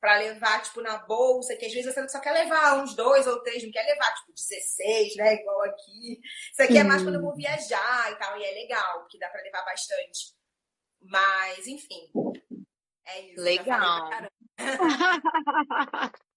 para 0.00 0.16
levar, 0.16 0.62
tipo, 0.62 0.80
na 0.80 0.98
bolsa, 0.98 1.54
que 1.56 1.66
às 1.66 1.72
vezes 1.72 1.92
você 1.92 2.08
só 2.08 2.20
quer 2.20 2.32
levar 2.32 2.82
uns 2.82 2.94
dois 2.94 3.26
ou 3.26 3.42
três, 3.42 3.62
não 3.62 3.70
quer 3.70 3.84
levar, 3.84 4.14
tipo, 4.14 4.32
16, 4.32 5.16
né? 5.16 5.34
Igual 5.34 5.62
aqui. 5.64 6.20
Isso 6.52 6.62
aqui 6.62 6.78
é 6.78 6.84
mais 6.84 7.02
quando 7.02 7.16
eu 7.16 7.22
vou 7.22 7.34
viajar 7.34 8.10
e 8.10 8.16
tal, 8.16 8.38
e 8.38 8.44
é 8.44 8.52
legal, 8.52 9.00
porque 9.00 9.18
dá 9.18 9.28
para 9.28 9.42
levar 9.42 9.64
bastante. 9.64 10.34
Mas, 11.02 11.66
enfim. 11.66 12.10
É 13.06 13.20
isso. 13.20 13.42
Legal. 13.42 14.10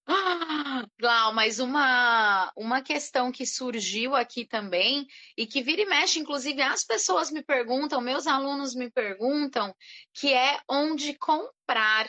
Glau, 0.98 1.32
mas 1.32 1.58
uma, 1.60 2.52
uma 2.56 2.82
questão 2.82 3.32
que 3.32 3.46
surgiu 3.46 4.14
aqui 4.14 4.44
também 4.44 5.06
e 5.36 5.46
que 5.46 5.62
vira 5.62 5.82
e 5.82 5.86
mexe, 5.86 6.18
inclusive 6.18 6.60
as 6.60 6.84
pessoas 6.84 7.30
me 7.30 7.42
perguntam, 7.42 8.00
meus 8.00 8.26
alunos 8.26 8.74
me 8.74 8.90
perguntam, 8.90 9.74
que 10.12 10.32
é 10.32 10.60
onde 10.68 11.14
comprar. 11.14 12.06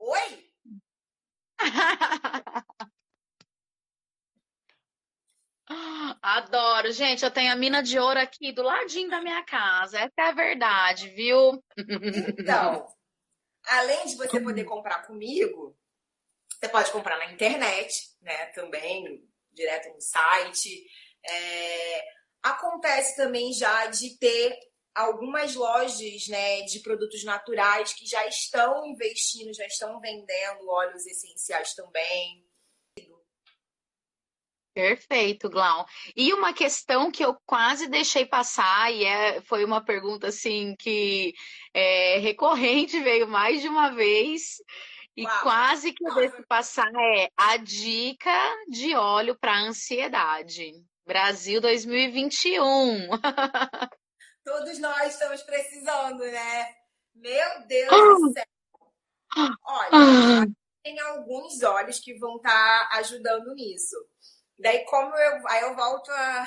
Oi? 0.00 0.50
Adoro, 6.22 6.90
gente. 6.90 7.24
Eu 7.24 7.30
tenho 7.30 7.52
a 7.52 7.56
mina 7.56 7.82
de 7.82 7.98
ouro 7.98 8.18
aqui 8.18 8.50
do 8.52 8.62
ladinho 8.62 9.10
da 9.10 9.20
minha 9.20 9.44
casa. 9.44 9.98
Essa 9.98 10.14
é 10.18 10.22
a 10.28 10.32
verdade, 10.32 11.10
viu? 11.10 11.62
Então, 12.38 12.86
além 13.66 14.06
de 14.06 14.16
você 14.16 14.40
poder 14.40 14.64
comprar 14.64 15.06
comigo, 15.06 15.76
você 16.48 16.68
pode 16.68 16.90
comprar 16.90 17.18
na 17.18 17.30
internet, 17.32 17.94
né? 18.22 18.46
Também, 18.46 19.22
direto 19.52 19.92
no 19.92 20.00
site. 20.00 20.86
É... 21.24 22.04
Acontece 22.42 23.16
também 23.16 23.52
já 23.52 23.86
de 23.86 24.18
ter 24.18 24.58
algumas 24.94 25.54
lojas 25.54 26.28
né, 26.28 26.62
de 26.62 26.80
produtos 26.80 27.24
naturais 27.24 27.92
que 27.92 28.06
já 28.06 28.26
estão 28.26 28.86
investindo, 28.86 29.54
já 29.54 29.66
estão 29.66 30.00
vendendo 30.00 30.68
óleos 30.68 31.06
essenciais 31.06 31.74
também. 31.74 32.44
Perfeito, 34.72 35.50
Glau. 35.50 35.84
E 36.16 36.32
uma 36.32 36.52
questão 36.52 37.10
que 37.10 37.24
eu 37.24 37.36
quase 37.44 37.88
deixei 37.88 38.24
passar, 38.24 38.92
e 38.92 39.04
é, 39.04 39.40
foi 39.42 39.64
uma 39.64 39.84
pergunta 39.84 40.28
assim 40.28 40.76
que 40.78 41.34
é 41.74 42.18
recorrente, 42.18 43.00
veio 43.02 43.26
mais 43.26 43.60
de 43.60 43.68
uma 43.68 43.90
vez, 43.90 44.62
e 45.16 45.24
Uau. 45.24 45.42
quase 45.42 45.92
que 45.92 46.06
eu 46.06 46.14
deixo 46.14 46.42
passar 46.48 46.90
é 46.94 47.28
a 47.36 47.56
dica 47.56 48.32
de 48.68 48.94
óleo 48.94 49.36
para 49.38 49.60
ansiedade. 49.60 50.72
Brasil 51.04 51.60
2021. 51.60 53.08
Todos 54.44 54.78
nós 54.78 55.12
estamos 55.12 55.42
precisando, 55.42 56.24
né? 56.24 56.74
Meu 57.14 57.66
Deus 57.66 58.20
do 58.20 58.32
céu. 58.32 58.44
Olha, 59.64 59.90
ah. 59.92 60.46
tem 60.82 60.98
alguns 61.00 61.62
óleos 61.62 62.00
que 62.00 62.18
vão 62.18 62.36
estar 62.36 62.88
tá 62.88 62.96
ajudando 62.98 63.54
nisso. 63.54 63.96
Daí, 64.58 64.84
como 64.84 65.14
eu. 65.14 65.48
Aí 65.48 65.62
eu 65.62 65.76
volto 65.76 66.10
a, 66.10 66.46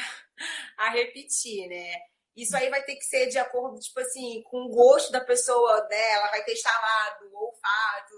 a 0.77 0.89
repetir, 0.89 1.67
né? 1.67 1.99
Isso 2.35 2.55
aí 2.57 2.69
vai 2.69 2.83
ter 2.83 2.95
que 2.95 3.05
ser 3.05 3.27
de 3.27 3.37
acordo, 3.37 3.79
tipo 3.79 3.99
assim, 3.99 4.41
com 4.43 4.63
o 4.63 4.69
gosto 4.69 5.11
da 5.11 5.21
pessoa 5.21 5.81
dela, 5.81 6.31
vai 6.31 6.43
ter 6.43 6.53
instalado, 6.53 7.29
o 7.31 7.45
olfato. 7.45 8.15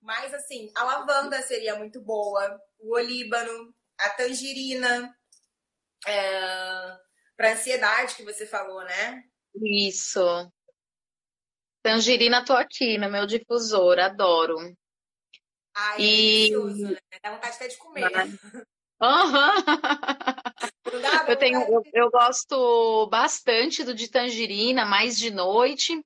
Mas, 0.00 0.34
assim, 0.34 0.70
a 0.76 0.82
lavanda 0.82 1.40
seria 1.42 1.76
muito 1.76 2.00
boa, 2.00 2.60
o 2.80 2.96
olíbano, 2.96 3.72
a 3.98 4.10
tangerina, 4.10 5.16
é, 6.06 6.98
para 7.42 7.54
ansiedade 7.54 8.14
que 8.14 8.22
você 8.22 8.46
falou, 8.46 8.84
né? 8.84 9.24
Isso. 9.56 10.20
Tangerina, 11.82 12.44
tô 12.44 12.52
aqui 12.52 12.96
no 12.98 13.10
meu 13.10 13.26
difusor, 13.26 13.98
adoro. 13.98 14.56
Ai, 15.74 15.96
é 15.96 16.00
e... 16.00 16.50
delicioso, 16.50 16.84
né? 16.84 16.96
Dá 17.20 17.32
vontade 17.32 17.56
até 17.56 17.66
de 17.66 17.76
comer. 17.78 18.08
Uhum. 18.14 18.38
eu, 21.26 21.36
tenho, 21.36 21.60
eu, 21.62 21.82
eu, 21.92 22.08
gosto 22.12 23.08
bastante 23.08 23.82
do 23.82 23.92
de 23.92 24.08
tangerina, 24.08 24.86
mais 24.86 25.18
de 25.18 25.32
noite, 25.32 26.00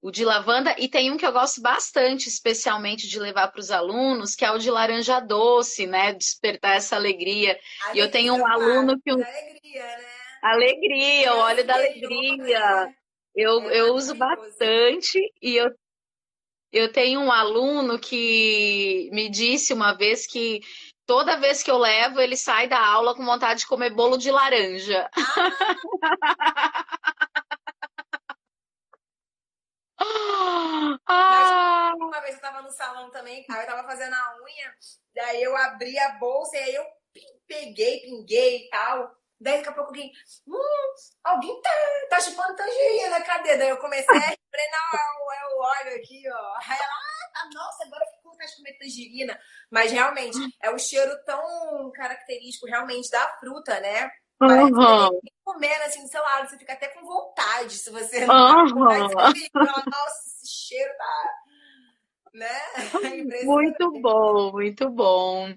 o 0.00 0.10
de 0.10 0.24
lavanda, 0.24 0.74
e 0.78 0.88
tem 0.88 1.10
um 1.10 1.18
que 1.18 1.26
eu 1.26 1.32
gosto 1.32 1.60
bastante, 1.60 2.30
especialmente 2.30 3.06
de 3.06 3.20
levar 3.20 3.48
para 3.48 3.60
os 3.60 3.70
alunos, 3.70 4.34
que 4.34 4.42
é 4.42 4.50
o 4.50 4.56
de 4.56 4.70
laranja 4.70 5.20
doce, 5.20 5.86
né? 5.86 6.14
Despertar 6.14 6.76
essa 6.76 6.96
alegria. 6.96 7.60
alegria 7.82 7.92
e 7.92 7.98
eu 7.98 8.10
tenho 8.10 8.34
um 8.34 8.46
aluno 8.46 8.98
que. 8.98 9.10
Alegria, 9.10 9.98
né? 9.98 10.11
Alegria, 10.42 11.34
o 11.34 11.38
óleo 11.38 11.64
da 11.64 11.74
alegria. 11.74 12.94
Eu, 13.34 13.70
é 13.70 13.80
eu 13.80 13.94
uso 13.94 14.14
bastante 14.14 15.18
e 15.40 15.56
eu 15.56 15.70
eu 16.72 16.90
tenho 16.90 17.20
um 17.20 17.30
aluno 17.30 17.98
que 17.98 19.10
me 19.12 19.28
disse 19.28 19.74
uma 19.74 19.92
vez 19.92 20.26
que 20.26 20.60
toda 21.06 21.38
vez 21.38 21.62
que 21.62 21.70
eu 21.70 21.76
levo, 21.76 22.18
ele 22.18 22.34
sai 22.34 22.66
da 22.66 22.80
aula 22.80 23.14
com 23.14 23.22
vontade 23.24 23.60
de 23.60 23.66
comer 23.66 23.90
bolo 23.90 24.16
de 24.16 24.30
laranja. 24.30 25.10
Ah! 31.06 31.92
uma 32.00 32.20
vez 32.20 32.36
eu 32.36 32.40
tava 32.40 32.62
no 32.62 32.70
salão 32.70 33.10
também, 33.10 33.44
aí 33.50 33.60
eu 33.60 33.66
tava 33.66 33.86
fazendo 33.86 34.14
a 34.14 34.36
unha, 34.42 34.74
daí 35.14 35.42
eu 35.42 35.54
abri 35.56 35.98
a 35.98 36.14
bolsa 36.18 36.56
e 36.56 36.60
aí 36.60 36.74
eu 36.74 36.84
peguei, 37.46 38.00
pinguei 38.00 38.64
e 38.64 38.70
tal. 38.70 39.21
Daí 39.42 39.56
daqui 39.56 39.68
a 39.68 39.72
pouco 39.72 39.88
alguém, 39.90 40.12
hum, 40.46 40.94
alguém 41.24 41.60
tá, 41.60 41.70
tá 42.10 42.20
chupando 42.20 42.54
tangerina, 42.54 43.20
cadê? 43.22 43.56
Daí 43.56 43.70
eu 43.70 43.78
comecei 43.78 44.16
a 44.16 44.20
falei, 44.20 44.36
não, 44.70 45.32
é 45.32 45.54
o 45.54 45.58
óleo 45.58 45.96
aqui, 45.96 46.22
ó. 46.30 46.54
Aí 46.58 46.78
ela, 46.78 46.94
ah, 46.94 47.30
tá, 47.32 47.48
nossa, 47.52 47.84
agora 47.84 48.06
ficou 48.14 48.30
vontade 48.30 48.50
de 48.50 48.56
comer 48.56 48.78
tangerina. 48.78 49.40
Mas 49.70 49.90
realmente, 49.90 50.38
é 50.62 50.70
o 50.70 50.78
cheiro 50.78 51.12
tão 51.24 51.90
característico 51.92 52.66
realmente 52.66 53.10
da 53.10 53.26
fruta, 53.40 53.80
né? 53.80 54.10
Parece 54.38 54.72
uhum. 54.72 55.20
que 55.20 55.32
comendo 55.44 55.82
assim, 55.84 56.06
sei 56.08 56.20
lá, 56.20 56.46
você 56.46 56.58
fica 56.58 56.72
até 56.72 56.88
com 56.88 57.04
vontade 57.04 57.74
se 57.74 57.90
você 57.90 58.26
não 58.26 58.34
uhum. 58.34 58.74
nossa, 59.54 60.28
esse 60.42 60.66
cheiro 60.68 60.92
tá. 60.96 61.30
Né? 62.34 62.48
Muito 63.44 64.00
bom, 64.00 64.52
muito 64.52 64.88
bom. 64.88 65.54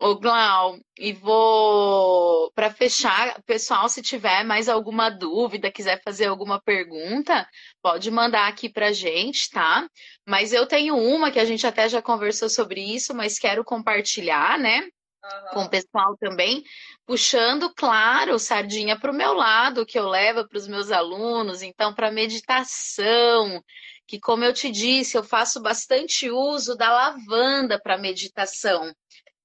Ô, 0.00 0.14
Glau, 0.14 0.78
e 0.96 1.12
vou 1.12 2.52
para 2.52 2.70
fechar, 2.70 3.42
pessoal, 3.42 3.88
se 3.88 4.00
tiver 4.00 4.44
mais 4.44 4.68
alguma 4.68 5.10
dúvida, 5.10 5.72
quiser 5.72 6.00
fazer 6.04 6.26
alguma 6.26 6.60
pergunta, 6.60 7.48
pode 7.82 8.08
mandar 8.08 8.46
aqui 8.46 8.68
pra 8.68 8.92
gente, 8.92 9.50
tá? 9.50 9.88
Mas 10.24 10.52
eu 10.52 10.66
tenho 10.66 10.96
uma 10.96 11.32
que 11.32 11.40
a 11.40 11.44
gente 11.44 11.66
até 11.66 11.88
já 11.88 12.00
conversou 12.00 12.48
sobre 12.48 12.80
isso, 12.80 13.12
mas 13.12 13.40
quero 13.40 13.64
compartilhar, 13.64 14.56
né? 14.56 14.82
Uhum. 14.82 15.50
Com 15.52 15.62
o 15.64 15.68
pessoal 15.68 16.16
também, 16.20 16.62
puxando, 17.04 17.68
claro, 17.74 18.38
sardinha 18.38 18.96
para 18.96 19.10
o 19.10 19.14
meu 19.14 19.34
lado, 19.34 19.84
que 19.84 19.98
eu 19.98 20.08
levo 20.08 20.46
para 20.48 20.58
os 20.58 20.68
meus 20.68 20.92
alunos, 20.92 21.60
então, 21.60 21.92
para 21.92 22.12
meditação, 22.12 23.60
que, 24.06 24.20
como 24.20 24.44
eu 24.44 24.52
te 24.54 24.70
disse, 24.70 25.18
eu 25.18 25.24
faço 25.24 25.60
bastante 25.60 26.30
uso 26.30 26.76
da 26.76 26.88
lavanda 26.92 27.80
para 27.82 27.98
meditação. 27.98 28.94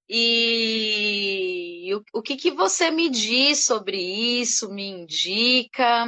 E 0.10 1.90
o, 1.94 2.20
o 2.20 2.22
que, 2.22 2.36
que 2.36 2.52
você 2.52 2.92
me 2.92 3.10
diz 3.10 3.66
sobre 3.66 3.98
isso? 3.98 4.72
Me 4.72 4.88
indica? 4.88 6.06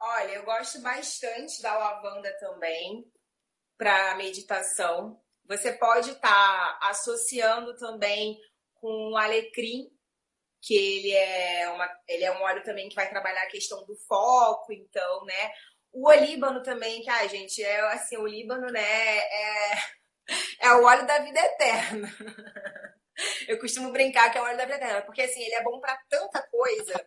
Olha, 0.00 0.32
eu 0.32 0.44
gosto 0.44 0.80
bastante 0.80 1.60
da 1.62 1.76
lavanda 1.76 2.32
também 2.38 3.04
para 3.76 4.16
meditação. 4.16 5.20
Você 5.46 5.72
pode 5.72 6.10
estar 6.10 6.20
tá 6.20 6.88
associando 6.88 7.76
também 7.76 8.38
com 8.74 9.12
o 9.12 9.16
alecrim, 9.16 9.88
que 10.60 10.74
ele 10.74 11.12
é, 11.12 11.68
uma, 11.70 11.88
ele 12.08 12.24
é 12.24 12.32
um 12.32 12.42
óleo 12.42 12.62
também 12.62 12.88
que 12.88 12.94
vai 12.94 13.08
trabalhar 13.08 13.42
a 13.42 13.50
questão 13.50 13.84
do 13.84 13.96
foco, 13.96 14.72
então, 14.72 15.24
né? 15.24 15.52
O 15.92 16.08
olíbano 16.08 16.62
também, 16.62 17.02
que, 17.02 17.10
ai, 17.10 17.28
gente, 17.28 17.62
é 17.62 17.80
assim, 17.92 18.16
o 18.16 18.22
olíbano, 18.22 18.68
né, 18.68 19.18
é 19.18 19.72
é 20.60 20.72
o 20.72 20.84
óleo 20.84 21.06
da 21.06 21.18
vida 21.18 21.40
eterna. 21.40 22.08
Eu 23.46 23.58
costumo 23.58 23.92
brincar 23.92 24.30
que 24.30 24.38
é 24.38 24.40
o 24.40 24.44
óleo 24.44 24.56
da 24.56 24.64
vida 24.64 24.76
eterna, 24.76 25.02
porque 25.02 25.22
assim, 25.22 25.42
ele 25.42 25.54
é 25.54 25.62
bom 25.62 25.78
para 25.80 25.96
tanta 26.08 26.42
coisa 26.48 27.06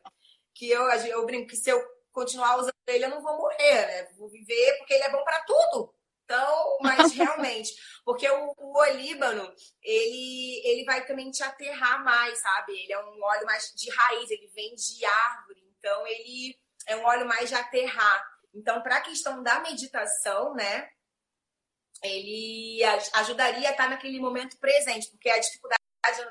que 0.54 0.70
eu, 0.70 0.88
eu 0.88 1.26
brinco 1.26 1.50
que 1.50 1.58
se 1.58 1.70
eu 1.70 1.84
continuar 2.12 2.58
usando 2.58 2.74
ele, 2.88 3.06
eu 3.06 3.10
não 3.10 3.22
vou 3.22 3.36
morrer, 3.36 3.88
né? 3.88 4.04
Vou 4.18 4.30
viver 4.30 4.78
porque 4.78 4.94
ele 4.94 5.04
é 5.04 5.12
bom 5.12 5.24
para 5.24 5.42
tudo. 5.42 5.94
Então, 6.24 6.78
mas 6.82 7.12
realmente, 7.14 7.74
porque 8.04 8.30
o, 8.30 8.54
o 8.58 8.78
olíbano, 8.80 9.54
ele, 9.84 10.62
ele 10.64 10.86
vai 10.86 11.06
também 11.06 11.30
te 11.30 11.44
aterrar 11.44 12.04
mais, 12.04 12.40
sabe? 12.40 12.74
Ele 12.74 12.94
é 12.94 13.00
um 13.00 13.24
óleo 13.24 13.46
mais 13.46 13.72
de 13.76 13.90
raiz, 13.92 14.30
ele 14.32 14.48
vem 14.56 14.74
de 14.76 15.06
árvore, 15.06 15.62
então 15.78 16.08
ele 16.08 16.58
é 16.88 16.96
um 16.96 17.06
óleo 17.06 17.28
mais 17.28 17.50
de 17.50 17.56
aterrar. 17.56 18.26
Então, 18.54 18.82
para 18.82 18.98
a 18.98 19.02
questão 19.02 19.44
da 19.44 19.60
meditação, 19.60 20.54
né? 20.54 20.90
Ele 22.06 22.84
ajudaria 23.14 23.70
a 23.70 23.72
estar 23.72 23.90
naquele 23.90 24.20
momento 24.20 24.58
presente, 24.58 25.10
porque 25.10 25.30
a 25.30 25.40
dificuldade 25.40 25.82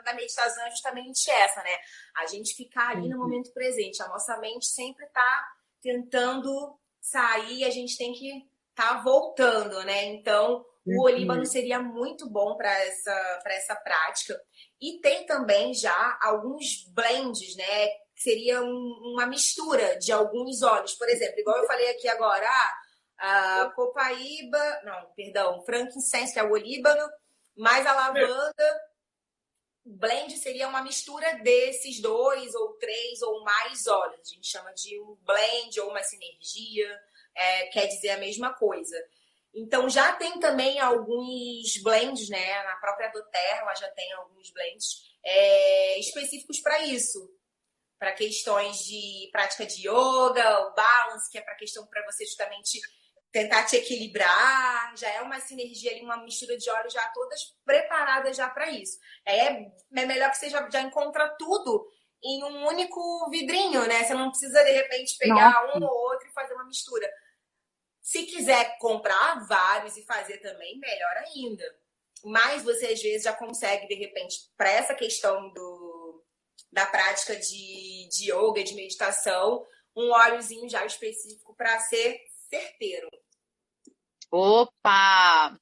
da 0.04 0.14
meditação 0.14 0.64
é 0.66 0.70
justamente 0.70 1.30
essa, 1.30 1.62
né? 1.62 1.76
A 2.16 2.26
gente 2.26 2.54
ficar 2.54 2.90
ali 2.90 3.08
no 3.08 3.16
uhum. 3.16 3.22
momento 3.24 3.52
presente. 3.52 4.02
A 4.02 4.08
nossa 4.08 4.36
mente 4.38 4.66
sempre 4.66 5.04
está 5.04 5.46
tentando 5.82 6.78
sair, 7.00 7.64
a 7.64 7.70
gente 7.70 7.96
tem 7.96 8.12
que 8.12 8.46
estar 8.70 8.96
tá 8.96 9.02
voltando, 9.02 9.82
né? 9.84 10.04
Então, 10.06 10.64
o 10.86 10.92
uhum. 10.92 11.00
olíbano 11.02 11.46
seria 11.46 11.80
muito 11.80 12.28
bom 12.28 12.56
para 12.56 12.70
essa, 12.84 13.42
essa 13.46 13.76
prática. 13.76 14.40
E 14.80 15.00
tem 15.00 15.26
também 15.26 15.72
já 15.74 16.18
alguns 16.22 16.86
blends, 16.88 17.56
né? 17.56 17.88
Que 18.14 18.22
seria 18.22 18.62
um, 18.62 19.12
uma 19.12 19.26
mistura 19.26 19.98
de 19.98 20.12
alguns 20.12 20.62
óleos. 20.62 20.94
Por 20.94 21.08
exemplo, 21.08 21.40
igual 21.40 21.58
eu 21.58 21.66
falei 21.66 21.90
aqui 21.90 22.08
agora, 22.08 22.46
ah, 22.46 22.74
a 23.18 23.70
copaíba, 23.74 24.80
não, 24.84 25.12
perdão, 25.14 25.64
frankincense, 25.64 26.32
que 26.32 26.38
é 26.38 26.42
o 26.42 26.52
olíbano, 26.52 27.08
mais 27.56 27.86
a 27.86 27.92
lavanda. 27.92 28.80
Blend 29.86 30.36
seria 30.38 30.68
uma 30.68 30.82
mistura 30.82 31.34
desses 31.42 32.00
dois 32.00 32.54
ou 32.54 32.72
três 32.74 33.20
ou 33.22 33.44
mais 33.44 33.86
óleos. 33.86 34.30
A 34.30 34.34
gente 34.34 34.46
chama 34.46 34.72
de 34.72 34.98
um 35.00 35.16
blend 35.22 35.78
ou 35.80 35.90
uma 35.90 36.02
sinergia, 36.02 37.00
é, 37.34 37.66
quer 37.66 37.86
dizer 37.86 38.10
a 38.10 38.18
mesma 38.18 38.54
coisa. 38.54 38.96
Então 39.54 39.88
já 39.88 40.12
tem 40.14 40.40
também 40.40 40.80
alguns 40.80 41.76
blends, 41.82 42.28
né? 42.28 42.62
Na 42.64 42.76
própria 42.76 43.08
doTERRA 43.08 43.74
já 43.76 43.88
tem 43.90 44.12
alguns 44.14 44.50
blends 44.50 45.04
é, 45.22 45.98
específicos 46.00 46.60
para 46.60 46.84
isso. 46.86 47.30
Para 47.98 48.12
questões 48.12 48.78
de 48.84 49.28
prática 49.30 49.64
de 49.64 49.88
yoga, 49.88 50.66
o 50.66 50.74
balance, 50.74 51.30
que 51.30 51.38
é 51.38 51.40
para 51.40 51.54
questão 51.54 51.86
para 51.86 52.04
você 52.04 52.24
justamente 52.24 52.80
tentar 53.34 53.64
te 53.64 53.74
equilibrar, 53.74 54.96
já 54.96 55.10
é 55.10 55.20
uma 55.20 55.40
sinergia 55.40 55.90
ali, 55.90 56.02
uma 56.02 56.18
mistura 56.18 56.56
de 56.56 56.70
óleos 56.70 56.92
já 56.92 57.04
todas 57.08 57.52
preparadas 57.64 58.36
já 58.36 58.48
para 58.48 58.70
isso. 58.70 58.96
É, 59.26 59.48
é 59.48 60.06
melhor 60.06 60.30
que 60.30 60.36
você 60.36 60.48
já, 60.48 60.70
já 60.70 60.80
encontra 60.80 61.28
tudo 61.36 61.84
em 62.22 62.44
um 62.44 62.64
único 62.68 63.28
vidrinho, 63.30 63.88
né? 63.88 64.04
Você 64.04 64.14
não 64.14 64.30
precisa 64.30 64.62
de 64.62 64.70
repente 64.70 65.18
pegar 65.18 65.52
Nossa. 65.52 65.78
um 65.78 65.82
ou 65.82 66.12
outro 66.12 66.28
e 66.28 66.32
fazer 66.32 66.54
uma 66.54 66.64
mistura. 66.64 67.10
Se 68.00 68.22
quiser 68.22 68.78
comprar 68.78 69.44
vários 69.48 69.96
e 69.96 70.04
fazer 70.04 70.38
também, 70.38 70.78
melhor 70.78 71.16
ainda. 71.26 71.64
Mas 72.22 72.62
você 72.62 72.86
às 72.86 73.02
vezes 73.02 73.24
já 73.24 73.32
consegue, 73.32 73.88
de 73.88 73.96
repente, 73.96 74.48
para 74.56 74.70
essa 74.70 74.94
questão 74.94 75.52
do, 75.52 76.24
da 76.70 76.86
prática 76.86 77.34
de, 77.34 78.08
de 78.10 78.32
yoga, 78.32 78.62
de 78.62 78.76
meditação, 78.76 79.66
um 79.96 80.12
óleozinho 80.12 80.68
já 80.68 80.86
específico 80.86 81.52
para 81.56 81.80
ser 81.80 82.16
certeiro. 82.48 83.08
Opa! 84.34 85.56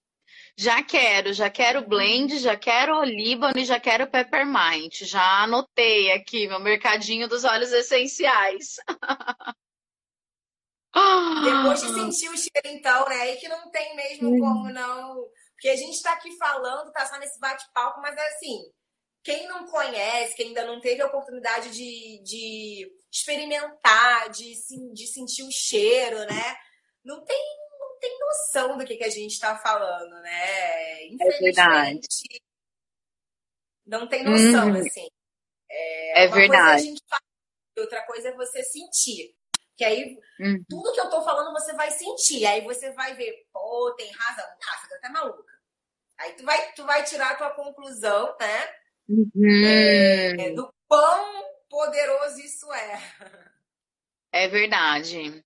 Já 0.56 0.82
quero, 0.82 1.34
já 1.34 1.50
quero 1.50 1.86
blend, 1.86 2.38
já 2.38 2.56
quero 2.56 2.96
olíbano 2.96 3.58
e 3.58 3.66
já 3.66 3.78
quero 3.78 4.10
peppermint. 4.10 5.04
Já 5.04 5.42
anotei 5.42 6.10
aqui 6.12 6.48
meu 6.48 6.58
mercadinho 6.58 7.28
dos 7.28 7.44
óleos 7.44 7.70
essenciais. 7.70 8.76
Depois 11.44 11.82
de 11.82 11.88
sentir 11.88 12.30
o 12.30 12.36
cheiro, 12.36 12.68
então, 12.78 13.06
né? 13.10 13.16
Aí 13.16 13.36
que 13.36 13.48
não 13.48 13.70
tem 13.70 13.94
mesmo 13.94 14.30
hum. 14.30 14.40
como 14.40 14.72
não. 14.72 15.22
Porque 15.52 15.68
a 15.68 15.76
gente 15.76 16.02
tá 16.02 16.14
aqui 16.14 16.34
falando, 16.38 16.92
tá 16.92 17.04
só 17.04 17.18
nesse 17.18 17.38
bate-papo, 17.38 18.00
mas 18.00 18.16
é 18.16 18.26
assim, 18.28 18.58
quem 19.22 19.46
não 19.48 19.66
conhece, 19.66 20.34
quem 20.34 20.48
ainda 20.48 20.64
não 20.64 20.80
teve 20.80 21.02
a 21.02 21.08
oportunidade 21.08 21.70
de, 21.70 22.22
de 22.22 22.90
experimentar, 23.12 24.30
de, 24.30 24.54
de 24.94 25.06
sentir 25.08 25.42
o 25.42 25.52
cheiro, 25.52 26.20
né? 26.20 26.56
Não 27.04 27.22
tem 27.22 27.61
tem 28.02 28.18
noção 28.18 28.76
do 28.76 28.84
que, 28.84 28.96
que 28.96 29.04
a 29.04 29.08
gente 29.08 29.30
está 29.30 29.56
falando, 29.56 30.10
né? 30.22 31.06
Infelizmente, 31.06 32.08
é 32.32 32.38
não 33.86 34.08
tem 34.08 34.24
noção, 34.24 34.68
hum. 34.68 34.80
assim. 34.80 35.08
É, 35.70 36.24
é 36.24 36.28
verdade. 36.28 36.82
Coisa 36.82 37.00
fala, 37.08 37.22
outra 37.78 38.02
coisa 38.02 38.28
é 38.28 38.34
você 38.34 38.64
sentir. 38.64 39.36
Que 39.76 39.84
aí, 39.84 40.18
hum. 40.40 40.64
tudo 40.68 40.92
que 40.92 41.00
eu 41.00 41.10
tô 41.10 41.22
falando, 41.22 41.52
você 41.52 41.72
vai 41.74 41.92
sentir. 41.92 42.44
Aí 42.44 42.62
você 42.62 42.90
vai 42.92 43.14
ver, 43.14 43.46
pô, 43.52 43.94
tem 43.96 44.10
razão. 44.10 44.44
Ah, 44.44 44.78
você 44.78 45.00
tá 45.00 45.08
maluca. 45.08 45.52
Aí 46.18 46.32
tu 46.34 46.44
vai, 46.44 46.72
tu 46.72 46.84
vai 46.84 47.04
tirar 47.04 47.30
a 47.30 47.36
tua 47.36 47.50
conclusão, 47.50 48.36
né? 48.40 48.74
Uhum. 49.08 49.64
É, 49.64 50.50
do 50.54 50.72
quão 50.88 51.44
poderoso 51.68 52.40
isso 52.40 52.72
é. 52.72 53.00
É 54.32 54.48
verdade. 54.48 55.44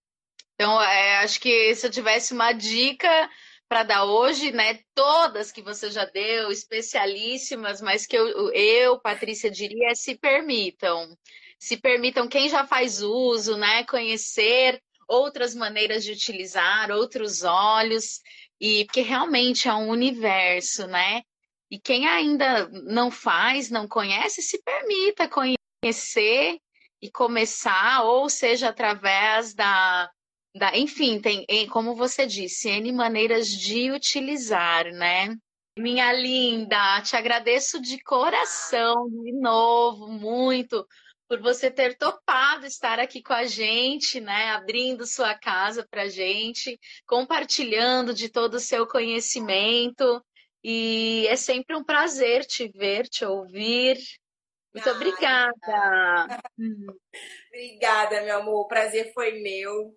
Então, 0.57 0.81
é, 0.83 1.19
acho 1.19 1.39
que 1.39 1.75
se 1.75 1.87
eu 1.87 1.91
tivesse 1.91 2.33
uma 2.33 2.53
dica 2.53 3.31
para 3.69 3.83
dar 3.83 4.05
hoje, 4.05 4.53
né? 4.53 4.81
Todas 4.95 5.53
que 5.53 5.61
você 5.61 5.91
já 5.91 6.07
deu, 6.07 6.51
especialíssimas, 6.51 7.83
mas 7.83 8.07
que 8.07 8.17
eu, 8.17 8.51
eu, 8.55 8.99
Patrícia, 8.99 9.51
diria 9.51 9.91
é 9.91 9.95
se 9.95 10.17
permitam. 10.17 11.15
Se 11.59 11.77
permitam 11.77 12.27
quem 12.27 12.49
já 12.49 12.67
faz 12.67 13.03
uso, 13.03 13.57
né? 13.59 13.85
Conhecer 13.85 14.81
outras 15.07 15.55
maneiras 15.55 16.05
de 16.05 16.13
utilizar, 16.13 16.91
outros 16.91 17.43
olhos, 17.45 18.21
e 18.61 18.87
porque 18.87 19.03
realmente 19.03 19.69
é 19.69 19.75
um 19.75 19.91
universo, 19.91 20.87
né? 20.87 21.23
E 21.71 21.79
quem 21.79 22.09
ainda 22.09 22.69
não 22.69 23.11
faz, 23.11 23.71
não 23.71 23.87
conhece, 23.87 24.41
se 24.41 24.63
permita 24.63 25.29
conhecer 25.29 26.59
e 27.03 27.11
começar, 27.11 28.05
ou 28.05 28.29
seja, 28.31 28.69
através 28.69 29.55
da 29.55 29.65
da, 30.07 30.11
enfim, 30.75 31.21
tem, 31.21 31.45
como 31.69 31.95
você 31.95 32.27
disse, 32.27 32.69
N 32.69 32.93
maneiras 32.93 33.49
de 33.49 33.91
utilizar, 33.91 34.87
né? 34.93 35.37
Minha 35.79 36.13
linda, 36.13 37.03
te 37.03 37.17
agradeço 37.17 37.81
de 37.81 38.03
coração, 38.03 39.09
de 39.11 39.33
novo, 39.33 40.09
muito, 40.09 40.87
por 41.29 41.41
você 41.43 41.71
ter 41.71 41.99
topado 41.99 42.65
estar 42.65 42.99
aqui 42.99 43.23
com 43.23 43.35
a 43.35 43.45
gente, 43.45 44.19
né? 44.21 44.51
Abrindo 44.53 45.07
sua 45.07 45.35
casa 45.35 45.87
para 45.91 46.09
gente, 46.09 46.79
compartilhando 47.07 48.15
de 48.15 48.31
todo 48.31 48.55
o 48.55 48.61
seu 48.61 48.87
conhecimento. 48.87 50.25
E 50.65 51.27
é 51.29 51.37
sempre 51.37 51.77
um 51.77 51.85
prazer 51.85 52.45
te 52.47 52.69
ver, 52.69 53.07
te 53.09 53.25
ouvir. 53.25 53.99
Muito 54.73 54.91
obrigada. 54.91 55.53
obrigada, 57.49 58.23
meu 58.23 58.39
amor. 58.39 58.61
O 58.61 58.69
prazer 58.69 59.13
foi 59.13 59.43
meu. 59.43 59.95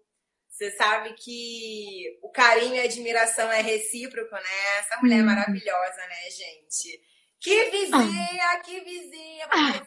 Você 0.60 0.72
sabe 0.72 1.14
que 1.14 2.20
o 2.22 2.30
carinho 2.30 2.76
e 2.76 2.82
a 2.82 2.84
admiração 2.84 3.50
é 3.50 3.62
recíproco, 3.62 4.36
né? 4.36 4.80
Essa 4.80 5.00
mulher 5.02 5.20
é 5.20 5.22
uhum. 5.22 5.28
maravilhosa, 5.28 5.96
né, 5.96 6.30
gente? 6.30 7.02
Que 7.40 7.72
vizinha, 7.72 8.60
que 8.66 8.82
vizinha, 8.82 9.48
né? 9.48 9.82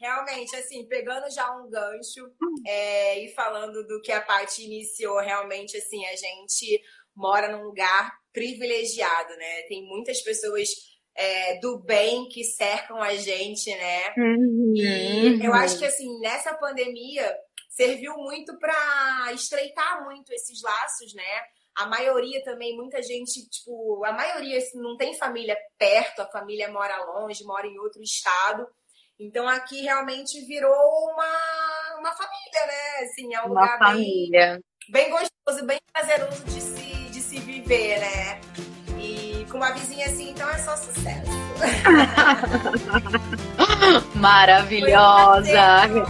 Realmente, 0.00 0.56
assim, 0.56 0.88
pegando 0.88 1.30
já 1.30 1.54
um 1.56 1.68
gancho 1.68 2.26
é, 2.66 3.22
e 3.22 3.28
falando 3.34 3.86
do 3.86 4.00
que 4.00 4.10
a 4.10 4.22
Paty 4.22 4.64
iniciou, 4.64 5.20
realmente, 5.20 5.76
assim, 5.76 6.02
a 6.06 6.16
gente 6.16 6.80
mora 7.14 7.54
num 7.54 7.64
lugar 7.64 8.18
privilegiado, 8.32 9.36
né? 9.36 9.60
Tem 9.68 9.86
muitas 9.86 10.22
pessoas 10.22 10.70
é, 11.14 11.60
do 11.60 11.80
bem 11.80 12.30
que 12.30 12.44
cercam 12.44 13.02
a 13.02 13.14
gente, 13.14 13.68
né? 13.74 14.14
Uhum. 14.16 14.72
E 14.74 15.44
eu 15.44 15.52
acho 15.52 15.78
que, 15.78 15.84
assim, 15.84 16.18
nessa 16.20 16.54
pandemia, 16.54 17.36
serviu 17.76 18.16
muito 18.16 18.58
para 18.58 19.32
estreitar 19.34 20.02
muito 20.04 20.32
esses 20.32 20.62
laços, 20.62 21.12
né? 21.14 21.22
A 21.76 21.86
maioria 21.86 22.42
também, 22.42 22.74
muita 22.74 23.02
gente, 23.02 23.46
tipo, 23.50 24.02
a 24.06 24.12
maioria 24.12 24.56
assim, 24.56 24.80
não 24.80 24.96
tem 24.96 25.12
família 25.14 25.54
perto, 25.78 26.20
a 26.20 26.30
família 26.30 26.72
mora 26.72 26.96
longe, 27.04 27.44
mora 27.44 27.66
em 27.66 27.78
outro 27.78 28.02
estado. 28.02 28.66
Então 29.20 29.46
aqui 29.46 29.82
realmente 29.82 30.40
virou 30.46 30.72
uma, 30.72 31.98
uma 31.98 32.12
família, 32.12 32.66
né? 32.66 33.04
Assim, 33.04 33.34
é 33.34 33.42
um 33.42 33.50
uma 33.50 33.60
lugar 33.60 33.78
família. 33.78 34.58
Bem, 34.88 35.04
bem 35.04 35.10
gostoso, 35.10 35.66
bem 35.66 35.78
prazeroso 35.92 36.42
de 36.44 36.62
se, 36.62 37.10
de 37.10 37.20
se 37.20 37.38
viver, 37.40 38.00
né? 38.00 38.40
E 38.98 39.44
com 39.50 39.58
uma 39.58 39.72
vizinha 39.72 40.06
assim, 40.06 40.30
então 40.30 40.48
é 40.48 40.56
só 40.58 40.74
sucesso. 40.76 41.30
Maravilhosa! 44.16 46.06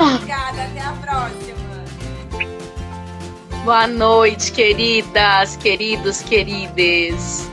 Obrigada. 0.00 0.64
Até 0.64 0.80
a 0.80 0.92
próxima. 0.92 1.60
Boa 3.64 3.86
noite, 3.86 4.52
queridas, 4.52 5.56
queridos, 5.56 6.22
querides. 6.22 7.50